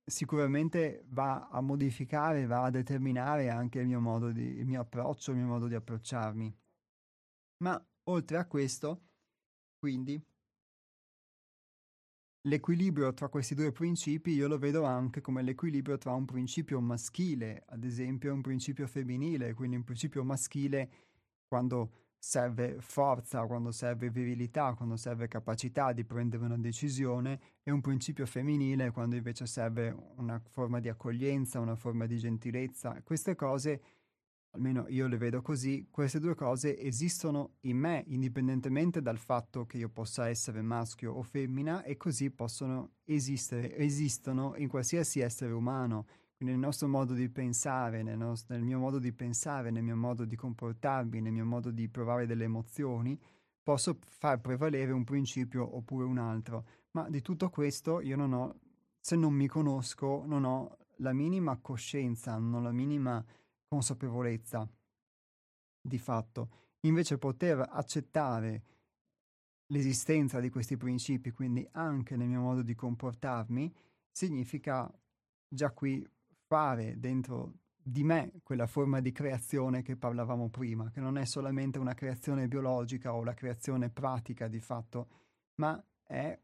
sicuramente 0.10 1.06
va 1.10 1.48
a 1.48 1.62
modificare, 1.62 2.46
va 2.46 2.64
a 2.64 2.70
determinare 2.70 3.50
anche 3.50 3.80
il 3.80 3.88
mio 3.88 4.00
modo 4.00 4.32
di, 4.32 4.58
il 4.58 4.66
mio 4.66 4.82
approccio, 4.82 5.32
il 5.32 5.38
mio 5.38 5.48
modo 5.48 5.68
di 5.68 5.76
approcciarmi. 5.76 6.56
Ma 7.64 7.84
oltre 8.04 8.38
a 8.38 8.46
questo, 8.46 9.04
quindi, 9.78 10.22
l'equilibrio 12.44 13.14
tra 13.14 13.28
questi 13.28 13.54
due 13.56 13.72
principi 13.72 14.32
io 14.32 14.48
lo 14.48 14.58
vedo 14.58 14.84
anche 14.84 15.22
come 15.22 15.42
l'equilibrio 15.42 15.98
tra 15.98 16.14
un 16.14 16.26
principio 16.26 16.80
maschile, 16.80 17.64
ad 17.68 17.84
esempio, 17.84 18.30
e 18.30 18.34
un 18.34 18.42
principio 18.42 18.88
femminile, 18.88 19.54
quindi 19.54 19.76
un 19.76 19.84
principio 19.84 20.24
maschile 20.24 20.90
quando 21.48 21.92
serve 22.20 22.78
forza, 22.82 23.46
quando 23.46 23.72
serve 23.72 24.10
virilità, 24.10 24.74
quando 24.74 24.98
serve 24.98 25.28
capacità 25.28 25.94
di 25.94 26.04
prendere 26.04 26.44
una 26.44 26.58
decisione 26.58 27.40
e 27.64 27.72
un 27.72 27.80
principio 27.82 28.26
femminile 28.26 28.92
quando 28.92 29.16
invece 29.16 29.46
serve 29.46 29.96
una 30.18 30.42
forma 30.50 30.80
di 30.80 30.90
accoglienza, 30.90 31.60
una 31.60 31.76
forma 31.76 32.06
di 32.06 32.18
gentilezza. 32.18 33.02
Queste 33.04 33.36
cose, 33.36 33.82
almeno 34.52 34.86
io 34.88 35.08
le 35.08 35.18
vedo 35.18 35.42
così, 35.42 35.88
queste 35.92 36.20
due 36.20 36.36
cose 36.36 36.80
esistono 36.80 37.56
in 37.62 37.78
me 37.78 38.04
indipendentemente 38.08 39.02
dal 39.02 39.18
fatto 39.18 39.66
che 39.66 39.78
io 39.78 39.90
possa 39.90 40.28
essere 40.28 40.62
maschio 40.62 41.14
o 41.14 41.22
femmina 41.22 41.84
e 41.84 41.98
così 41.98 42.32
possono 42.32 42.94
esistere, 43.04 43.76
esistono 43.76 44.56
in 44.58 44.68
qualsiasi 44.68 45.20
essere 45.20 45.54
umano 45.54 46.06
nel 46.40 46.58
nostro 46.58 46.88
modo 46.88 47.14
di 47.14 47.30
pensare, 47.30 48.02
nel, 48.02 48.18
nostro, 48.18 48.56
nel, 48.56 48.64
mio 48.64 48.80
modo 48.80 48.98
di 48.98 49.12
pensare, 49.12 49.72
nel 49.72 49.84
mio 49.84 49.98
modo 49.98 50.26
di 50.26 50.36
comportarmi, 50.36 51.20
nel 51.20 51.34
mio 51.34 51.46
modo 51.46 51.70
di 51.70 51.90
provare 51.90 52.26
delle 52.26 52.46
emozioni, 52.46 53.20
posso 53.62 53.98
far 54.00 54.40
prevalere 54.40 54.92
un 54.92 55.04
principio 55.04 55.76
oppure 55.76 56.06
un 56.06 56.18
altro. 56.18 56.66
Ma 56.92 57.10
di 57.10 57.22
tutto 57.22 57.50
questo 57.50 58.00
io 58.00 58.16
non 58.16 58.34
ho, 58.34 58.56
se 59.00 59.16
non 59.16 59.34
mi 59.34 59.48
conosco, 59.48 60.24
non 60.26 60.46
ho 60.46 60.78
la 60.98 61.14
minima 61.14 61.58
coscienza, 61.58 62.38
non 62.38 62.54
ho 62.54 62.62
la 62.62 62.72
minima 62.72 63.24
consapevolezza 63.70 64.68
di 65.82 65.98
fatto. 65.98 66.50
Invece 66.82 67.18
poter 67.18 67.66
accettare 67.70 68.64
l'esistenza 69.68 70.40
di 70.40 70.50
questi 70.50 70.76
principi, 70.76 71.32
quindi 71.32 71.66
anche 71.72 72.18
nel 72.18 72.28
mio 72.28 72.42
modo 72.42 72.64
di 72.64 72.76
comportarmi, 72.76 73.74
significa 74.12 74.92
già 75.48 75.72
qui 75.72 76.06
fare 76.48 77.00
dentro 77.00 77.60
di 77.82 78.04
me 78.04 78.40
quella 78.44 78.68
forma 78.68 79.00
di 79.00 79.12
creazione 79.12 79.82
che 79.82 79.96
parlavamo 79.96 80.50
prima, 80.50 80.90
che 80.90 81.00
non 81.00 81.18
è 81.18 81.26
solamente 81.26 81.80
una 81.80 81.94
creazione 81.94 82.48
biologica 82.48 83.14
o 83.14 83.24
la 83.24 83.34
creazione 83.34 83.90
pratica 83.90 84.48
di 84.48 84.60
fatto, 84.60 85.08
ma 85.56 85.82
è 86.04 86.38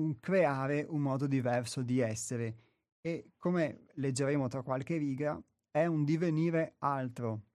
un 0.00 0.18
creare 0.18 0.84
un 0.88 1.00
modo 1.00 1.26
diverso 1.26 1.82
di 1.82 2.00
essere 2.00 2.56
e 3.00 3.32
come 3.36 3.86
leggeremo 3.94 4.48
tra 4.48 4.62
qualche 4.62 4.96
riga 4.96 5.40
è 5.74 5.86
un 5.86 6.04
divenire 6.04 6.76
altro, 6.78 7.46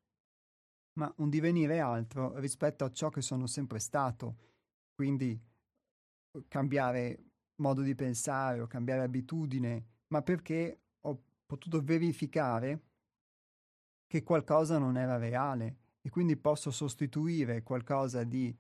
ma 0.99 1.09
un 1.19 1.29
divenire 1.29 1.79
altro 1.79 2.37
rispetto 2.39 2.83
a 2.83 2.91
ciò 2.91 3.07
che 3.07 3.21
sono 3.21 3.47
sempre 3.47 3.79
stato, 3.79 4.35
quindi 4.93 5.41
cambiare 6.49 7.23
modo 7.61 7.81
di 7.81 7.95
pensare 7.95 8.59
o 8.59 8.67
cambiare 8.67 9.03
abitudine, 9.03 9.85
ma 10.07 10.21
perché 10.21 10.81
potuto 11.45 11.81
verificare 11.81 12.81
che 14.05 14.21
qualcosa 14.21 14.77
non 14.77 14.97
era 14.97 15.15
reale. 15.15 15.77
E 16.01 16.09
quindi 16.09 16.35
posso 16.35 16.71
sostituire 16.71 17.63
qualcosa 17.63 18.23
di 18.23 18.53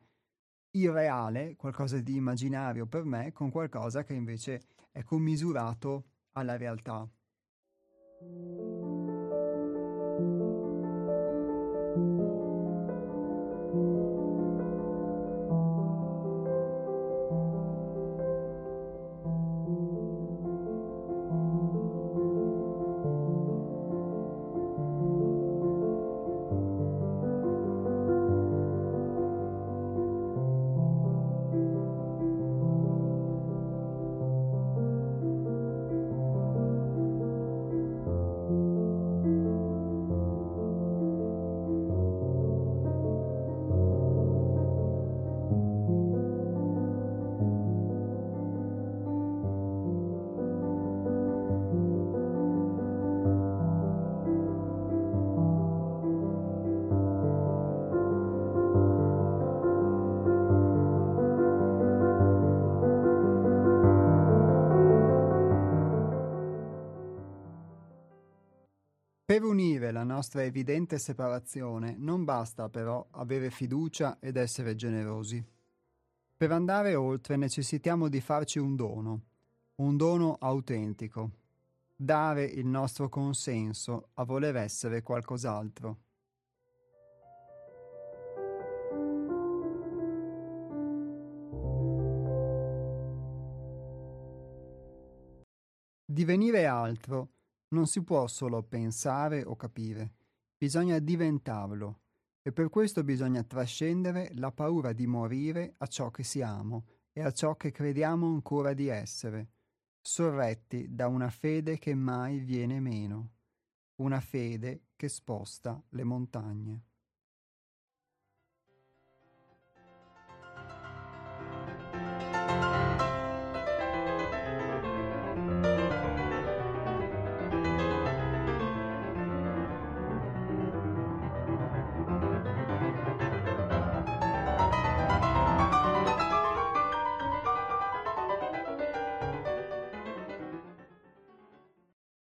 irreale, 0.71 1.55
qualcosa 1.57 1.99
di 1.99 2.15
immaginario 2.15 2.85
per 2.85 3.03
me, 3.03 3.33
con 3.33 3.51
qualcosa 3.51 4.03
che 4.03 4.13
invece 4.13 4.61
è 4.91 5.03
commisurato 5.03 6.05
alla 6.31 6.55
realtà. 6.55 7.07
Per 69.39 69.47
unire 69.47 69.91
la 69.93 70.03
nostra 70.03 70.43
evidente 70.43 70.99
separazione 70.99 71.95
non 71.97 72.25
basta 72.25 72.67
però 72.67 73.07
avere 73.11 73.49
fiducia 73.49 74.17
ed 74.19 74.35
essere 74.35 74.75
generosi. 74.75 75.41
Per 76.35 76.51
andare 76.51 76.95
oltre 76.95 77.37
necessitiamo 77.37 78.09
di 78.09 78.19
farci 78.19 78.59
un 78.59 78.75
dono, 78.75 79.21
un 79.75 79.95
dono 79.95 80.35
autentico, 80.41 81.31
dare 81.95 82.43
il 82.43 82.65
nostro 82.65 83.07
consenso 83.07 84.09
a 84.15 84.25
voler 84.25 84.57
essere 84.57 85.03
qualcos'altro. 85.03 85.97
Divenire 96.03 96.65
altro 96.65 97.29
non 97.69 97.87
si 97.87 98.03
può 98.03 98.27
solo 98.27 98.63
pensare 98.63 99.43
o 99.43 99.55
capire, 99.55 100.13
bisogna 100.57 100.99
diventarlo 100.99 102.01
e 102.41 102.51
per 102.51 102.69
questo 102.69 103.03
bisogna 103.03 103.43
trascendere 103.43 104.31
la 104.35 104.51
paura 104.51 104.93
di 104.93 105.05
morire 105.05 105.75
a 105.77 105.87
ciò 105.87 106.09
che 106.09 106.23
siamo 106.23 106.85
e 107.11 107.21
a 107.21 107.31
ciò 107.31 107.55
che 107.55 107.71
crediamo 107.71 108.27
ancora 108.27 108.73
di 108.73 108.87
essere, 108.87 109.51
sorretti 110.01 110.87
da 110.93 111.07
una 111.07 111.29
fede 111.29 111.77
che 111.77 111.93
mai 111.93 112.39
viene 112.39 112.79
meno, 112.79 113.33
una 114.01 114.19
fede 114.19 114.87
che 114.95 115.09
sposta 115.09 115.81
le 115.89 116.03
montagne. 116.03 116.88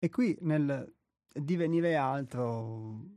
E 0.07 0.09
qui 0.09 0.37
nel 0.39 0.89
divenire 1.33 1.97
altro 1.97 3.09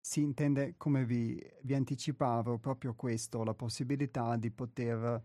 si 0.00 0.22
intende, 0.22 0.74
come 0.76 1.04
vi, 1.04 1.40
vi 1.62 1.74
anticipavo, 1.74 2.58
proprio 2.58 2.94
questo, 2.96 3.44
la 3.44 3.54
possibilità 3.54 4.36
di 4.36 4.50
poter 4.50 5.22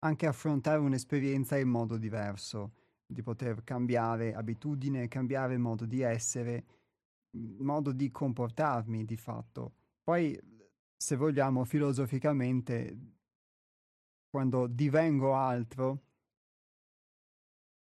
anche 0.00 0.26
affrontare 0.26 0.80
un'esperienza 0.80 1.56
in 1.58 1.68
modo 1.68 1.96
diverso, 1.96 2.72
di 3.06 3.22
poter 3.22 3.62
cambiare 3.62 4.34
abitudine, 4.34 5.06
cambiare 5.06 5.56
modo 5.58 5.86
di 5.86 6.00
essere, 6.00 6.64
modo 7.60 7.92
di 7.92 8.10
comportarmi 8.10 9.04
di 9.04 9.16
fatto. 9.16 9.74
Poi, 10.02 10.36
se 10.96 11.14
vogliamo, 11.14 11.64
filosoficamente, 11.64 12.98
quando 14.28 14.66
divengo 14.66 15.36
altro, 15.36 16.06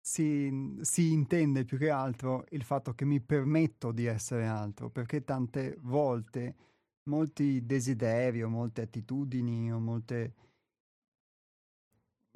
si, 0.09 0.79
si, 0.81 1.11
intende 1.11 1.65
più 1.65 1.77
che 1.77 1.91
altro 1.91 2.45
il 2.49 2.63
fatto 2.63 2.95
che 2.95 3.05
mi 3.05 3.21
permetto 3.21 3.91
di 3.91 4.05
essere 4.05 4.47
altro, 4.47 4.89
perché 4.89 5.23
tante 5.23 5.77
volte 5.81 6.55
molti 7.03 7.63
desideri 7.63 8.41
o 8.41 8.49
molte 8.49 8.81
attitudini 8.81 9.71
o 9.71 9.77
molte, 9.79 10.33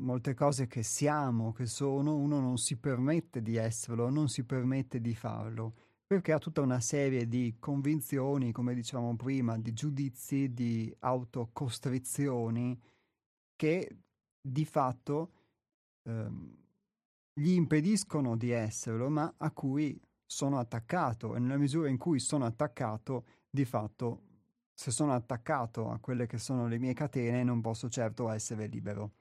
molte 0.03 0.36
cose 0.36 0.67
che 0.67 0.84
siamo, 0.84 1.51
che 1.51 1.65
sono, 1.65 2.15
uno 2.15 2.39
non 2.39 2.59
si 2.59 2.78
permette 2.78 3.41
di 3.41 3.55
esserlo, 3.55 4.07
non 4.07 4.30
si 4.30 4.43
permette 4.43 5.01
di 5.01 5.15
farlo, 5.15 5.74
perché 6.05 6.32
ha 6.32 6.38
tutta 6.38 6.61
una 6.61 6.80
serie 6.80 7.28
di 7.28 7.55
convinzioni, 7.57 8.51
come 8.51 8.76
dicevamo 8.76 9.15
prima, 9.15 9.57
di 9.57 9.74
giudizi, 9.74 10.53
di 10.53 10.95
autocostrizioni 10.99 12.80
che 13.55 13.97
di 14.39 14.63
fatto... 14.63 15.32
Ehm, 16.03 16.61
gli 17.34 17.52
impediscono 17.52 18.38
di 18.38 18.52
esserlo, 18.52 19.10
ma 19.10 19.34
a 19.38 19.52
cui 19.52 20.00
sono 20.26 20.60
attaccato 20.60 21.36
e 21.36 21.40
nella 21.40 21.58
misura 21.58 21.90
in 21.90 21.98
cui 21.98 22.20
sono 22.20 22.46
attaccato, 22.46 23.26
di 23.50 23.66
fatto, 23.66 24.22
se 24.74 24.92
sono 24.92 25.14
attaccato 25.14 25.90
a 25.90 26.00
quelle 26.00 26.26
che 26.26 26.38
sono 26.38 26.68
le 26.68 26.80
mie 26.80 26.94
catene, 26.94 27.44
non 27.44 27.62
posso 27.62 27.90
certo 27.90 28.30
essere 28.30 28.68
libero. 28.68 29.14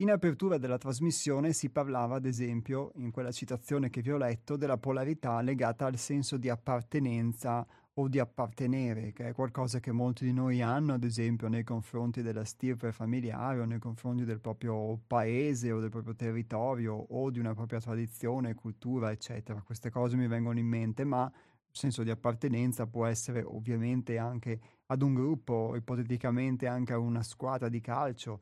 In 0.00 0.10
apertura 0.10 0.56
della 0.56 0.78
trasmissione 0.78 1.52
si 1.52 1.70
parlava, 1.70 2.16
ad 2.16 2.24
esempio, 2.24 2.92
in 2.96 3.10
quella 3.10 3.32
citazione 3.32 3.90
che 3.90 4.00
vi 4.00 4.10
ho 4.10 4.16
letto, 4.16 4.56
della 4.56 4.78
polarità 4.78 5.40
legata 5.42 5.84
al 5.86 5.98
senso 5.98 6.38
di 6.38 6.48
appartenenza 6.48 7.66
o 8.00 8.08
di 8.08 8.18
appartenere, 8.18 9.12
che 9.12 9.28
è 9.28 9.32
qualcosa 9.34 9.78
che 9.78 9.92
molti 9.92 10.24
di 10.24 10.32
noi 10.32 10.62
hanno, 10.62 10.94
ad 10.94 11.04
esempio, 11.04 11.48
nei 11.48 11.64
confronti 11.64 12.22
della 12.22 12.44
stirpe 12.44 12.92
familiare 12.92 13.60
o 13.60 13.64
nei 13.64 13.78
confronti 13.78 14.24
del 14.24 14.40
proprio 14.40 14.98
paese 15.06 15.70
o 15.70 15.80
del 15.80 15.90
proprio 15.90 16.14
territorio 16.14 16.94
o 16.94 17.30
di 17.30 17.38
una 17.38 17.54
propria 17.54 17.78
tradizione, 17.78 18.54
cultura, 18.54 19.10
eccetera. 19.10 19.62
Queste 19.62 19.90
cose 19.90 20.16
mi 20.16 20.26
vengono 20.26 20.58
in 20.58 20.66
mente, 20.66 21.04
ma 21.04 21.30
il 21.32 21.76
senso 21.76 22.02
di 22.02 22.10
appartenenza 22.10 22.86
può 22.86 23.06
essere 23.06 23.42
ovviamente 23.42 24.18
anche 24.18 24.60
ad 24.86 25.02
un 25.02 25.14
gruppo, 25.14 25.76
ipoteticamente 25.76 26.66
anche 26.66 26.94
a 26.94 26.98
una 26.98 27.22
squadra 27.22 27.68
di 27.68 27.80
calcio, 27.80 28.40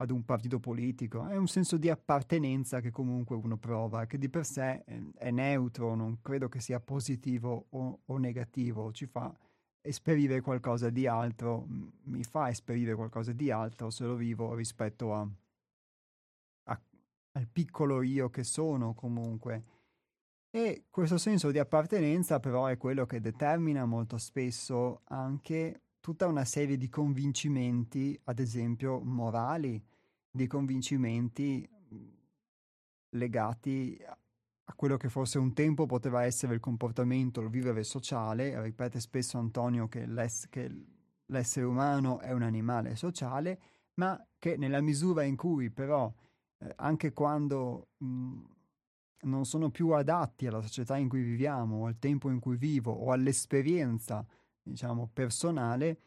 ad 0.00 0.10
un 0.10 0.24
partito 0.24 0.58
politico, 0.58 1.26
è 1.28 1.36
un 1.36 1.46
senso 1.46 1.76
di 1.76 1.90
appartenenza 1.90 2.80
che 2.80 2.90
comunque 2.90 3.36
uno 3.36 3.58
prova, 3.58 4.06
che 4.06 4.16
di 4.16 4.30
per 4.30 4.46
sé 4.46 4.82
è 5.14 5.30
neutro, 5.30 5.94
non 5.94 6.22
credo 6.22 6.48
che 6.48 6.60
sia 6.60 6.80
positivo 6.80 7.66
o, 7.68 8.00
o 8.06 8.16
negativo, 8.16 8.92
ci 8.92 9.04
fa 9.04 9.30
esperire 9.82 10.40
qualcosa 10.40 10.88
di 10.88 11.06
altro, 11.06 11.66
mi 12.04 12.22
fa 12.24 12.48
esperire 12.48 12.94
qualcosa 12.94 13.32
di 13.32 13.50
altro 13.50 13.90
se 13.90 14.04
lo 14.04 14.14
vivo 14.14 14.54
rispetto 14.54 15.14
a, 15.14 15.28
a, 16.64 16.80
al 17.32 17.48
piccolo 17.48 18.00
io 18.00 18.30
che 18.30 18.42
sono 18.42 18.94
comunque. 18.94 19.64
E 20.50 20.86
questo 20.88 21.18
senso 21.18 21.50
di 21.50 21.58
appartenenza 21.58 22.40
però 22.40 22.66
è 22.66 22.78
quello 22.78 23.04
che 23.04 23.20
determina 23.20 23.84
molto 23.84 24.16
spesso 24.16 25.02
anche 25.04 25.82
tutta 26.00 26.26
una 26.26 26.46
serie 26.46 26.78
di 26.78 26.88
convincimenti, 26.88 28.18
ad 28.24 28.38
esempio 28.38 28.98
morali, 29.00 29.80
di 30.30 30.46
convincimenti 30.46 31.68
legati 33.10 33.98
a 34.06 34.74
quello 34.74 34.96
che 34.96 35.08
forse 35.08 35.38
un 35.38 35.52
tempo 35.52 35.86
poteva 35.86 36.24
essere 36.24 36.54
il 36.54 36.60
comportamento, 36.60 37.40
il 37.40 37.50
vivere 37.50 37.82
sociale. 37.82 38.60
Ripete 38.62 39.00
spesso 39.00 39.38
Antonio 39.38 39.88
che, 39.88 40.06
l'ess- 40.06 40.48
che 40.48 40.70
l'essere 41.26 41.66
umano 41.66 42.20
è 42.20 42.32
un 42.32 42.42
animale 42.42 42.94
sociale, 42.94 43.60
ma 43.94 44.24
che 44.38 44.56
nella 44.56 44.80
misura 44.80 45.24
in 45.24 45.36
cui 45.36 45.70
però, 45.70 46.12
eh, 46.58 46.72
anche 46.76 47.12
quando 47.12 47.88
mh, 47.98 48.42
non 49.22 49.44
sono 49.44 49.70
più 49.70 49.90
adatti 49.90 50.46
alla 50.46 50.62
società 50.62 50.96
in 50.96 51.08
cui 51.08 51.22
viviamo, 51.22 51.86
al 51.86 51.98
tempo 51.98 52.30
in 52.30 52.38
cui 52.38 52.56
vivo 52.56 52.92
o 52.92 53.10
all'esperienza, 53.10 54.24
diciamo, 54.62 55.10
personale, 55.12 55.98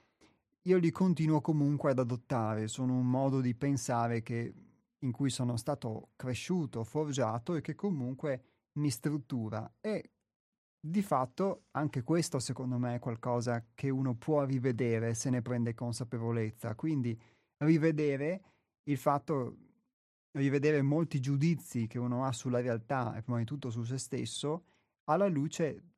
io 0.63 0.77
li 0.77 0.91
continuo 0.91 1.41
comunque 1.41 1.91
ad 1.91 1.99
adottare, 1.99 2.67
sono 2.67 2.93
un 2.93 3.09
modo 3.09 3.41
di 3.41 3.53
pensare 3.53 4.21
che, 4.21 4.53
in 4.99 5.11
cui 5.11 5.29
sono 5.29 5.57
stato 5.57 6.11
cresciuto, 6.15 6.83
forgiato 6.83 7.55
e 7.55 7.61
che 7.61 7.75
comunque 7.75 8.43
mi 8.79 8.89
struttura. 8.89 9.69
E 9.81 10.11
di 10.79 11.01
fatto 11.01 11.65
anche 11.71 12.03
questo 12.03 12.39
secondo 12.39 12.77
me 12.77 12.95
è 12.95 12.99
qualcosa 12.99 13.65
che 13.73 13.89
uno 13.89 14.15
può 14.15 14.43
rivedere 14.43 15.13
se 15.13 15.29
ne 15.29 15.41
prende 15.41 15.73
consapevolezza, 15.73 16.75
quindi 16.75 17.17
rivedere 17.57 18.41
il 18.83 18.97
fatto, 18.97 19.57
rivedere 20.31 20.81
molti 20.81 21.19
giudizi 21.19 21.87
che 21.87 21.99
uno 21.99 22.25
ha 22.25 22.31
sulla 22.31 22.61
realtà 22.61 23.15
e 23.15 23.21
prima 23.21 23.39
di 23.39 23.45
tutto 23.45 23.69
su 23.69 23.83
se 23.83 23.97
stesso 23.97 24.65
alla 25.05 25.27
luce 25.27 25.91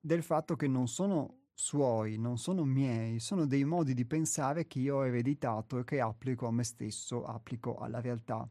del 0.00 0.22
fatto 0.22 0.54
che 0.56 0.68
non 0.68 0.86
sono 0.88 1.41
suoi, 1.62 2.18
non 2.18 2.38
sono 2.38 2.64
miei, 2.64 3.20
sono 3.20 3.46
dei 3.46 3.64
modi 3.64 3.94
di 3.94 4.04
pensare 4.04 4.66
che 4.66 4.80
io 4.80 4.96
ho 4.96 5.06
ereditato 5.06 5.78
e 5.78 5.84
che 5.84 6.00
applico 6.00 6.48
a 6.48 6.50
me 6.50 6.64
stesso, 6.64 7.24
applico 7.24 7.76
alla 7.78 8.00
realtà. 8.00 8.48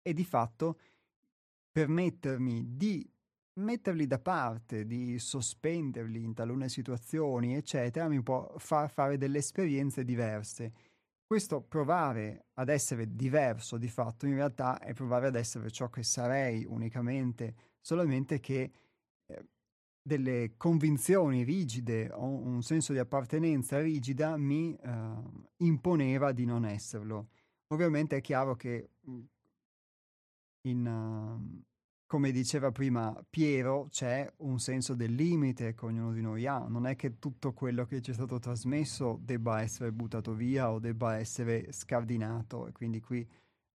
E 0.00 0.12
di 0.14 0.24
fatto 0.24 0.78
permettermi 1.70 2.74
di 2.74 3.06
metterli 3.56 4.06
da 4.06 4.18
parte, 4.18 4.86
di 4.86 5.18
sospenderli 5.18 6.22
in 6.22 6.32
talune 6.32 6.70
situazioni, 6.70 7.54
eccetera, 7.54 8.08
mi 8.08 8.22
può 8.22 8.54
far 8.56 8.90
fare 8.90 9.18
delle 9.18 9.38
esperienze 9.38 10.04
diverse. 10.04 10.72
Questo 11.26 11.60
provare 11.60 12.46
ad 12.54 12.70
essere 12.70 13.14
diverso 13.14 13.76
di 13.76 13.88
fatto 13.88 14.26
in 14.26 14.36
realtà 14.36 14.78
è 14.78 14.94
provare 14.94 15.26
ad 15.26 15.36
essere 15.36 15.70
ciò 15.70 15.90
che 15.90 16.02
sarei 16.02 16.64
unicamente, 16.66 17.54
solamente 17.80 18.40
che 18.40 18.72
delle 20.06 20.52
convinzioni 20.58 21.44
rigide 21.44 22.10
o 22.12 22.26
un 22.26 22.62
senso 22.62 22.92
di 22.92 22.98
appartenenza 22.98 23.80
rigida 23.80 24.36
mi 24.36 24.76
eh, 24.76 24.88
imponeva 25.58 26.32
di 26.32 26.44
non 26.44 26.66
esserlo. 26.66 27.28
Ovviamente 27.68 28.18
è 28.18 28.20
chiaro 28.20 28.54
che 28.54 28.90
mhmm, 29.00 29.26
in, 30.66 30.86
uh, 30.86 31.62
come 32.06 32.30
diceva 32.32 32.70
prima 32.70 33.18
Piero, 33.28 33.88
c'è 33.90 34.30
un 34.38 34.58
senso 34.58 34.94
del 34.94 35.14
limite 35.14 35.74
che 35.74 35.84
ognuno 35.86 36.12
di 36.12 36.20
noi 36.20 36.46
ha. 36.46 36.58
Non 36.68 36.86
è 36.86 36.96
che 36.96 37.18
tutto 37.18 37.54
quello 37.54 37.86
che 37.86 38.02
ci 38.02 38.10
è 38.10 38.14
stato 38.14 38.38
trasmesso 38.38 39.18
debba 39.22 39.62
essere 39.62 39.90
buttato 39.90 40.34
via 40.34 40.70
o 40.70 40.78
debba 40.78 41.16
essere 41.16 41.72
scardinato. 41.72 42.66
E 42.66 42.72
quindi 42.72 43.00
qui 43.00 43.26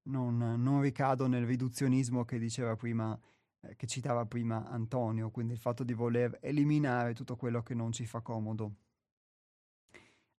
non, 0.03 0.37
non 0.37 0.81
ricado 0.81 1.27
nel 1.27 1.45
riduzionismo 1.45 2.23
che 2.23 2.37
diceva 2.39 2.75
prima 2.75 3.13
eh, 3.15 3.38
che 3.75 3.87
citava 3.87 4.25
prima 4.25 4.67
Antonio, 4.67 5.31
quindi 5.31 5.53
il 5.53 5.59
fatto 5.59 5.83
di 5.83 5.93
voler 5.93 6.37
eliminare 6.41 7.13
tutto 7.13 7.35
quello 7.35 7.61
che 7.61 7.73
non 7.73 7.91
ci 7.91 8.05
fa 8.05 8.21
comodo. 8.21 8.75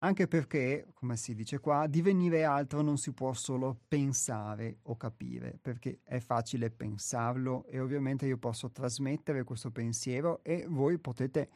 Anche 0.02 0.26
perché, 0.26 0.86
come 0.94 1.18
si 1.18 1.34
dice 1.34 1.58
qua, 1.58 1.86
divenire 1.86 2.44
altro 2.44 2.80
non 2.80 2.96
si 2.96 3.12
può 3.12 3.34
solo 3.34 3.80
pensare 3.86 4.78
o 4.84 4.96
capire, 4.96 5.58
perché 5.60 6.00
è 6.02 6.20
facile 6.20 6.70
pensarlo 6.70 7.66
e 7.66 7.80
ovviamente 7.80 8.24
io 8.24 8.38
posso 8.38 8.70
trasmettere 8.70 9.44
questo 9.44 9.70
pensiero 9.70 10.42
e 10.42 10.64
voi 10.66 10.98
potete 10.98 11.50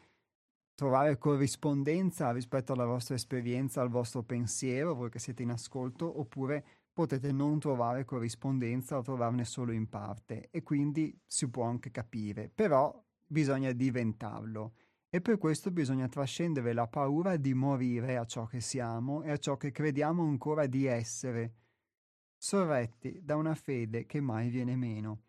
trovare 0.75 1.17
corrispondenza 1.17 2.33
rispetto 2.33 2.75
alla 2.75 2.85
vostra 2.85 3.15
esperienza, 3.15 3.81
al 3.81 3.89
vostro 3.89 4.23
pensiero, 4.23 4.95
voi 4.95 5.09
che 5.09 5.21
siete 5.21 5.43
in 5.43 5.51
ascolto, 5.51 6.21
oppure 6.21 6.65
potete 6.95 7.33
non 7.33 7.59
trovare 7.59 8.05
corrispondenza 8.05 8.97
o 8.97 9.03
trovarne 9.03 9.45
solo 9.45 9.73
in 9.73 9.89
parte 9.89 10.49
e 10.51 10.63
quindi 10.63 11.21
si 11.27 11.51
può 11.51 11.65
anche 11.65 11.91
capire, 11.91 12.49
però 12.49 13.05
bisogna 13.27 13.73
diventarlo 13.73 14.75
e 15.11 15.21
per 15.21 15.39
questo 15.39 15.71
bisogna 15.71 16.09
trascendere 16.09 16.73
la 16.73 16.87
paura 16.87 17.37
di 17.37 17.53
morire 17.53 18.17
a 18.17 18.25
ciò 18.25 18.47
che 18.47 18.61
siamo 18.61 19.23
e 19.23 19.31
a 19.31 19.37
ciò 19.37 19.57
che 19.57 19.73
crediamo 19.73 20.23
ancora 20.23 20.67
di 20.67 20.87
essere, 20.87 21.55
sorretti 22.37 23.21
da 23.23 23.37
una 23.37 23.55
fede 23.55 24.07
che 24.07 24.21
mai 24.21 24.49
viene 24.49 24.77
meno. 24.77 25.24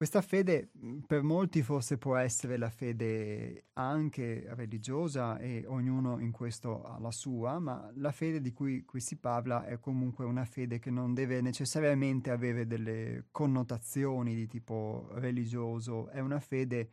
Questa 0.00 0.22
fede 0.22 0.70
mhmm, 0.72 1.00
per 1.00 1.22
molti 1.22 1.60
forse 1.62 1.98
può 1.98 2.16
essere 2.16 2.56
la 2.56 2.70
fede 2.70 3.66
anche 3.74 4.46
religiosa 4.54 5.36
e 5.38 5.66
ognuno 5.66 6.18
in 6.20 6.30
questo 6.32 6.82
ha 6.84 6.98
la 6.98 7.10
sua, 7.10 7.58
ma 7.58 7.92
la 7.96 8.10
fede 8.10 8.40
di 8.40 8.50
cui 8.50 8.86
qui 8.86 8.98
si 8.98 9.18
parla 9.18 9.66
è 9.66 9.78
comunque 9.78 10.24
una 10.24 10.46
fede 10.46 10.78
che 10.78 10.90
non 10.90 11.12
deve 11.12 11.42
necessariamente 11.42 12.30
avere 12.30 12.66
delle 12.66 13.26
connotazioni 13.30 14.34
di 14.34 14.46
tipo 14.46 15.06
religioso, 15.16 16.08
è 16.08 16.20
una 16.20 16.40
fede 16.40 16.90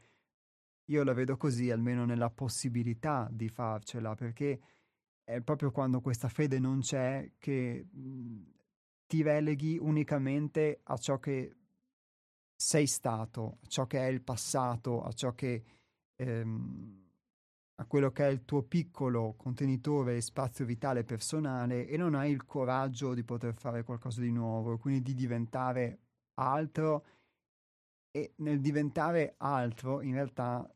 io 0.90 1.04
la 1.06 1.14
vedo 1.14 1.38
così, 1.38 1.72
almeno 1.72 2.04
nella 2.04 2.30
possibilità 2.30 3.30
di 3.32 3.48
farcela, 3.48 4.16
perché 4.16 4.60
è 5.24 5.40
proprio 5.42 5.72
quando 5.72 6.02
questa 6.02 6.28
fede 6.28 6.60
non 6.60 6.82
c'è 6.82 7.32
che 7.38 7.88
mh, 7.90 8.42
ti 9.08 9.22
releghi 9.22 9.78
unicamente 9.80 10.82
a 10.84 10.98
ciò 10.98 11.20
che 11.20 11.57
sei 12.60 12.88
stato, 12.88 13.60
a 13.64 13.68
ciò 13.68 13.86
che 13.86 14.00
è 14.00 14.08
il 14.08 14.22
passato, 14.22 15.04
a 15.04 15.12
ciò 15.14 15.34
che 15.36 15.64
ehm, 16.16 17.06
a 17.80 17.86
quello 17.86 18.12
che 18.12 18.26
è 18.26 18.30
il 18.30 18.44
tuo 18.44 18.64
piccolo 18.64 19.36
contenitore 19.38 20.16
e 20.16 20.22
spazio 20.22 20.66
vitale 20.66 21.04
personale 21.04 21.88
e 21.88 21.96
non 21.98 22.16
hai 22.16 22.32
il 22.32 22.44
coraggio 22.44 23.14
di 23.14 23.24
poter 23.24 23.54
fare 23.54 23.84
qualcosa 23.84 24.22
di 24.22 24.32
nuovo, 24.32 24.80
quindi 24.80 25.04
di 25.04 25.14
diventare 25.14 26.00
altro 26.40 27.06
e 28.10 28.34
nel 28.38 28.60
diventare 28.60 29.36
altro 29.38 30.02
in 30.02 30.14
realtà 30.14 30.68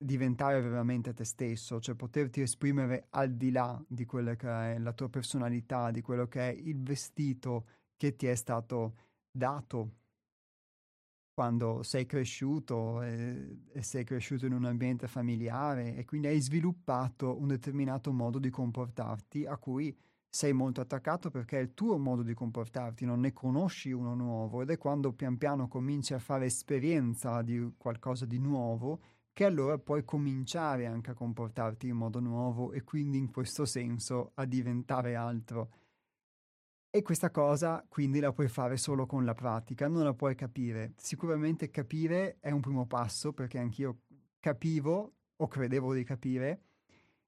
diventare 0.00 0.60
veramente 0.60 1.14
te 1.14 1.24
stesso, 1.24 1.80
cioè 1.80 1.94
poterti 1.94 2.42
esprimere 2.42 3.06
al 3.10 3.32
di 3.34 3.50
là 3.50 3.82
di 3.88 4.04
quella 4.04 4.36
che 4.36 4.74
è 4.74 4.78
la 4.78 4.92
tua 4.92 5.08
personalità, 5.08 5.90
di 5.90 6.02
quello 6.02 6.28
che 6.28 6.50
è 6.50 6.52
il 6.52 6.82
vestito 6.82 7.66
che 7.96 8.14
ti 8.14 8.26
è 8.26 8.34
stato 8.34 8.94
dato 9.30 9.97
quando 11.38 11.84
sei 11.84 12.04
cresciuto 12.04 13.00
e, 13.00 13.60
e, 13.72 13.80
sei 13.80 14.02
cresciuto 14.02 14.44
in 14.44 14.52
un 14.52 14.64
ambiente 14.64 15.06
familiare 15.06 15.94
e 15.94 16.04
quindi 16.04 16.26
hai 16.26 16.40
sviluppato 16.40 17.40
un 17.40 17.46
determinato 17.46 18.12
modo 18.12 18.40
di 18.40 18.50
comportarti 18.50 19.46
a 19.46 19.56
cui 19.56 19.96
sei 20.28 20.52
molto 20.52 20.80
attaccato 20.80 21.30
perché 21.30 21.58
è 21.58 21.62
il 21.62 21.74
tuo 21.74 21.96
modo 21.96 22.24
di 22.24 22.34
comportarti, 22.34 23.04
non 23.04 23.20
ne 23.20 23.32
conosci 23.32 23.92
uno 23.92 24.16
nuovo 24.16 24.62
ed 24.62 24.70
è 24.70 24.78
quando 24.78 25.12
pian 25.12 25.38
piano 25.38 25.68
cominci 25.68 26.12
a 26.12 26.18
fare 26.18 26.46
esperienza 26.46 27.40
di 27.42 27.72
qualcosa 27.76 28.26
di 28.26 28.40
nuovo 28.40 29.00
che 29.32 29.44
allora 29.44 29.78
puoi 29.78 30.04
cominciare 30.04 30.86
anche 30.86 31.12
a 31.12 31.14
comportarti 31.14 31.86
in 31.86 31.94
modo 31.94 32.18
nuovo 32.18 32.72
e 32.72 32.82
quindi 32.82 33.16
in 33.16 33.30
questo 33.30 33.64
senso 33.64 34.32
a 34.34 34.44
diventare 34.44 35.14
altro. 35.14 35.70
E 36.90 37.02
questa 37.02 37.30
cosa 37.30 37.84
quindi 37.86 38.18
la 38.18 38.32
puoi 38.32 38.48
fare 38.48 38.78
solo 38.78 39.04
con 39.04 39.26
la 39.26 39.34
pratica, 39.34 39.88
non 39.88 40.04
la 40.04 40.14
puoi 40.14 40.34
capire. 40.34 40.94
Sicuramente 40.96 41.70
capire 41.70 42.38
è 42.40 42.50
un 42.50 42.60
primo 42.60 42.86
passo 42.86 43.34
perché 43.34 43.58
anch'io 43.58 44.00
capivo 44.40 45.12
o 45.36 45.46
credevo 45.46 45.92
di 45.92 46.02
capire, 46.02 46.62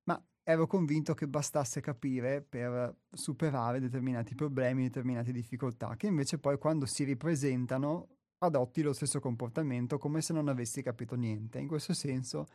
ma 0.05 0.23
ero 0.43 0.67
convinto 0.67 1.13
che 1.13 1.29
bastasse 1.29 1.83
capire 1.83 2.41
per 2.41 2.97
superare 3.13 3.81
determinati 3.81 4.35
problemi, 4.35 4.85
determinate 4.85 5.31
difficoltà, 5.31 5.95
che 5.95 6.07
invece 6.07 6.39
poi 6.39 6.57
quando 6.57 6.87
si 6.87 7.05
ripresentano 7.05 8.09
adotti 8.39 8.81
lo 8.81 8.95
stesso 8.95 9.21
comportamento 9.21 9.99
come 9.99 10.23
se 10.23 10.33
non 10.33 10.49
avessi 10.49 10.83
capito 10.83 11.17
niente. 11.17 11.59
In 11.59 11.69
questo 11.69 11.93
senso 11.93 12.47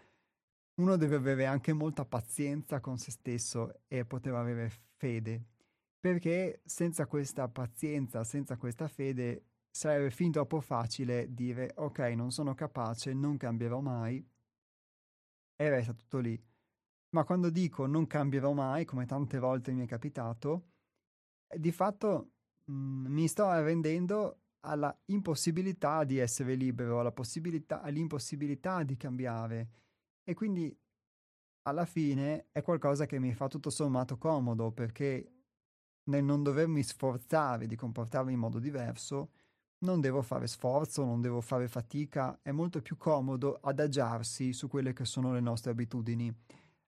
uno 0.82 0.96
deve 0.98 1.18
avere 1.18 1.46
anche 1.46 1.72
molta 1.72 2.04
pazienza 2.04 2.80
con 2.80 2.98
se 2.98 3.12
stesso 3.12 3.82
e 3.88 4.06
poter 4.06 4.34
avere 4.34 4.72
fede 4.98 5.54
perché 6.06 6.62
senza 6.64 7.08
questa 7.08 7.48
pazienza, 7.48 8.24
senza 8.24 8.58
questa 8.58 8.88
fede, 8.88 9.46
sarebbe 9.72 10.12
fin 10.12 10.32
troppo 10.32 10.62
facile 10.62 11.34
dire 11.34 11.72
ok, 11.78 11.98
non 12.16 12.30
sono 12.30 12.54
capace, 12.54 13.12
non 13.12 13.38
cambierò 13.38 13.80
mai 13.80 14.24
e 15.56 15.70
resta 15.70 15.94
tutto 15.94 16.20
lì. 16.20 16.40
Ma 17.16 17.24
quando 17.24 17.50
dico 17.50 17.88
non 17.88 18.06
cambierò 18.06 18.54
mai, 18.54 18.86
come 18.86 19.08
tante 19.08 19.40
volte 19.40 19.72
mi 19.72 19.84
è 19.84 19.88
capitato, 19.88 20.74
di 21.58 21.72
fatto 21.72 22.34
mh, 22.66 22.72
mm, 22.72 23.06
mi 23.08 23.28
sto 23.28 23.46
arrendendo 23.48 24.42
alla 24.60 24.96
impossibilità 25.06 26.04
di 26.04 26.20
essere 26.20 26.54
libero, 26.54 27.00
alla 27.00 27.12
possibilità, 27.12 27.82
all'impossibilità 27.82 28.84
di 28.84 28.96
cambiare. 28.96 29.70
E 30.24 30.36
quindi 30.36 30.72
alla 31.64 31.86
fine 31.86 32.50
è 32.52 32.62
qualcosa 32.62 33.08
che 33.08 33.18
mi 33.18 33.34
fa 33.34 33.48
tutto 33.48 33.72
sommato 33.72 34.20
comodo 34.20 34.72
perché 34.72 35.35
nel 36.06 36.24
non 36.24 36.44
dovermi 36.44 36.84
sforzare 36.84 37.68
di 37.68 37.76
comportarmi 37.76 38.34
in 38.34 38.40
modo 38.40 38.60
diverso, 38.60 39.30
non 39.80 40.02
devo 40.02 40.22
fare 40.22 40.48
sforzo, 40.48 41.04
non 41.04 41.22
devo 41.22 41.42
fare 41.42 41.68
fatica, 41.68 42.40
è 42.42 42.52
molto 42.52 42.82
più 42.82 42.98
comodo 42.98 43.60
adagiarsi 43.62 44.54
su 44.54 44.68
quelle 44.68 44.94
che 44.94 45.06
sono 45.06 45.34
le 45.34 45.42
nostre 45.42 45.72
abitudini. 45.72 46.34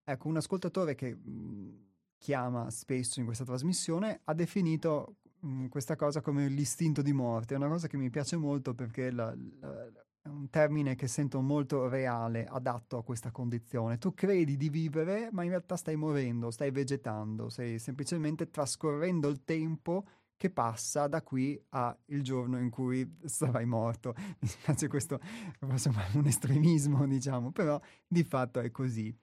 Ecco, 0.03 0.27
un 0.27 0.37
ascoltatore 0.37 0.95
che 0.95 1.15
mhmm, 1.15 1.85
chiama 2.17 2.69
spesso 2.69 3.19
in 3.19 3.25
questa 3.25 3.43
trasmissione 3.43 4.21
ha 4.23 4.33
definito 4.33 5.17
mhmm, 5.41 5.67
questa 5.67 5.95
cosa 5.95 6.21
come 6.21 6.47
l'istinto 6.47 7.01
di 7.01 7.13
morte, 7.13 7.53
è 7.53 7.57
una 7.57 7.67
cosa 7.67 7.87
che 7.87 7.97
mi 7.97 8.09
piace 8.09 8.37
molto 8.37 8.73
perché 8.73 9.11
la, 9.11 9.35
la, 9.59 9.91
un 10.29 10.49
termine 10.49 10.95
che 10.95 11.07
sento 11.07 11.41
molto 11.41 11.87
reale, 11.87 12.45
adatto 12.45 12.97
a 12.97 13.03
questa 13.03 13.31
condizione. 13.31 13.97
Tu 13.97 14.13
credi 14.13 14.57
di 14.57 14.69
vivere, 14.69 15.29
ma 15.31 15.43
in 15.43 15.49
realtà 15.49 15.75
stai 15.75 15.95
morendo, 15.95 16.51
stai 16.51 16.71
vegetando, 16.71 17.49
stai 17.49 17.79
semplicemente 17.79 18.49
trascorrendo 18.49 19.27
il 19.27 19.43
tempo 19.43 20.05
che 20.37 20.51
passa 20.51 21.07
da 21.07 21.23
qui 21.23 21.59
al 21.69 21.97
giorno 22.21 22.59
in 22.59 22.69
cui 22.69 23.17
sarai 23.25 23.65
morto. 23.65 24.13
Mi 24.39 24.47
spiace 24.47 24.87
questo, 24.87 25.19
forse 25.59 25.91
un 26.13 26.25
estremismo, 26.27 27.05
diciamo, 27.07 27.51
però 27.51 27.79
di 28.07 28.23
fatto 28.23 28.59
è 28.59 28.69
così. 28.69 29.15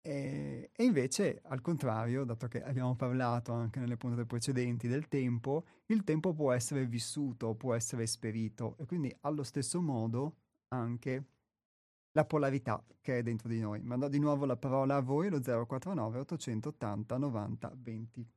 E, 0.00 0.70
e, 0.74 0.84
invece, 0.84 1.40
al 1.44 1.60
contrario, 1.60 2.24
dato 2.24 2.46
che 2.48 2.62
abbiamo 2.62 2.94
parlato 2.94 3.52
anche 3.52 3.80
nelle 3.80 3.96
puntate 3.96 4.26
precedenti 4.26 4.88
del 4.88 5.08
tempo, 5.08 5.64
il 5.86 6.04
tempo 6.04 6.32
può 6.32 6.52
essere 6.52 6.86
vissuto, 6.86 7.54
può 7.54 7.74
essere 7.74 8.04
esperito 8.04 8.76
e 8.78 8.86
quindi 8.86 9.14
allo 9.22 9.42
stesso 9.42 9.80
modo 9.80 10.36
anche 10.68 11.24
la 12.12 12.24
polarità 12.24 12.82
che 13.00 13.18
è 13.18 13.22
dentro 13.22 13.48
di 13.48 13.60
noi. 13.60 13.80
Mando 13.82 14.08
di 14.08 14.18
nuovo 14.18 14.44
la 14.44 14.56
parola 14.56 14.96
a 14.96 15.00
voi, 15.00 15.28
lo 15.28 15.40
049 15.40 16.18
880 16.20 17.16
90 17.16 17.72
20. 17.76 18.30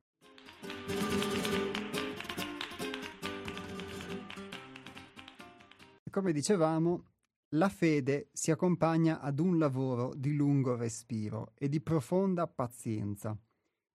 Come 6.10 6.32
dicevamo, 6.32 7.06
la 7.54 7.68
fede 7.68 8.28
si 8.32 8.50
accompagna 8.50 9.20
ad 9.20 9.38
un 9.38 9.58
lavoro 9.58 10.12
di 10.14 10.34
lungo 10.34 10.76
respiro 10.76 11.52
e 11.54 11.68
di 11.68 11.80
profonda 11.80 12.46
pazienza. 12.46 13.36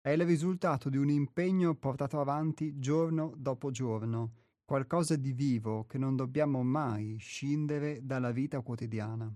È 0.00 0.10
il 0.10 0.24
risultato 0.26 0.90
di 0.90 0.96
un 0.96 1.08
impegno 1.08 1.74
portato 1.74 2.20
avanti 2.20 2.78
giorno 2.78 3.32
dopo 3.36 3.70
giorno, 3.70 4.41
qualcosa 4.64 5.16
di 5.16 5.32
vivo 5.32 5.84
che 5.86 5.98
non 5.98 6.16
dobbiamo 6.16 6.62
mai 6.62 7.16
scindere 7.18 8.00
dalla 8.04 8.30
vita 8.30 8.60
quotidiana. 8.60 9.34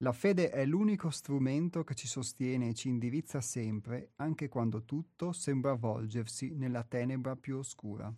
La 0.00 0.12
fede 0.12 0.50
è 0.50 0.66
l'unico 0.66 1.10
strumento 1.10 1.82
che 1.82 1.94
ci 1.94 2.06
sostiene 2.06 2.68
e 2.68 2.74
ci 2.74 2.88
indirizza 2.88 3.40
sempre, 3.40 4.12
anche 4.16 4.48
quando 4.48 4.84
tutto 4.84 5.32
sembra 5.32 5.74
volgersi 5.74 6.54
nella 6.54 6.84
tenebra 6.84 7.34
più 7.36 7.56
oscura. 7.56 8.14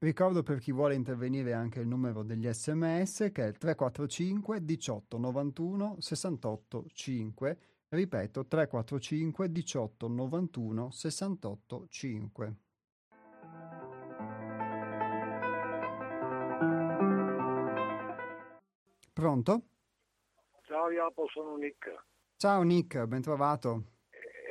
Ricordo 0.00 0.44
per 0.44 0.60
chi 0.60 0.70
vuole 0.70 0.94
intervenire 0.94 1.52
anche 1.52 1.80
il 1.80 1.88
numero 1.88 2.22
degli 2.22 2.48
sms 2.48 3.30
che 3.32 3.42
è 3.42 3.46
il 3.48 3.58
345 3.58 4.64
18 4.64 5.18
91 5.18 5.96
68 5.98 6.84
5. 6.92 7.58
Ripeto 7.88 8.46
345 8.46 9.50
18 9.50 10.08
91 10.08 10.90
68 10.92 11.86
5. 11.88 12.54
Pronto? 19.12 19.62
Ciao 20.62 20.90
Iapo, 20.92 21.26
sono 21.26 21.56
Nick. 21.56 22.04
Ciao 22.36 22.62
Nick, 22.62 23.04
ben 23.06 23.22
trovato. 23.22 23.82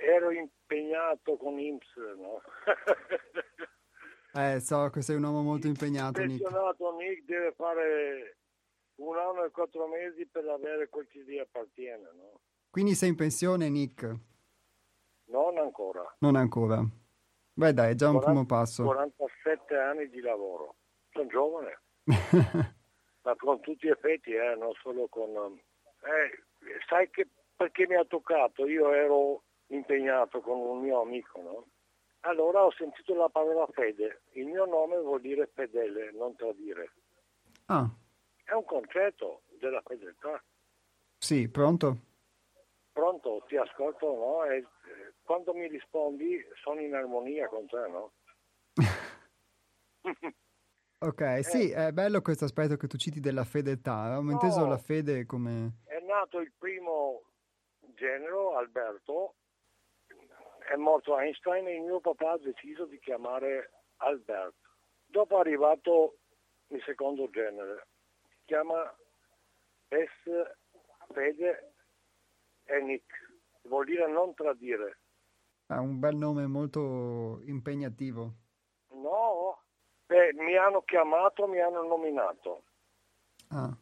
Ero 0.04 0.30
impegnato 0.30 1.38
con 1.38 1.58
IMSS, 1.58 1.96
no? 2.18 2.42
Eh, 4.38 4.60
so 4.60 4.92
che 4.92 5.02
sei 5.02 5.16
un 5.16 5.24
uomo 5.24 5.42
molto 5.42 5.66
impegnato, 5.66 6.24
Nick. 6.24 6.48
Nick 6.48 7.26
deve 7.26 7.54
fare 7.54 8.38
un 8.98 9.18
anno 9.18 9.44
e 9.44 9.50
quattro 9.50 9.88
mesi 9.88 10.28
per 10.28 10.48
avere 10.48 10.90
quel 10.90 11.08
che 11.08 11.24
gli 11.24 11.40
appartiene, 11.40 12.12
no? 12.14 12.40
Quindi 12.70 12.94
sei 12.94 13.10
in 13.10 13.16
pensione, 13.16 13.68
Nick? 13.68 14.04
Non 15.26 15.58
ancora. 15.58 16.16
Non 16.20 16.36
ancora. 16.36 16.84
Beh 17.54 17.74
dai, 17.74 17.94
è 17.94 17.96
già 17.96 18.12
40, 18.12 18.12
un 18.12 18.24
primo 18.24 18.46
passo. 18.46 18.84
47 18.84 19.76
anni 19.76 20.08
di 20.10 20.22
lavoro. 20.22 20.76
Sono 21.10 21.28
giovane. 21.28 21.82
Ma 23.24 23.36
con 23.36 23.60
tutti 23.62 23.88
gli 23.88 23.90
effetti, 23.90 24.34
eh, 24.34 24.56
non 24.56 24.72
solo 24.84 25.08
con... 25.08 25.30
Eh, 25.32 26.80
sai 26.88 27.10
che 27.10 27.28
perché 27.56 27.88
mi 27.88 27.96
ha 27.96 28.06
toccato? 28.06 28.68
Io 28.68 28.94
ero 28.94 29.44
impegnato 29.70 30.42
con 30.42 30.60
un 30.60 30.82
mio 30.82 31.02
amico, 31.02 31.42
no? 31.42 31.66
Allora 32.22 32.66
ho 32.66 32.72
sentito 32.72 33.16
la 33.16 33.30
parola 33.30 33.68
fede, 33.68 34.22
il 34.34 34.48
mio 34.48 34.66
nome 34.66 34.98
vuol 34.98 35.22
dire 35.22 35.50
fedele, 35.54 36.12
non 36.12 36.36
tradire. 36.36 36.92
Ah. 37.66 37.90
È 38.44 38.54
un 38.54 38.66
concetto 38.66 39.44
della 39.60 39.82
fedeltà. 39.86 40.42
Sì, 41.18 41.50
pronto? 41.50 41.98
Pronto, 42.92 43.44
ti 43.48 43.58
ascolto, 43.58 44.08
no? 44.16 44.44
E 44.46 44.58
eh, 44.58 44.66
quando 45.22 45.54
mi 45.54 45.68
rispondi 45.68 46.44
sono 46.64 46.80
in 46.82 46.96
armonia 46.96 47.48
con 47.48 47.68
te, 47.68 47.88
no? 47.88 48.14
ok, 51.00 51.22
eh, 51.22 51.44
sì, 51.44 51.70
è 51.70 51.92
bello 51.92 52.22
questo 52.22 52.46
aspetto 52.46 52.78
che 52.78 52.88
tu 52.88 52.98
citi 52.98 53.20
della 53.20 53.44
fedeltà. 53.44 54.02
Avevamo 54.02 54.32
no, 54.32 54.32
inteso 54.32 54.66
la 54.66 54.78
fede 54.78 55.26
come... 55.26 55.80
È 55.86 56.00
nato 56.00 56.40
il 56.40 56.52
primo 56.58 57.24
genero, 57.96 58.56
Alberto, 58.58 59.36
è 60.68 60.76
morto 60.76 61.18
Einstein 61.18 61.66
e 61.66 61.76
il 61.76 61.84
mio 61.84 62.02
papà 62.02 62.32
ha 62.32 62.38
deciso 62.38 62.86
di 62.86 63.00
chiamare 63.00 63.72
Albert. 63.98 64.56
Dopo 65.06 65.38
è 65.38 65.40
arrivato 65.40 66.18
il 66.68 66.84
secondo 66.84 67.30
genere, 67.30 67.88
si 68.28 68.38
chiama 68.46 68.94
Es 69.88 70.12
Fede 71.14 71.74
e 72.66 72.82
Nick, 72.82 73.06
vuol 73.64 73.86
dire 73.86 74.08
non 74.12 74.34
tradire. 74.34 75.00
Ha 75.68 75.80
un 75.80 76.00
bel 76.00 76.16
nome 76.16 76.46
molto 76.48 77.40
impegnativo. 77.46 78.34
No, 78.90 79.64
beh, 80.06 80.34
mi 80.34 80.58
hanno 80.58 80.82
chiamato, 80.82 81.48
mi 81.48 81.62
hanno 81.62 81.84
nominato. 81.84 82.64
Ah. 83.50 83.76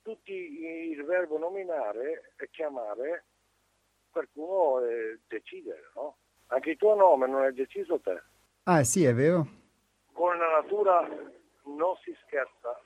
Tutti 0.00 0.32
il 0.32 1.04
verbo 1.04 1.36
nominare 1.36 2.32
e 2.36 2.48
chiamare, 2.50 3.26
qualcuno 4.14 4.78
è 4.86 5.18
decidere, 5.26 5.90
no? 5.96 6.16
Anche 6.46 6.70
il 6.70 6.76
tuo 6.76 6.94
nome 6.94 7.26
non 7.26 7.42
è 7.42 7.50
deciso 7.50 7.98
te. 7.98 8.22
Ah 8.62 8.84
sì, 8.84 9.04
è 9.04 9.12
vero. 9.12 9.46
Con 10.12 10.38
la 10.38 10.60
natura 10.60 11.00
non 11.64 11.96
si 12.04 12.16
scherza. 12.24 12.80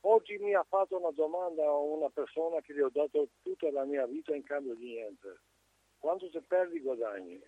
Oggi 0.00 0.36
mi 0.36 0.54
ha 0.54 0.64
fatto 0.68 0.98
una 0.98 1.10
domanda 1.12 1.64
a 1.64 1.78
una 1.78 2.10
persona 2.10 2.60
che 2.60 2.74
gli 2.74 2.80
ho 2.80 2.90
dato 2.92 3.28
tutta 3.42 3.70
la 3.70 3.84
mia 3.84 4.04
vita 4.06 4.34
in 4.34 4.44
cambio 4.44 4.74
di 4.74 4.92
niente. 4.92 5.40
Quando 5.98 6.28
ti 6.28 6.40
perdi 6.46 6.80
guadagni. 6.80 7.40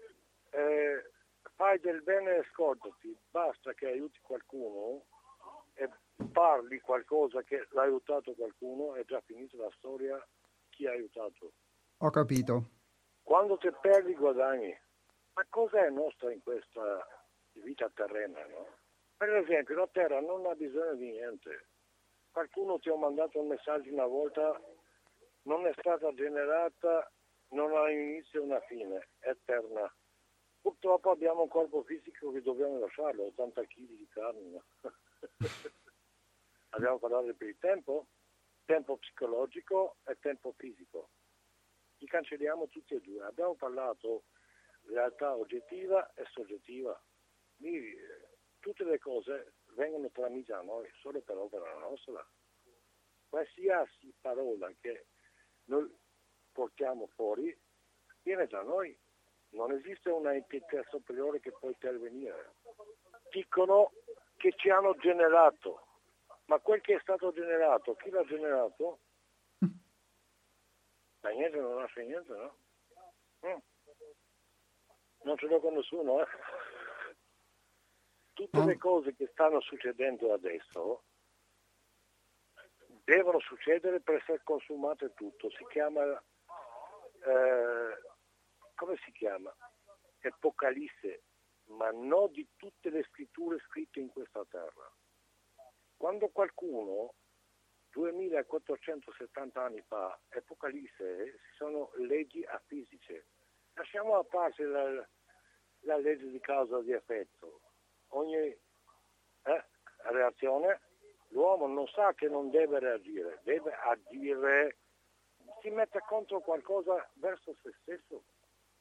Eh, 0.51 1.11
fai 1.57 1.79
del 1.81 2.03
bene 2.03 2.37
e 2.37 2.47
scordati, 2.53 3.15
basta 3.31 3.75
che 3.75 3.87
aiuti 3.87 4.19
qualcuno 4.23 5.05
e 5.75 5.91
parli 6.33 6.81
qualcosa 6.81 7.43
che 7.43 7.67
l'ha 7.73 7.83
aiutato 7.83 8.33
qualcuno, 8.33 8.95
è 8.95 9.05
già 9.05 9.21
finita 9.21 9.59
la 9.59 9.71
storia, 9.77 10.27
chi 10.71 10.87
ha 10.87 10.93
aiutato. 10.93 11.53
Ho 11.99 12.11
capito. 12.11 12.76
Quando 13.27 13.57
ti 13.57 13.69
perdi 13.81 14.15
guadagni, 14.15 14.73
ma 15.35 15.45
cosa 15.51 15.85
è 15.85 15.91
nostra 15.91 16.33
in 16.33 16.41
questa 16.45 17.05
vita 17.55 17.91
terrena, 17.93 18.47
no? 18.47 18.69
Per 19.17 19.29
esempio 19.35 19.75
la 19.75 19.89
terra 19.89 20.21
non 20.21 20.47
ha 20.47 20.55
bisogno 20.55 20.95
di 20.95 21.11
niente, 21.11 21.67
qualcuno 22.31 22.79
ti 22.79 22.89
ha 22.89 22.95
mandato 22.95 23.41
un 23.41 23.49
messaggio 23.49 23.93
una 23.93 24.07
volta, 24.07 24.57
non 25.43 25.67
è 25.67 25.73
stata 25.77 26.15
generata, 26.15 27.11
non 27.49 27.77
ha 27.77 27.91
inizio 27.91 28.43
e 28.43 28.45
una 28.45 28.61
fine, 28.61 29.09
è 29.19 29.31
eterna. 29.31 29.93
Purtroppo 30.61 31.11
abbiamo 31.11 31.43
un 31.43 31.49
corpo 31.49 31.83
fisico 31.83 32.31
che 32.31 32.43
dobbiamo 32.43 32.79
lasciarlo, 32.79 33.25
80 33.25 33.61
kg 33.63 33.77
di 33.89 34.09
carne. 34.09 34.63
abbiamo 36.71 36.99
parlato 36.99 37.35
per 37.35 37.49
il 37.49 37.59
tempo, 37.59 38.07
tempo 38.67 38.97
psicologico 38.99 39.97
e 40.05 40.17
tempo 40.21 40.55
fisico. 40.57 41.09
Li 41.99 42.07
cancelliamo 42.07 42.69
tutti 42.69 42.95
e 42.95 43.01
due. 43.01 43.25
Abbiamo 43.25 43.55
parlato 43.55 44.25
realtà 44.87 45.37
oggettiva 45.37 46.13
e 46.15 46.25
soggettiva. 46.31 47.01
Lì, 47.57 47.97
tutte 48.61 48.85
le 48.85 48.99
cose 48.99 49.55
vengono 49.75 50.11
tramite 50.11 50.53
a 50.53 50.63
noi 50.63 50.89
solo 51.01 51.21
per 51.21 51.37
opera 51.37 51.73
nostra. 51.79 52.27
Qualsiasi 53.29 54.15
parola 54.21 54.73
che 54.81 55.07
noi 55.65 55.91
portiamo 56.53 57.07
fuori 57.15 57.57
viene 58.23 58.47
da 58.47 58.63
noi. 58.63 58.97
Non 59.51 59.73
esiste 59.73 60.11
una 60.11 60.35
entità 60.35 60.83
superiore 60.89 61.41
che 61.41 61.53
può 61.53 61.69
intervenire. 61.69 62.55
Dicono 63.31 63.93
che 64.37 64.53
ci 64.57 64.69
hanno 64.69 64.95
generato, 64.97 65.87
ma 66.47 66.59
quel 66.59 66.81
che 66.81 66.97
è 66.97 67.01
stato 67.01 67.33
generato, 67.33 67.95
chi 67.95 68.11
l'ha 68.11 68.25
generato? 68.25 69.01
Niente 71.33 71.61
non 71.61 71.77
nasce 71.77 72.05
niente, 72.05 72.33
no? 72.33 72.57
Mm. 73.47 73.59
Non 75.25 75.37
ce 75.37 75.47
l'ho 75.47 75.61
con 75.61 75.75
nessuno, 75.75 76.23
eh? 76.23 76.27
tutte 78.37 78.65
le 78.65 78.77
cose 78.77 79.15
che 79.15 79.29
stanno 79.33 79.61
succedendo 79.63 80.35
adesso 80.35 81.05
devono 83.03 83.41
succedere 83.41 84.01
per 84.01 84.17
essere 84.17 84.43
consumate 84.43 85.15
tutto. 85.15 85.49
Si 85.51 85.65
chiama, 85.71 86.03
eh, 86.03 87.99
come 88.75 88.97
si 89.05 89.13
chiama? 89.13 89.55
Apocalisse, 90.21 91.23
ma 91.67 91.91
non 91.93 92.33
di 92.33 92.47
tutte 92.57 92.91
le 92.91 93.05
scritture 93.05 93.59
scritte 93.61 94.01
in 94.01 94.09
questa 94.09 94.45
terra. 94.51 94.93
Quando 95.97 96.29
qualcuno, 96.29 97.15
2470 97.97 99.63
anni 99.63 99.83
fa, 99.87 100.19
Apocalisse 100.31 101.41
sono 101.57 101.91
leggi 101.97 102.45
afisiche. 102.45 103.27
Lasciamo 103.73 104.19
a 104.19 104.25
parte 104.25 104.65
la, 104.65 105.09
la 105.81 105.97
legge 105.97 106.29
di 106.29 106.41
causa 106.41 106.79
e 106.79 106.83
di 106.85 106.93
effetto 106.93 107.61
ogni 108.09 108.37
eh, 108.37 109.65
reazione 110.11 110.81
l'uomo 111.29 111.67
non 111.67 111.87
sa 111.89 112.13
che 112.15 112.29
non 112.29 112.51
deve 112.51 112.79
reagire, 112.79 113.41
deve 113.43 113.73
agire, 113.73 114.77
si 115.61 115.71
mette 115.71 116.01
contro 116.07 116.41
qualcosa 116.41 117.09
verso 117.15 117.55
se 117.63 117.75
stesso. 117.83 118.23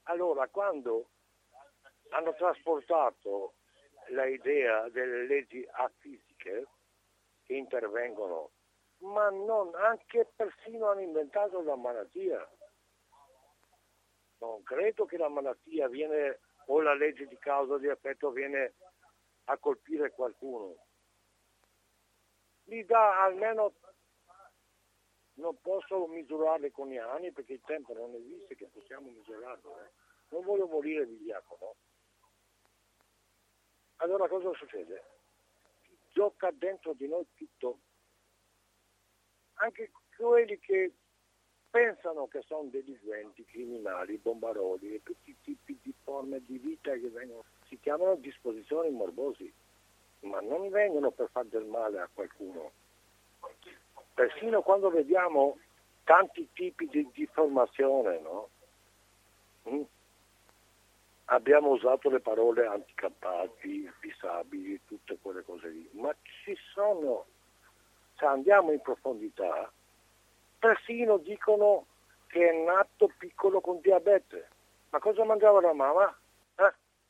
Allora 0.03 0.47
quando 0.49 1.09
hanno 2.09 2.33
trasportato 2.35 3.55
l'idea 4.09 4.87
delle 4.89 5.25
leggi 5.25 5.67
afisiche 5.71 6.67
che 7.43 7.53
intervengono, 7.53 8.51
ma 8.99 9.30
non, 9.30 9.73
anche 9.76 10.31
persino 10.35 10.89
hanno 10.89 11.01
inventato 11.01 11.61
la 11.61 11.76
malattia. 11.76 12.49
Non 14.39 14.63
credo 14.63 15.05
che 15.05 15.17
la 15.17 15.30
malattia 15.30 15.88
viene, 15.88 16.39
o 16.67 16.81
la 16.81 16.93
legge 16.93 17.27
di 17.27 17.38
causa 17.38 17.77
di 17.77 17.88
effetto 17.88 18.31
viene 18.31 18.76
a 19.45 19.57
colpire 19.57 20.11
qualcuno. 20.11 20.76
Gli 22.63 22.84
dà 22.84 23.23
almeno, 23.23 23.73
non 25.35 25.59
posso 25.61 26.07
misurarle 26.07 26.72
con 26.72 26.89
gli 26.89 26.97
anni 26.97 27.31
perché 27.31 27.53
il 27.53 27.61
tempo 27.61 27.93
non 27.93 28.13
esiste 28.15 28.55
che 28.55 28.67
possiamo 28.67 29.09
misurarlo. 29.09 29.80
Eh. 29.80 29.91
Non 30.30 30.43
voglio 30.43 30.67
morire 30.67 31.05
vigliacco, 31.05 31.57
no? 31.61 31.76
Allora 33.97 34.27
cosa 34.27 34.51
succede? 34.53 35.03
Gioca 36.11 36.51
dentro 36.51 36.93
di 36.93 37.07
noi 37.07 37.26
tutto. 37.35 37.80
Anche 39.56 39.91
quelli 40.15 40.60
che 40.60 40.91
pensano 41.69 42.27
che 42.27 42.41
sono 42.48 42.69
delinquenti, 42.69 43.45
criminali, 43.45 44.18
bombaroli 44.18 44.95
e 44.95 45.03
tutti 45.03 45.32
i 45.32 45.38
tipi 45.41 45.77
di 45.82 45.94
forme 46.03 46.41
di 46.45 46.57
vita 46.57 46.91
che 46.91 47.10
vengono 47.10 47.44
si 47.68 47.80
chiamano 47.80 48.15
disposizioni 48.15 48.90
morbosi, 48.91 49.52
ma 50.22 50.40
non 50.40 50.69
vengono 50.69 51.11
per 51.11 51.30
fare 51.32 51.49
del 51.49 51.65
male 51.65 51.99
a 51.99 52.10
qualcuno. 52.14 52.72
Persino 54.14 54.61
quando 54.61 54.90
vediamo 54.90 55.57
tanti 56.03 56.48
tipi 56.53 56.88
di, 56.88 57.10
di 57.14 57.26
formazione, 57.26 58.19
no? 58.19 58.49
mm? 59.69 59.82
abbiamo 61.26 61.69
usato 61.72 62.10
le 62.10 62.19
parole 62.19 62.65
anticampati, 62.65 63.91
disabili, 63.99 64.80
tutte 64.86 65.18
quelle 65.22 65.44
cose 65.44 65.69
lì, 65.69 65.90
ma 65.94 66.15
ci 66.22 66.56
sono, 66.73 67.26
se 68.17 68.25
andiamo 68.25 68.71
in 68.71 68.81
profondità, 68.81 69.71
persino 70.59 71.17
dicono 71.17 71.87
che 72.27 72.49
è 72.49 72.63
nato 72.63 73.11
piccolo 73.17 73.61
con 73.61 73.79
diabete. 73.81 74.49
Ma 74.89 74.99
cosa 74.99 75.23
mangiava 75.23 75.61
la 75.61 75.73
mamma? 75.73 76.17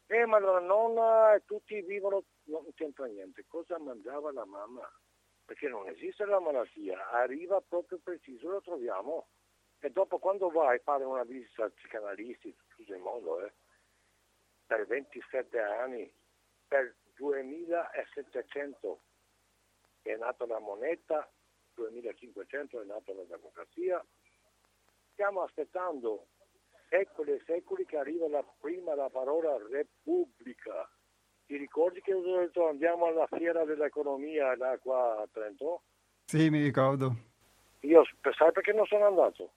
Eh, 0.07 0.26
ma 0.26 0.40
la 0.40 0.60
nonna 0.60 1.34
e 1.34 1.44
tutti 1.45 1.82
vivono, 1.82 2.23
non 2.45 2.64
c'entra 2.76 3.06
niente. 3.07 3.45
Cosa 3.48 3.80
mangiava 3.80 4.32
la 4.32 4.45
mamma? 4.45 4.88
Perché 5.45 5.68
non 5.68 5.88
esiste 5.88 6.26
la 6.26 6.40
malattia, 6.40 7.10
arriva 7.10 7.61
proprio 7.61 7.99
preciso, 8.03 8.49
lo 8.49 8.61
troviamo. 8.61 9.27
E 9.80 9.90
dopo 9.90 10.19
quando 10.19 10.49
vai 10.49 10.77
a 10.77 10.82
fare 10.84 11.03
una 11.03 11.23
visita 11.23 11.65
a 11.65 11.69
psicanalisti 11.69 12.56
tutto 12.76 12.94
il 12.94 12.99
mondo, 12.99 13.45
eh, 13.45 13.52
per 14.65 14.86
27 14.86 15.60
anni, 15.60 16.11
per 16.68 16.95
2700 17.15 18.99
è 20.11 20.18
nata 20.18 20.45
la 20.45 20.60
moneta, 20.60 21.30
2500 21.73 22.82
è 22.82 22.86
nata 22.86 23.14
la 23.14 23.23
democrazia, 23.23 24.03
stiamo 25.11 25.41
aspettando 25.41 26.27
secoli 26.90 27.32
e 27.32 27.44
secoli 27.45 27.86
che 27.86 27.98
arriva 27.98 28.27
la 28.27 28.44
prima 28.60 28.95
la 28.95 29.10
parola 29.10 29.57
Repubblica. 29.69 30.90
Ti 31.45 31.57
ricordi 31.57 32.02
che 32.02 32.14
ho 32.14 32.22
detto 32.22 32.68
andiamo 32.68 33.06
alla 33.06 33.27
fiera 33.27 33.65
dell'economia 33.65 34.56
là 34.56 34.77
qua 34.80 35.22
a 35.22 35.27
Trento? 35.32 35.84
Sì, 36.26 36.49
mi 36.49 36.61
ricordo. 36.61 37.15
Io 37.82 38.03
sai 38.22 38.52
perché 38.52 38.73
non 38.73 38.86
sono 38.86 39.06
andato? 39.06 39.53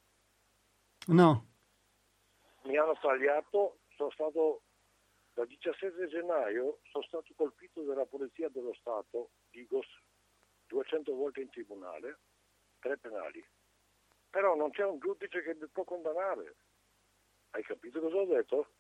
No. 1.07 1.47
Mi 2.65 2.77
hanno 2.77 2.99
tagliato, 3.01 3.79
sono 3.97 4.11
stato 4.11 4.63
dal 5.39 5.47
17 5.47 6.09
gennaio 6.09 6.81
sono 6.91 7.05
stato 7.05 7.33
colpito 7.37 7.83
dalla 7.83 8.05
Polizia 8.07 8.49
dello 8.49 8.75
Stato, 8.75 9.31
Digos, 9.51 9.87
200 10.69 11.15
volte 11.15 11.41
in 11.41 11.51
tribunale, 11.51 12.19
tre 12.79 12.97
penali. 12.99 13.45
Però 14.31 14.55
non 14.55 14.71
c'è 14.71 14.85
un 14.85 14.99
giudice 14.99 15.43
che 15.43 15.55
mi 15.55 15.67
può 15.69 15.85
condannare. 15.85 16.57
Hai 17.51 17.63
capito 17.63 18.01
cosa 18.01 18.17
ho 18.17 18.27
detto? 18.27 18.73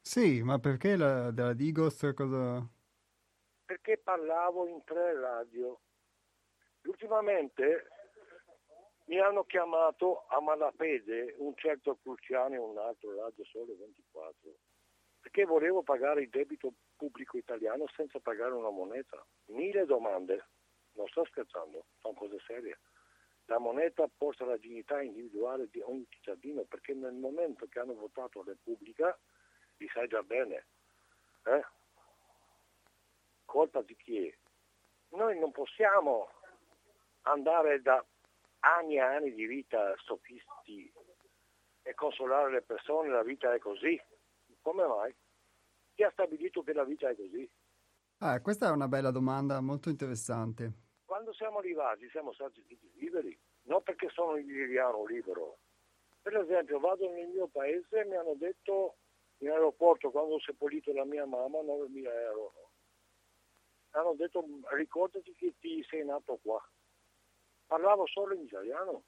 Sì, 0.00 0.42
ma 0.42 0.58
perché 0.58 0.96
la, 0.96 1.30
della 1.30 1.52
Digos 1.52 2.10
cosa... 2.14 2.66
Perché 3.64 3.98
parlavo 3.98 4.66
in 4.66 4.82
tre 4.84 5.20
radio. 5.20 5.78
Ultimamente 6.84 7.88
mi 9.06 9.18
hanno 9.20 9.44
chiamato 9.44 10.26
a 10.28 10.40
malapede 10.40 11.34
un 11.38 11.54
certo 11.56 11.98
Cruciani 12.02 12.54
e 12.54 12.58
un 12.58 12.78
altro 12.78 13.14
Radio 13.14 13.44
Sole 13.44 13.74
24 13.74 14.56
perché 15.20 15.44
volevo 15.44 15.82
pagare 15.82 16.22
il 16.22 16.30
debito 16.30 16.72
pubblico 16.96 17.36
italiano 17.36 17.86
senza 17.94 18.18
pagare 18.18 18.54
una 18.54 18.70
moneta. 18.70 19.22
Mille 19.46 19.84
domande, 19.84 20.48
non 20.98 21.06
sto 21.06 21.24
scherzando, 21.24 21.86
sono 22.00 22.14
cose 22.14 22.38
serie. 22.46 22.78
La 23.46 23.58
moneta 23.58 24.06
porta 24.14 24.44
la 24.44 24.58
dignità 24.58 25.00
individuale 25.00 25.68
di 25.70 25.80
ogni 25.80 26.04
cittadino 26.10 26.62
perché 26.64 26.92
nel 26.92 27.14
momento 27.14 27.66
che 27.66 27.78
hanno 27.78 27.94
votato 27.94 28.42
Repubblica, 28.42 29.16
li 29.78 29.88
sai 29.88 30.08
già 30.08 30.22
bene, 30.22 30.66
eh? 31.44 31.64
colpa 33.46 33.80
di 33.80 33.96
chi? 33.96 34.36
Noi 35.10 35.38
non 35.38 35.52
possiamo 35.52 36.28
andare 37.22 37.80
da 37.80 38.04
anni 38.60 38.96
e 38.96 39.00
anni 39.00 39.32
di 39.32 39.46
vita 39.46 39.94
sofisti 39.98 40.92
e 41.82 41.94
consolare 41.94 42.50
le 42.50 42.62
persone, 42.62 43.08
la 43.08 43.22
vita 43.22 43.54
è 43.54 43.58
così. 43.58 43.98
Come 44.60 44.86
mai? 44.86 45.14
Chi 45.94 46.02
ha 46.02 46.10
stabilito 46.10 46.62
che 46.62 46.74
la 46.74 46.84
vita 46.84 47.08
è 47.08 47.16
così? 47.16 47.48
Ah, 48.18 48.40
questa 48.40 48.66
è 48.66 48.70
una 48.70 48.88
bella 48.88 49.10
domanda, 49.10 49.60
molto 49.60 49.88
interessante. 49.88 50.87
Quando 51.08 51.32
siamo 51.32 51.56
arrivati 51.56 52.06
siamo 52.10 52.34
stati 52.34 52.62
tutti 52.66 52.92
liberi, 52.96 53.34
non 53.62 53.82
perché 53.82 54.10
sono 54.10 54.36
il 54.36 54.44
liriano 54.44 55.06
libero. 55.06 55.56
Per 56.20 56.36
esempio 56.36 56.78
vado 56.80 57.10
nel 57.10 57.28
mio 57.28 57.46
paese 57.46 58.00
e 58.00 58.04
mi 58.04 58.14
hanno 58.14 58.34
detto 58.34 58.96
in 59.38 59.48
aeroporto 59.48 60.10
quando 60.10 60.34
ho 60.34 60.40
seppellito 60.40 60.92
la 60.92 61.06
mia 61.06 61.24
mamma 61.24 61.60
9.000 61.60 62.04
euro. 62.04 62.52
Hanno 63.92 64.12
detto 64.16 64.44
ricordati 64.72 65.34
che 65.34 65.54
ti 65.58 65.82
sei 65.88 66.04
nato 66.04 66.38
qua. 66.42 66.62
Parlavo 67.64 68.06
solo 68.06 68.34
in 68.34 68.42
italiano. 68.42 69.04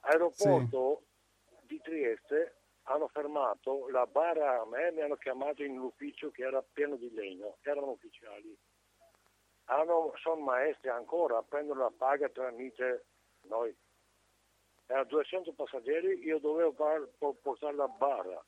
Aeroporto 0.00 1.02
sì. 1.46 1.66
di 1.66 1.80
Trieste 1.82 2.60
hanno 2.84 3.08
fermato 3.08 3.90
la 3.90 4.06
bara 4.06 4.62
a 4.62 4.64
me, 4.64 4.92
mi 4.92 5.02
hanno 5.02 5.16
chiamato 5.16 5.62
in 5.62 5.72
un 5.72 5.84
ufficio 5.84 6.30
che 6.30 6.42
era 6.42 6.62
pieno 6.62 6.96
di 6.96 7.12
legno, 7.12 7.58
erano 7.60 7.90
ufficiali. 7.90 8.56
Hanno, 9.68 10.12
sono 10.16 10.40
maestri 10.42 10.88
ancora, 10.88 11.42
prendono 11.42 11.80
la 11.82 11.92
paga 11.96 12.28
tramite 12.28 13.06
noi. 13.42 13.74
Erano 14.86 15.04
200 15.06 15.52
passeggeri, 15.52 16.22
io 16.24 16.38
dovevo 16.38 16.72
par, 16.72 17.08
portare 17.40 17.74
la 17.74 17.88
barra. 17.88 18.44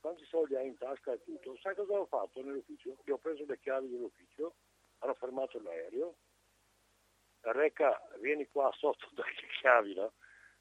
Quanti 0.00 0.24
soldi 0.24 0.56
hai 0.56 0.66
in 0.66 0.78
tasca 0.78 1.12
e 1.12 1.22
tutto? 1.22 1.56
Sai 1.58 1.74
cosa 1.74 1.92
ho 1.92 2.06
fatto 2.06 2.42
nell'ufficio? 2.42 2.96
Io 3.04 3.14
ho 3.14 3.18
preso 3.18 3.44
le 3.46 3.58
chiavi 3.58 3.88
dell'ufficio, 3.88 4.54
hanno 4.98 5.14
fermato 5.14 5.60
l'aereo, 5.60 6.16
Reca, 7.42 8.00
vieni 8.20 8.48
qua 8.48 8.70
sotto 8.76 9.08
dalle 9.14 9.34
chiavi, 9.60 9.94
no? 9.94 10.12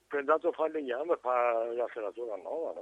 Prendato 0.07 0.49
a 0.49 0.51
fare 0.51 0.71
legname 0.73 1.13
e 1.13 1.17
fa 1.17 1.63
la 1.73 1.87
serratura 1.93 2.35
nuova, 2.35 2.73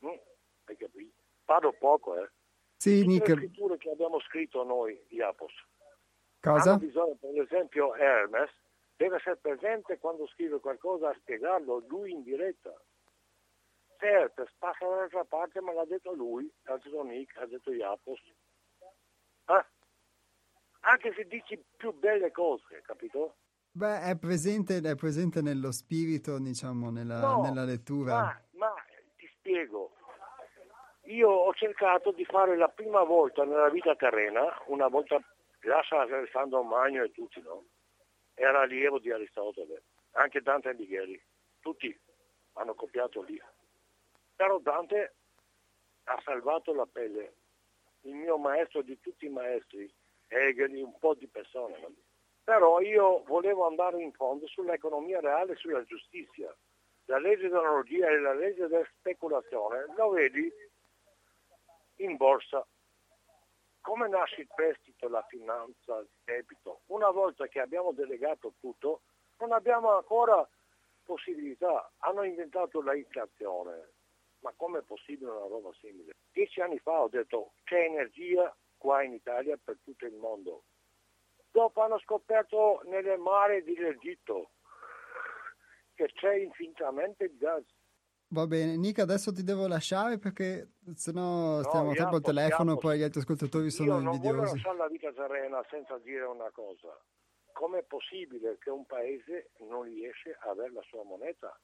no? 0.00 0.08
Mm, 0.08 0.18
hai 0.64 0.76
capito? 0.76 1.20
Parlo 1.44 1.72
poco, 1.72 2.16
eh. 2.22 2.30
Sì, 2.76 3.00
Tutte 3.00 3.12
Nick. 3.12 3.28
le 3.28 3.34
scritture 3.36 3.76
che 3.76 3.90
abbiamo 3.90 4.20
scritto 4.20 4.62
noi, 4.64 4.98
Iapos. 5.08 5.52
Cosa? 6.42 6.70
Hanno 6.70 6.78
bisogno, 6.80 7.16
per 7.20 7.40
esempio, 7.40 7.94
Hermes 7.94 8.50
deve 8.96 9.16
essere 9.16 9.36
presente 9.36 9.98
quando 9.98 10.26
scrive 10.26 10.58
qualcosa 10.58 11.10
a 11.10 11.14
spiegarlo 11.14 11.84
lui 11.86 12.10
in 12.10 12.24
diretta. 12.24 12.74
Se 13.96 14.06
Hermes 14.06 14.50
passa 14.58 14.84
dall'altra 14.84 15.24
parte, 15.24 15.60
ma 15.60 15.72
l'ha 15.72 15.84
detto 15.84 16.12
lui, 16.12 16.52
ha 16.64 16.76
detto 16.76 17.02
Nick, 17.04 17.36
ha 17.36 17.46
detto 17.46 17.72
Iapos. 17.72 18.20
Eh? 19.46 19.64
Anche 20.80 21.12
se 21.14 21.28
dici 21.28 21.62
più 21.76 21.92
belle 21.92 22.32
cose, 22.32 22.82
capito? 22.82 23.36
Beh, 23.70 24.00
è 24.00 24.18
presente, 24.18 24.78
è 24.78 24.94
presente 24.96 25.42
nello 25.42 25.70
spirito, 25.70 26.40
diciamo, 26.40 26.90
nella, 26.90 27.20
No, 27.20 27.42
nella 27.42 27.62
lettura. 27.62 28.14
Ma, 28.14 28.42
ma 28.54 28.74
ti 29.16 29.30
spiego, 29.38 29.92
io 31.02 31.28
ho 31.30 31.54
cercato 31.54 32.10
di 32.10 32.24
fare 32.24 32.56
la 32.56 32.68
prima 32.68 33.04
volta 33.04 33.44
nella 33.44 33.70
vita 33.70 33.94
terrena, 33.94 34.42
una 34.66 34.88
volta 34.88 35.20
lascia 35.62 36.00
Alessandro 36.00 36.62
Magno 36.62 37.02
e 37.02 37.10
tutti, 37.12 37.40
no? 37.40 37.64
Era 38.34 38.60
allievo 38.60 38.98
di 38.98 39.10
Aristotele, 39.10 39.82
anche 40.12 40.40
Dante 40.40 40.70
Alighieri, 40.70 41.20
tutti 41.60 41.96
hanno 42.54 42.74
copiato 42.74 43.22
lì. 43.22 43.40
Però 44.36 44.58
Dante 44.58 45.14
ha 46.04 46.20
salvato 46.24 46.74
la 46.74 46.86
pelle, 46.86 47.34
il 48.02 48.14
mio 48.14 48.36
maestro 48.38 48.82
di 48.82 48.98
tutti 49.00 49.26
i 49.26 49.30
maestri, 49.30 49.92
Hegel, 50.28 50.74
un 50.82 50.98
po' 50.98 51.14
di 51.14 51.28
persone. 51.28 51.78
no? 51.78 51.92
Però 52.44 52.80
io 52.80 53.22
volevo 53.24 53.66
andare 53.66 54.02
in 54.02 54.12
fondo 54.12 54.46
sull'economia 54.48 55.20
reale 55.20 55.52
e 55.52 55.56
sulla 55.56 55.84
giustizia. 55.84 56.54
La 57.06 57.18
legge 57.18 57.48
dell'analogia 57.48 58.08
e 58.08 58.18
la 58.18 58.34
legge 58.34 58.66
della 58.66 58.86
speculazione 58.98 59.86
lo 59.96 60.10
vedi 60.10 60.50
in 61.96 62.16
borsa. 62.16 62.66
Come 63.82 64.08
nasce 64.08 64.42
il 64.42 64.48
prestito, 64.54 65.08
la 65.08 65.24
finanza, 65.28 65.98
il 65.98 66.08
debito? 66.24 66.82
Una 66.86 67.10
volta 67.10 67.46
che 67.48 67.60
abbiamo 67.60 67.92
delegato 67.92 68.54
tutto, 68.60 69.02
non 69.38 69.52
abbiamo 69.52 69.90
ancora 69.90 70.48
possibilità. 71.04 71.90
Hanno 71.98 72.22
inventato 72.22 72.80
la 72.80 72.94
inflazione. 72.94 73.90
Ma 74.40 74.52
com'è 74.56 74.80
possibile 74.82 75.30
una 75.30 75.46
roba 75.46 75.70
simile? 75.80 76.12
Dieci 76.32 76.60
anni 76.60 76.78
fa 76.78 77.02
ho 77.02 77.08
detto 77.08 77.52
c'è 77.64 77.84
energia 77.84 78.54
qua 78.76 79.02
in 79.02 79.12
Italia 79.12 79.58
per 79.62 79.78
tutto 79.84 80.06
il 80.06 80.14
mondo. 80.14 80.62
Dopo 81.50 81.82
hanno 81.82 81.98
scoperto 81.98 82.80
nelle 82.84 83.16
mare 83.16 83.62
dell'Egitto 83.62 84.50
che 85.94 86.06
c'è 86.14 86.34
infinitamente 86.34 87.24
il 87.24 87.36
gas. 87.36 87.64
Va 88.32 88.46
bene, 88.46 88.76
Nick, 88.78 88.98
adesso 88.98 89.30
ti 89.30 89.42
devo 89.44 89.66
lasciare 89.66 90.18
perché 90.18 90.70
sennò 90.94 91.56
No, 91.56 91.62
stiamo 91.64 91.92
troppo 91.92 92.16
al 92.16 92.22
telefono 92.22 92.72
e 92.74 92.78
poi 92.78 92.98
gli 92.98 93.02
altri 93.02 93.20
ascoltatori 93.20 93.64
Io 93.64 93.70
sono 93.70 94.00
non 94.00 94.04
voglio 94.04 94.14
invidiosi. 94.30 94.54
lasciare 94.54 94.76
la 94.78 94.88
vita 94.88 95.12
terrena 95.12 95.62
senza 95.68 95.98
dire 95.98 96.24
una 96.24 96.50
cosa. 96.50 96.96
Com'è 97.52 97.82
possibile 97.82 98.56
che 98.58 98.70
un 98.70 98.86
paese 98.86 99.50
non 99.68 99.82
riesce 99.82 100.34
a 100.46 100.50
avere 100.50 100.72
la 100.72 100.80
sua 100.88 101.04
moneta? 101.04 101.54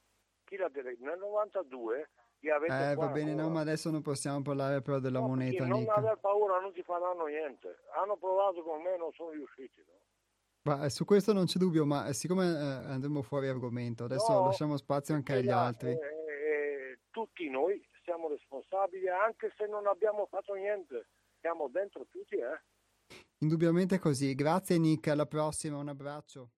Chi 0.43 0.57
la 0.57 0.69
deve... 0.69 0.95
Nel 0.99 1.17
92 1.17 2.09
li 2.41 2.51
avete 2.51 2.91
Eh, 2.91 2.95
va 2.95 3.07
bene, 3.07 3.31
no, 3.33 3.37
ancora. 3.39 3.53
ma 3.55 3.59
adesso 3.61 3.89
non 3.89 4.03
possiamo 4.03 4.41
parlare 4.43 4.81
però 4.83 4.99
della 4.99 5.19
No, 5.19 5.27
moneta, 5.27 5.65
non 5.65 5.79
Nick. 5.79 5.97
aver 5.97 6.17
paura 6.21 6.59
non 6.59 6.71
ti 6.71 6.83
faranno 6.83 7.25
niente. 7.25 7.79
Hanno 7.99 8.15
provato 8.15 8.61
con 8.61 8.79
me 8.83 8.95
non 8.95 9.11
sono 9.13 9.31
riusciti. 9.31 9.83
No? 9.87 9.97
Ma 10.71 10.85
eh, 10.85 10.91
su 10.91 11.03
questo 11.03 11.33
non 11.33 11.45
c'è 11.45 11.57
dubbio, 11.57 11.83
ma 11.85 12.05
eh, 12.05 12.13
siccome 12.13 12.45
eh, 12.45 12.91
andremo 12.91 13.23
fuori 13.23 13.47
argomento, 13.47 14.03
adesso 14.03 14.31
No, 14.33 14.45
lasciamo 14.45 14.77
spazio 14.77 15.15
anche 15.15 15.33
agli 15.33 15.49
altri. 15.49 15.91
eh, 15.93 16.17
tutti 17.19 17.49
noi 17.49 17.81
siamo 18.03 18.29
responsabili 18.29 19.09
anche 19.09 19.51
se 19.57 19.65
non 19.67 19.87
abbiamo 19.87 20.25
fatto 20.27 20.53
niente. 20.53 21.07
Siamo 21.41 21.67
dentro 21.67 22.05
tutti, 22.09 22.35
eh. 22.35 22.61
Indubbiamente 23.39 23.99
così. 23.99 24.35
Grazie 24.35 24.77
Nick, 24.77 25.07
alla 25.07 25.25
prossima, 25.25 25.77
un 25.77 25.89
abbraccio. 25.89 26.51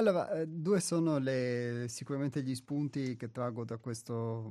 Allora, 0.00 0.30
eh, 0.32 0.46
due 0.48 0.80
sono 0.80 1.18
le, 1.18 1.84
sicuramente 1.88 2.42
gli 2.42 2.54
spunti 2.54 3.16
che 3.16 3.30
traggo 3.30 3.66
da 3.66 3.76
questo 3.76 4.50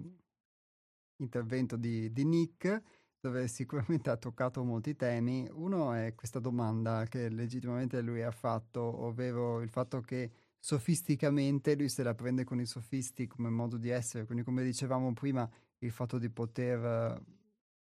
intervento 1.16 1.76
di, 1.76 2.14
di 2.14 2.24
Nick, 2.24 2.84
dove 3.20 3.48
sicuramente 3.50 4.12
ha 4.12 4.18
toccato 4.18 4.64
molti 4.64 4.96
temi. 4.96 5.50
Uno 5.52 5.94
è 5.94 6.14
questa 6.14 6.38
domanda 6.38 7.04
che 7.10 7.30
legittimamente 7.30 8.00
lui 8.02 8.22
ha 8.22 8.30
fatto, 8.30 8.80
ovvero 8.80 9.62
il 9.62 9.70
fatto 9.70 10.02
che 10.02 10.32
sofisticamente 10.60 11.76
lui 11.76 11.90
se 11.90 12.04
la 12.04 12.14
prende 12.14 12.44
con 12.44 12.60
i 12.60 12.68
sofisti 12.68 13.26
come 13.26 13.50
modo 13.50 13.78
di 13.78 13.90
essere, 13.90 14.26
quindi 14.26 14.44
come 14.44 14.62
dicevamo 14.62 15.14
prima, 15.14 15.50
il 15.80 15.90
fatto 15.90 16.20
di 16.20 16.30
poter 16.30 16.86
eh, 16.86 17.24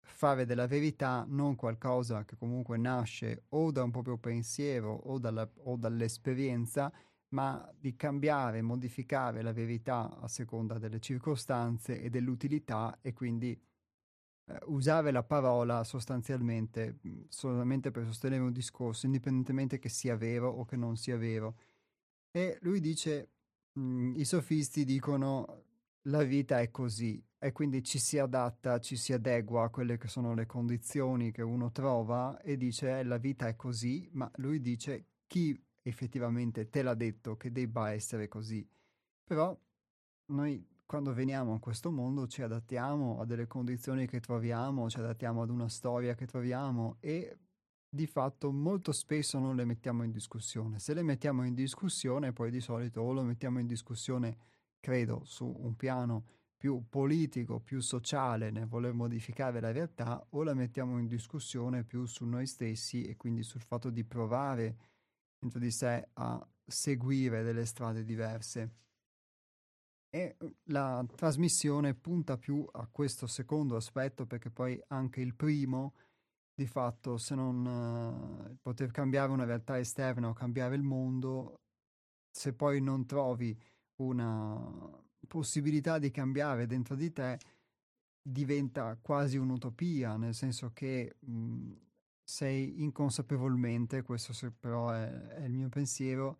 fare 0.01 0.45
della 0.45 0.65
verità 0.65 1.23
non 1.29 1.55
qualcosa 1.55 2.25
che 2.25 2.35
comunque 2.35 2.77
nasce 2.77 3.43
o 3.49 3.71
da 3.71 3.83
un 3.83 3.91
proprio 3.91 4.17
pensiero 4.17 4.91
o, 4.91 5.19
dalla, 5.19 5.47
o 5.65 5.75
dall'esperienza, 5.75 6.91
ma 7.29 7.71
di 7.77 7.95
cambiare, 7.95 8.61
modificare 8.61 9.41
la 9.41 9.53
verità 9.53 10.19
a 10.19 10.27
seconda 10.27 10.77
delle 10.79 10.99
circostanze 10.99 12.01
e 12.01 12.09
dell'utilità 12.09 12.99
e 13.01 13.13
quindi 13.13 13.51
eh, 14.45 14.59
usare 14.65 15.11
la 15.11 15.23
parola 15.23 15.83
sostanzialmente 15.83 16.99
mhmm, 17.01 17.25
solamente 17.29 17.91
per 17.91 18.05
sostenere 18.05 18.41
un 18.41 18.51
discorso, 18.51 19.05
indipendentemente 19.05 19.79
che 19.79 19.89
sia 19.89 20.15
vero 20.15 20.49
o 20.49 20.65
che 20.65 20.75
non 20.75 20.95
sia 20.97 21.17
vero. 21.17 21.57
E 22.31 22.57
lui 22.61 22.79
dice, 22.79 23.29
mh, 23.73 23.81
mhmm, 23.81 24.15
i 24.17 24.25
sofisti 24.25 24.85
dicono 24.85 25.63
la 26.03 26.23
vita 26.23 26.59
è 26.59 26.71
così 26.71 27.23
e 27.37 27.51
quindi 27.51 27.83
ci 27.83 27.99
si 27.99 28.17
adatta, 28.17 28.79
ci 28.79 28.95
si 28.95 29.13
adegua 29.13 29.65
a 29.65 29.69
quelle 29.69 29.97
che 29.97 30.07
sono 30.07 30.33
le 30.33 30.45
condizioni 30.45 31.31
che 31.31 31.41
uno 31.41 31.71
trova 31.71 32.39
e 32.41 32.57
dice 32.57 32.99
eh, 32.99 33.03
la 33.03 33.17
vita 33.17 33.47
è 33.47 33.55
così, 33.55 34.09
ma 34.13 34.29
lui 34.37 34.59
dice 34.61 35.05
chi 35.27 35.57
effettivamente 35.89 36.69
te 36.69 36.81
l'ha 36.81 36.93
detto 36.93 37.35
che 37.35 37.51
debba 37.51 37.91
essere 37.91 38.27
così. 38.27 38.67
Però 39.23 39.57
noi 40.31 40.65
quando 40.89 41.13
veniamo 41.13 41.53
a 41.53 41.59
questo 41.59 41.91
mondo 41.91 42.25
ci 42.25 42.41
adattiamo 42.41 43.19
a 43.19 43.25
delle 43.25 43.45
condizioni 43.45 44.07
che 44.07 44.19
troviamo, 44.19 44.89
ci 44.89 44.97
adattiamo 44.97 45.43
ad 45.43 45.51
una 45.51 45.69
storia 45.69 46.15
che 46.15 46.25
troviamo 46.25 46.97
e 46.99 47.37
di 47.87 48.07
fatto 48.07 48.51
molto 48.51 48.91
spesso 48.91 49.37
non 49.37 49.55
le 49.55 49.65
mettiamo 49.65 50.01
in 50.01 50.09
discussione. 50.09 50.79
Se 50.79 50.95
le 50.95 51.03
mettiamo 51.03 51.45
in 51.45 51.53
discussione, 51.53 52.33
poi 52.33 52.49
di 52.49 52.59
solito 52.59 53.01
o 53.01 53.13
lo 53.13 53.21
mettiamo 53.21 53.59
in 53.59 53.67
discussione, 53.67 54.37
credo, 54.79 55.21
su 55.25 55.45
un 55.45 55.75
piano 55.75 56.25
più 56.57 56.83
politico, 56.89 57.59
più 57.59 57.81
sociale 57.81 58.49
nel 58.49 58.67
voler 58.67 58.93
modificare 58.93 59.59
la 59.59 59.71
realtà, 59.71 60.25
o 60.29 60.41
la 60.43 60.55
mettiamo 60.55 60.97
in 60.97 61.07
discussione 61.07 61.83
più 61.83 62.05
su 62.05 62.25
noi 62.25 62.47
stessi 62.47 63.03
e 63.03 63.15
quindi 63.15 63.43
sul 63.43 63.61
fatto 63.61 63.91
di 63.91 64.03
provare 64.03 64.88
dentro 65.39 65.59
di 65.59 65.71
sé 65.71 66.09
a 66.13 66.45
seguire 66.65 67.43
delle 67.43 67.65
strade 67.65 68.03
diverse. 68.03 68.73
E 70.09 70.35
uhm, 70.39 70.53
la 70.65 71.05
trasmissione 71.15 71.93
punta 71.95 72.37
più 72.37 72.65
a 72.71 72.87
questo 72.91 73.25
secondo 73.25 73.75
aspetto 73.75 74.25
perché 74.25 74.49
poi 74.51 74.79
anche 74.87 75.21
il 75.21 75.33
primo, 75.35 75.93
di 76.53 76.67
fatto, 76.67 77.17
se 77.17 77.35
non 77.35 77.65
uh, 77.65 78.57
poter 78.61 78.91
cambiare 78.91 79.31
una 79.31 79.45
realtà 79.45 79.79
esterna 79.79 80.27
o 80.27 80.33
cambiare 80.33 80.75
il 80.75 80.83
mondo, 80.83 81.61
se 82.29 82.53
poi 82.53 82.81
non 82.81 83.05
trovi 83.05 83.57
una 84.01 85.01
possibilità 85.25 85.99
di 85.99 86.11
cambiare 86.11 86.65
dentro 86.65 86.95
di 86.95 87.13
te, 87.13 87.39
diventa 88.21 88.97
quasi 89.01 89.37
un'utopia, 89.37 90.17
nel 90.17 90.33
senso 90.33 90.71
che 90.73 91.15
mh, 91.19 91.31
mhmm, 91.31 91.88
sei 92.29 92.83
inconsapevolmente, 92.83 94.03
questo 94.03 94.33
però 94.59 94.91
è, 94.91 95.09
è 95.09 95.45
il 95.45 95.51
mio 95.51 95.67
pensiero, 95.67 96.37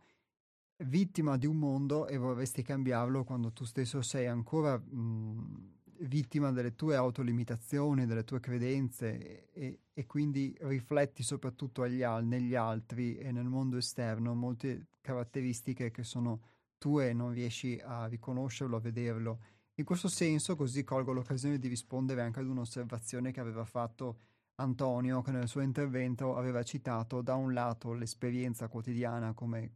vittima 0.86 1.36
di 1.36 1.48
un 1.48 1.58
mondo 1.58 2.08
e 2.08 2.16
vorresti 2.16 2.62
cambiarlo 2.62 3.24
quando 3.24 3.52
tu 3.52 3.66
stesso 3.66 4.04
sei 4.04 4.28
ancora 4.28 4.78
mh, 4.78 5.78
vittima 6.02 6.52
delle 6.52 6.76
tue 6.76 6.96
autolimitazioni, 6.96 8.06
delle 8.06 8.24
tue 8.24 8.40
credenze 8.40 9.50
e, 9.52 9.80
e 9.92 10.06
quindi 10.06 10.56
rifletti 10.62 11.24
soprattutto 11.24 11.82
agli, 11.82 12.04
negli 12.22 12.54
altri 12.54 13.18
e 13.18 13.32
nel 13.32 13.48
mondo 13.48 13.78
esterno 13.78 14.36
molte 14.36 14.90
caratteristiche 15.02 15.90
che 15.90 16.04
sono 16.04 16.42
tue 16.78 17.10
e 17.10 17.14
non 17.14 17.34
riesci 17.34 17.82
a 17.84 18.06
riconoscerlo, 18.06 18.78
a 18.78 18.80
vederlo. 18.80 19.40
In 19.74 19.86
questo 19.86 20.08
senso, 20.08 20.56
così 20.56 20.84
colgo 20.84 21.14
l'occasione 21.14 21.58
di 21.58 21.68
rispondere 21.68 22.22
anche 22.22 22.42
ad 22.42 22.48
un'osservazione 22.48 23.32
che 23.32 23.40
aveva 23.40 23.66
fatto 23.66 24.20
Antonio, 24.60 25.22
che 25.22 25.32
nel 25.32 25.48
suo 25.48 25.62
intervento 25.62 26.36
aveva 26.36 26.64
citato 26.64 27.22
da 27.22 27.36
un 27.36 27.54
lato 27.54 27.94
l'esperienza 27.94 28.68
quotidiana 28.68 29.34
come 29.34 29.72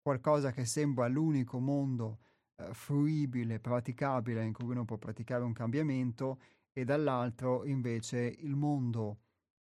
qualcosa 0.00 0.50
che 0.50 0.64
sembra 0.64 1.06
l'unico 1.06 1.58
mondo 1.58 2.18
eh, 2.56 2.72
fruibile, 2.72 3.60
praticabile 3.60 4.44
in 4.44 4.52
cui 4.52 4.66
uno 4.66 4.84
può 4.84 4.96
praticare 4.96 5.44
un 5.44 5.52
cambiamento 5.52 6.40
e 6.72 6.84
dall'altro 6.84 7.64
invece 7.64 8.18
il 8.38 8.56
mondo 8.56 9.18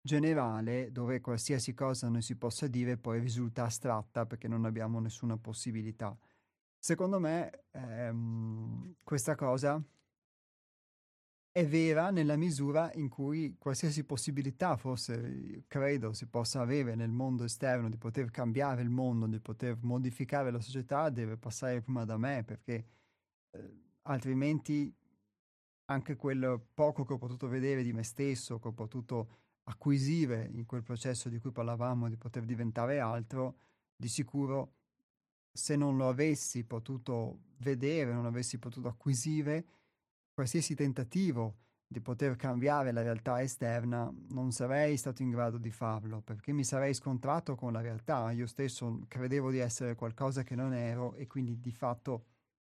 generale 0.00 0.92
dove 0.92 1.20
qualsiasi 1.20 1.74
cosa 1.74 2.08
noi 2.08 2.22
si 2.22 2.36
possa 2.36 2.66
dire 2.66 2.96
poi 2.96 3.20
risulta 3.20 3.64
astratta 3.64 4.26
perché 4.26 4.48
non 4.48 4.64
abbiamo 4.64 5.00
nessuna 5.00 5.36
possibilità. 5.36 6.16
Secondo 6.78 7.18
me 7.18 7.64
ehm, 7.72 8.96
questa 9.02 9.34
cosa 9.34 9.82
è 11.56 11.64
vera 11.64 12.10
nella 12.10 12.34
misura 12.34 12.90
in 12.94 13.08
cui 13.08 13.54
qualsiasi 13.56 14.02
possibilità 14.02 14.76
forse 14.76 15.62
credo 15.68 16.12
si 16.12 16.26
possa 16.26 16.60
avere 16.60 16.96
nel 16.96 17.12
mondo 17.12 17.44
esterno 17.44 17.88
di 17.88 17.96
poter 17.96 18.32
cambiare 18.32 18.82
il 18.82 18.90
mondo, 18.90 19.26
di 19.26 19.38
poter 19.38 19.78
modificare 19.82 20.50
la 20.50 20.58
società, 20.58 21.10
deve 21.10 21.36
passare 21.36 21.80
prima 21.80 22.04
da 22.04 22.16
me 22.16 22.42
perché 22.42 22.86
eh, 23.52 23.70
altrimenti 24.02 24.92
anche 25.84 26.16
quel 26.16 26.60
poco 26.74 27.04
che 27.04 27.12
ho 27.12 27.18
potuto 27.18 27.46
vedere 27.46 27.84
di 27.84 27.92
me 27.92 28.02
stesso, 28.02 28.58
che 28.58 28.66
ho 28.66 28.72
potuto 28.72 29.28
acquisire 29.68 30.50
in 30.54 30.66
quel 30.66 30.82
processo 30.82 31.28
di 31.28 31.38
cui 31.38 31.52
parlavamo, 31.52 32.08
di 32.08 32.16
poter 32.16 32.42
diventare 32.42 32.98
altro, 32.98 33.58
di 33.94 34.08
sicuro 34.08 34.72
se 35.52 35.76
non 35.76 35.96
lo 35.96 36.08
avessi 36.08 36.64
potuto 36.64 37.42
vedere, 37.58 38.12
non 38.12 38.26
avessi 38.26 38.58
potuto 38.58 38.88
acquisire, 38.88 39.83
qualsiasi 40.34 40.74
tentativo 40.74 41.54
di 41.86 42.00
poter 42.00 42.34
cambiare 42.34 42.90
la 42.90 43.02
realtà 43.02 43.40
esterna 43.40 44.12
non 44.30 44.50
sarei 44.50 44.96
stato 44.96 45.22
in 45.22 45.30
grado 45.30 45.58
di 45.58 45.70
farlo 45.70 46.20
perché 46.22 46.52
mi 46.52 46.64
sarei 46.64 46.92
scontrato 46.92 47.54
con 47.54 47.72
la 47.72 47.80
realtà. 47.80 48.32
Io 48.32 48.46
stesso 48.46 49.00
credevo 49.06 49.50
di 49.50 49.58
essere 49.58 49.94
qualcosa 49.94 50.42
che 50.42 50.56
non 50.56 50.74
ero 50.74 51.14
e 51.14 51.28
quindi 51.28 51.60
di 51.60 51.70
fatto 51.70 52.24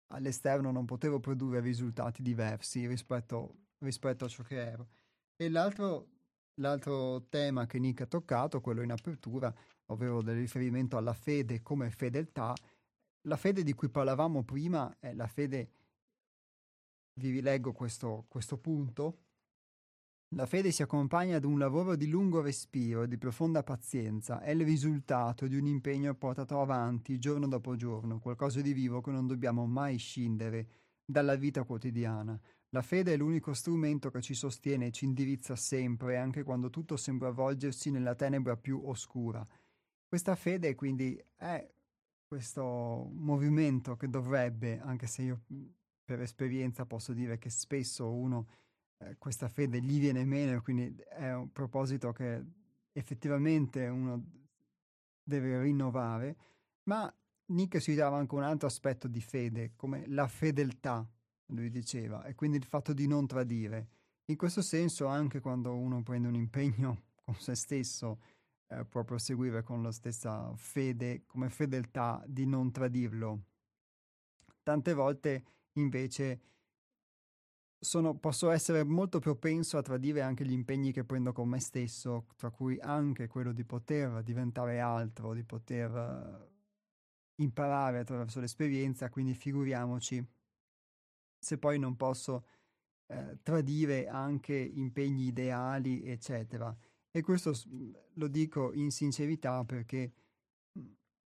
all'esterno 0.08 0.72
non 0.72 0.86
potevo 0.86 1.20
produrre 1.20 1.60
risultati 1.60 2.24
diversi 2.24 2.88
rispetto, 2.88 3.56
rispetto 3.80 4.26
a 4.26 4.28
ciò 4.28 4.42
che 4.42 4.56
ero. 4.56 4.88
E 5.36 5.50
l'altro, 5.50 6.08
l'altro 6.56 7.28
tema 7.30 7.68
che 7.68 7.78
Nick 7.78 8.02
ha 8.02 8.06
toccato, 8.08 8.60
quello 8.60 8.82
in 8.82 8.92
apertura, 8.92 9.54
ovvero 9.88 10.22
del 10.24 10.38
riferimento 10.38 10.98
alla 10.98 11.14
fede 11.14 11.62
come 11.62 11.92
fedeltà, 11.92 12.56
la 13.26 13.38
fede 13.38 13.62
di 13.64 13.74
cui 13.74 13.90
parlavamo 13.90 14.44
prima 14.44 14.96
è 15.00 15.14
la 15.14 15.28
fede 15.28 15.70
vi 17.22 17.30
rileggo 17.30 17.72
questo, 17.72 18.26
questo 18.28 18.58
punto. 18.58 19.20
La 20.36 20.46
fede 20.46 20.72
si 20.72 20.82
accompagna 20.82 21.36
ad 21.36 21.44
un 21.44 21.60
lavoro 21.60 21.96
di 21.96 22.08
lungo 22.08 22.42
respiro 22.42 23.06
di 23.06 23.18
profonda 23.18 23.64
pazienza, 23.64 24.40
è 24.42 24.52
il 24.52 24.64
risultato 24.64 25.46
di 25.46 25.58
un 25.58 25.66
impegno 25.66 26.16
portato 26.16 26.62
avanti 26.62 27.20
giorno 27.20 27.48
dopo 27.48 27.76
giorno, 27.76 28.20
qualcosa 28.20 28.62
di 28.62 28.72
vivo 28.74 29.02
che 29.02 29.12
non 29.12 29.28
dobbiamo 29.28 29.66
mai 29.68 29.98
scindere 29.98 30.68
dalla 31.06 31.36
vita 31.36 31.64
quotidiana. 31.64 32.40
La 32.70 32.82
fede 32.82 33.14
è 33.14 33.18
l'unico 33.18 33.54
strumento 33.54 34.10
che 34.10 34.22
ci 34.22 34.34
sostiene 34.34 34.88
e 34.88 34.92
ci 34.92 35.04
indirizza 35.04 35.58
sempre, 35.58 36.18
anche 36.18 36.44
quando 36.44 36.70
tutto 36.70 36.96
sembra 36.96 37.28
avvolgersi 37.28 37.92
nella 37.92 38.16
tenebra 38.16 38.56
più 38.56 38.82
oscura. 38.86 39.46
Questa 40.08 40.36
fede 40.36 40.76
quindi 40.76 41.22
è 41.36 41.70
questo 42.26 43.10
movimento 43.12 43.98
che 43.98 44.10
dovrebbe, 44.10 44.80
anche 44.80 45.08
se 45.08 45.22
io 45.24 45.42
per 46.04 46.22
esperienza 46.22 46.86
posso 46.86 47.14
dire 47.14 47.38
che 47.38 47.50
spesso 47.50 48.12
uno 48.12 48.48
eh, 49.02 49.16
questa 49.18 49.48
fede 49.48 49.82
gli 49.82 50.00
viene 50.00 50.24
meno, 50.26 50.62
quindi 50.62 50.96
è 51.10 51.32
un 51.34 51.52
proposito 51.52 52.12
che 52.12 52.44
effettivamente 52.92 53.88
uno 53.88 54.24
deve 55.24 55.62
rinnovare, 55.62 56.36
ma 56.84 57.14
Nick 57.48 57.82
si 57.82 57.96
dava 57.96 58.18
anche 58.18 58.36
un 58.36 58.44
altro 58.44 58.68
aspetto 58.68 59.08
di 59.08 59.22
fede, 59.22 59.74
come 59.76 60.06
la 60.08 60.28
fedeltà, 60.28 61.08
lui 61.48 61.70
diceva, 61.70 62.24
e 62.26 62.36
quindi 62.36 62.58
il 62.58 62.64
fatto 62.64 62.94
di 62.94 63.08
non 63.08 63.28
tradire. 63.28 63.88
In 64.26 64.38
questo 64.38 64.62
senso, 64.62 65.08
anche 65.08 65.40
quando 65.40 65.76
uno 65.76 66.02
prende 66.04 66.28
un 66.28 66.36
impegno 66.36 67.04
con 67.24 67.36
se 67.36 67.56
stesso, 67.56 68.20
eh, 68.68 68.86
può 68.86 69.04
proseguire 69.04 69.64
con 69.64 69.82
la 69.82 69.92
stessa 69.92 70.54
fede, 70.56 71.24
come 71.26 71.50
fedeltà 71.50 72.24
di 72.26 72.46
non 72.46 72.72
tradirlo. 72.72 73.44
Tante 74.64 74.94
volte 74.94 75.44
invece 75.74 76.42
sono, 77.80 78.16
posso 78.16 78.52
essere 78.52 78.84
molto 78.84 79.20
propenso 79.20 79.78
a 79.78 79.82
tradire 79.82 80.22
anche 80.22 80.46
gli 80.46 80.52
impegni 80.52 80.92
che 80.92 81.04
prendo 81.04 81.32
con 81.34 81.50
me 81.50 81.60
stesso, 81.60 82.28
tra 82.36 82.52
cui 82.52 82.78
anche 82.80 83.28
quello 83.28 83.52
di 83.52 83.64
poter 83.64 84.22
diventare 84.24 84.80
altro, 84.80 85.34
di 85.34 85.44
poter 85.44 86.50
imparare 87.36 88.00
attraverso 88.00 88.40
l'esperienza, 88.40 89.10
quindi 89.10 89.34
figuriamoci 89.34 90.24
se 91.40 91.58
poi 91.58 91.80
non 91.80 91.96
posso 91.96 92.46
eh, 93.08 93.40
tradire 93.42 94.08
anche 94.08 94.56
impegni 94.56 95.26
ideali, 95.26 96.04
eccetera. 96.04 96.76
E 97.10 97.22
questo 97.22 97.52
lo 98.14 98.28
dico 98.28 98.72
in 98.74 98.92
sincerità 98.92 99.66
perché 99.66 100.14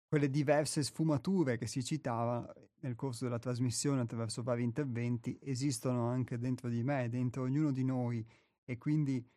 quelle 0.08 0.30
diverse 0.30 0.84
sfumature 0.84 1.58
che 1.58 1.66
si 1.68 1.84
citava 1.84 2.54
nel 2.86 2.96
corso 2.96 3.24
della 3.24 3.40
trasmissione 3.40 4.02
attraverso 4.02 4.44
vari 4.44 4.64
interventi 4.64 5.38
esistono 5.42 6.08
anche 6.08 6.38
dentro 6.38 6.70
di 6.70 6.84
me, 6.84 7.10
dentro 7.10 7.44
ognuno 7.44 7.72
di 7.72 7.84
noi 7.84 8.26
e 8.64 8.78
quindi 8.78 9.28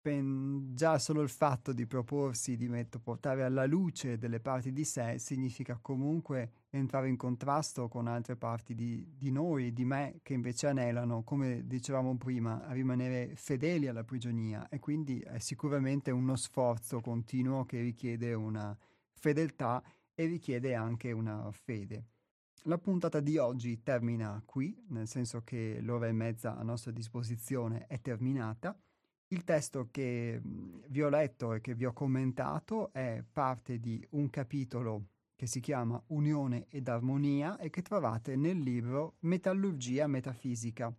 pen, 0.00 0.74
già 0.74 0.98
solo 0.98 1.22
il 1.22 1.28
fatto 1.28 1.72
di 1.72 1.86
proporsi 1.86 2.56
di 2.56 2.68
metto, 2.68 2.98
portare 2.98 3.42
alla 3.42 3.66
luce 3.66 4.18
delle 4.18 4.40
parti 4.40 4.72
di 4.72 4.84
sé 4.84 5.18
significa 5.18 5.78
comunque 5.80 6.66
entrare 6.70 7.08
in 7.08 7.16
contrasto 7.16 7.88
con 7.88 8.06
altre 8.06 8.36
parti 8.36 8.74
di, 8.74 9.06
di 9.16 9.30
noi, 9.30 9.72
di 9.72 9.84
me, 9.84 10.20
che 10.22 10.34
invece 10.34 10.66
anelano, 10.66 11.22
come 11.22 11.66
dicevamo 11.66 12.16
prima, 12.16 12.64
a 12.66 12.72
rimanere 12.72 13.34
fedeli 13.34 13.86
alla 13.86 14.04
prigionia 14.04 14.68
e 14.68 14.78
quindi 14.78 15.20
è 15.20 15.38
sicuramente 15.38 16.10
uno 16.10 16.36
sforzo 16.36 17.00
continuo 17.00 17.64
che 17.64 17.80
richiede 17.80 18.34
una 18.34 18.76
fedeltà 19.12 19.82
e 20.14 20.26
richiede 20.26 20.74
anche 20.74 21.12
una 21.12 21.50
fede. 21.52 22.04
La 22.64 22.76
puntata 22.76 23.20
di 23.20 23.38
oggi 23.38 23.82
termina 23.82 24.42
qui, 24.44 24.84
nel 24.88 25.08
senso 25.08 25.42
che 25.42 25.78
l'ora 25.80 26.08
e 26.08 26.12
mezza 26.12 26.58
a 26.58 26.62
nostra 26.62 26.90
disposizione 26.90 27.86
è 27.86 28.02
terminata. 28.02 28.78
Il 29.28 29.44
testo 29.44 29.88
che 29.90 30.38
vi 30.42 31.02
ho 31.02 31.08
letto 31.08 31.54
e 31.54 31.62
che 31.62 31.74
vi 31.74 31.86
ho 31.86 31.94
commentato 31.94 32.92
è 32.92 33.24
parte 33.32 33.78
di 33.78 34.06
un 34.10 34.28
capitolo 34.28 35.06
che 35.34 35.46
si 35.46 35.60
chiama 35.60 36.02
Unione 36.08 36.66
ed 36.68 36.88
Armonia 36.88 37.56
e 37.56 37.70
che 37.70 37.80
trovate 37.80 38.36
nel 38.36 38.58
libro 38.58 39.16
Metallurgia 39.20 40.06
Metafisica, 40.06 40.94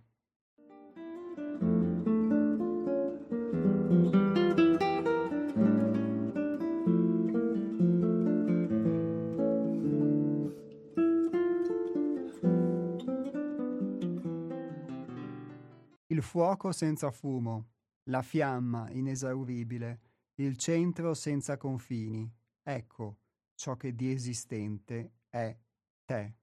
Fuoco 16.31 16.71
senza 16.71 17.11
fumo, 17.11 17.71
la 18.03 18.21
fiamma 18.21 18.89
inesauribile, 18.89 19.99
il 20.35 20.55
centro 20.55 21.13
senza 21.13 21.57
confini. 21.57 22.25
Ecco 22.63 23.17
ciò 23.53 23.75
che 23.75 23.93
di 23.93 24.13
esistente 24.13 25.15
è 25.27 25.53
te. 26.05 26.40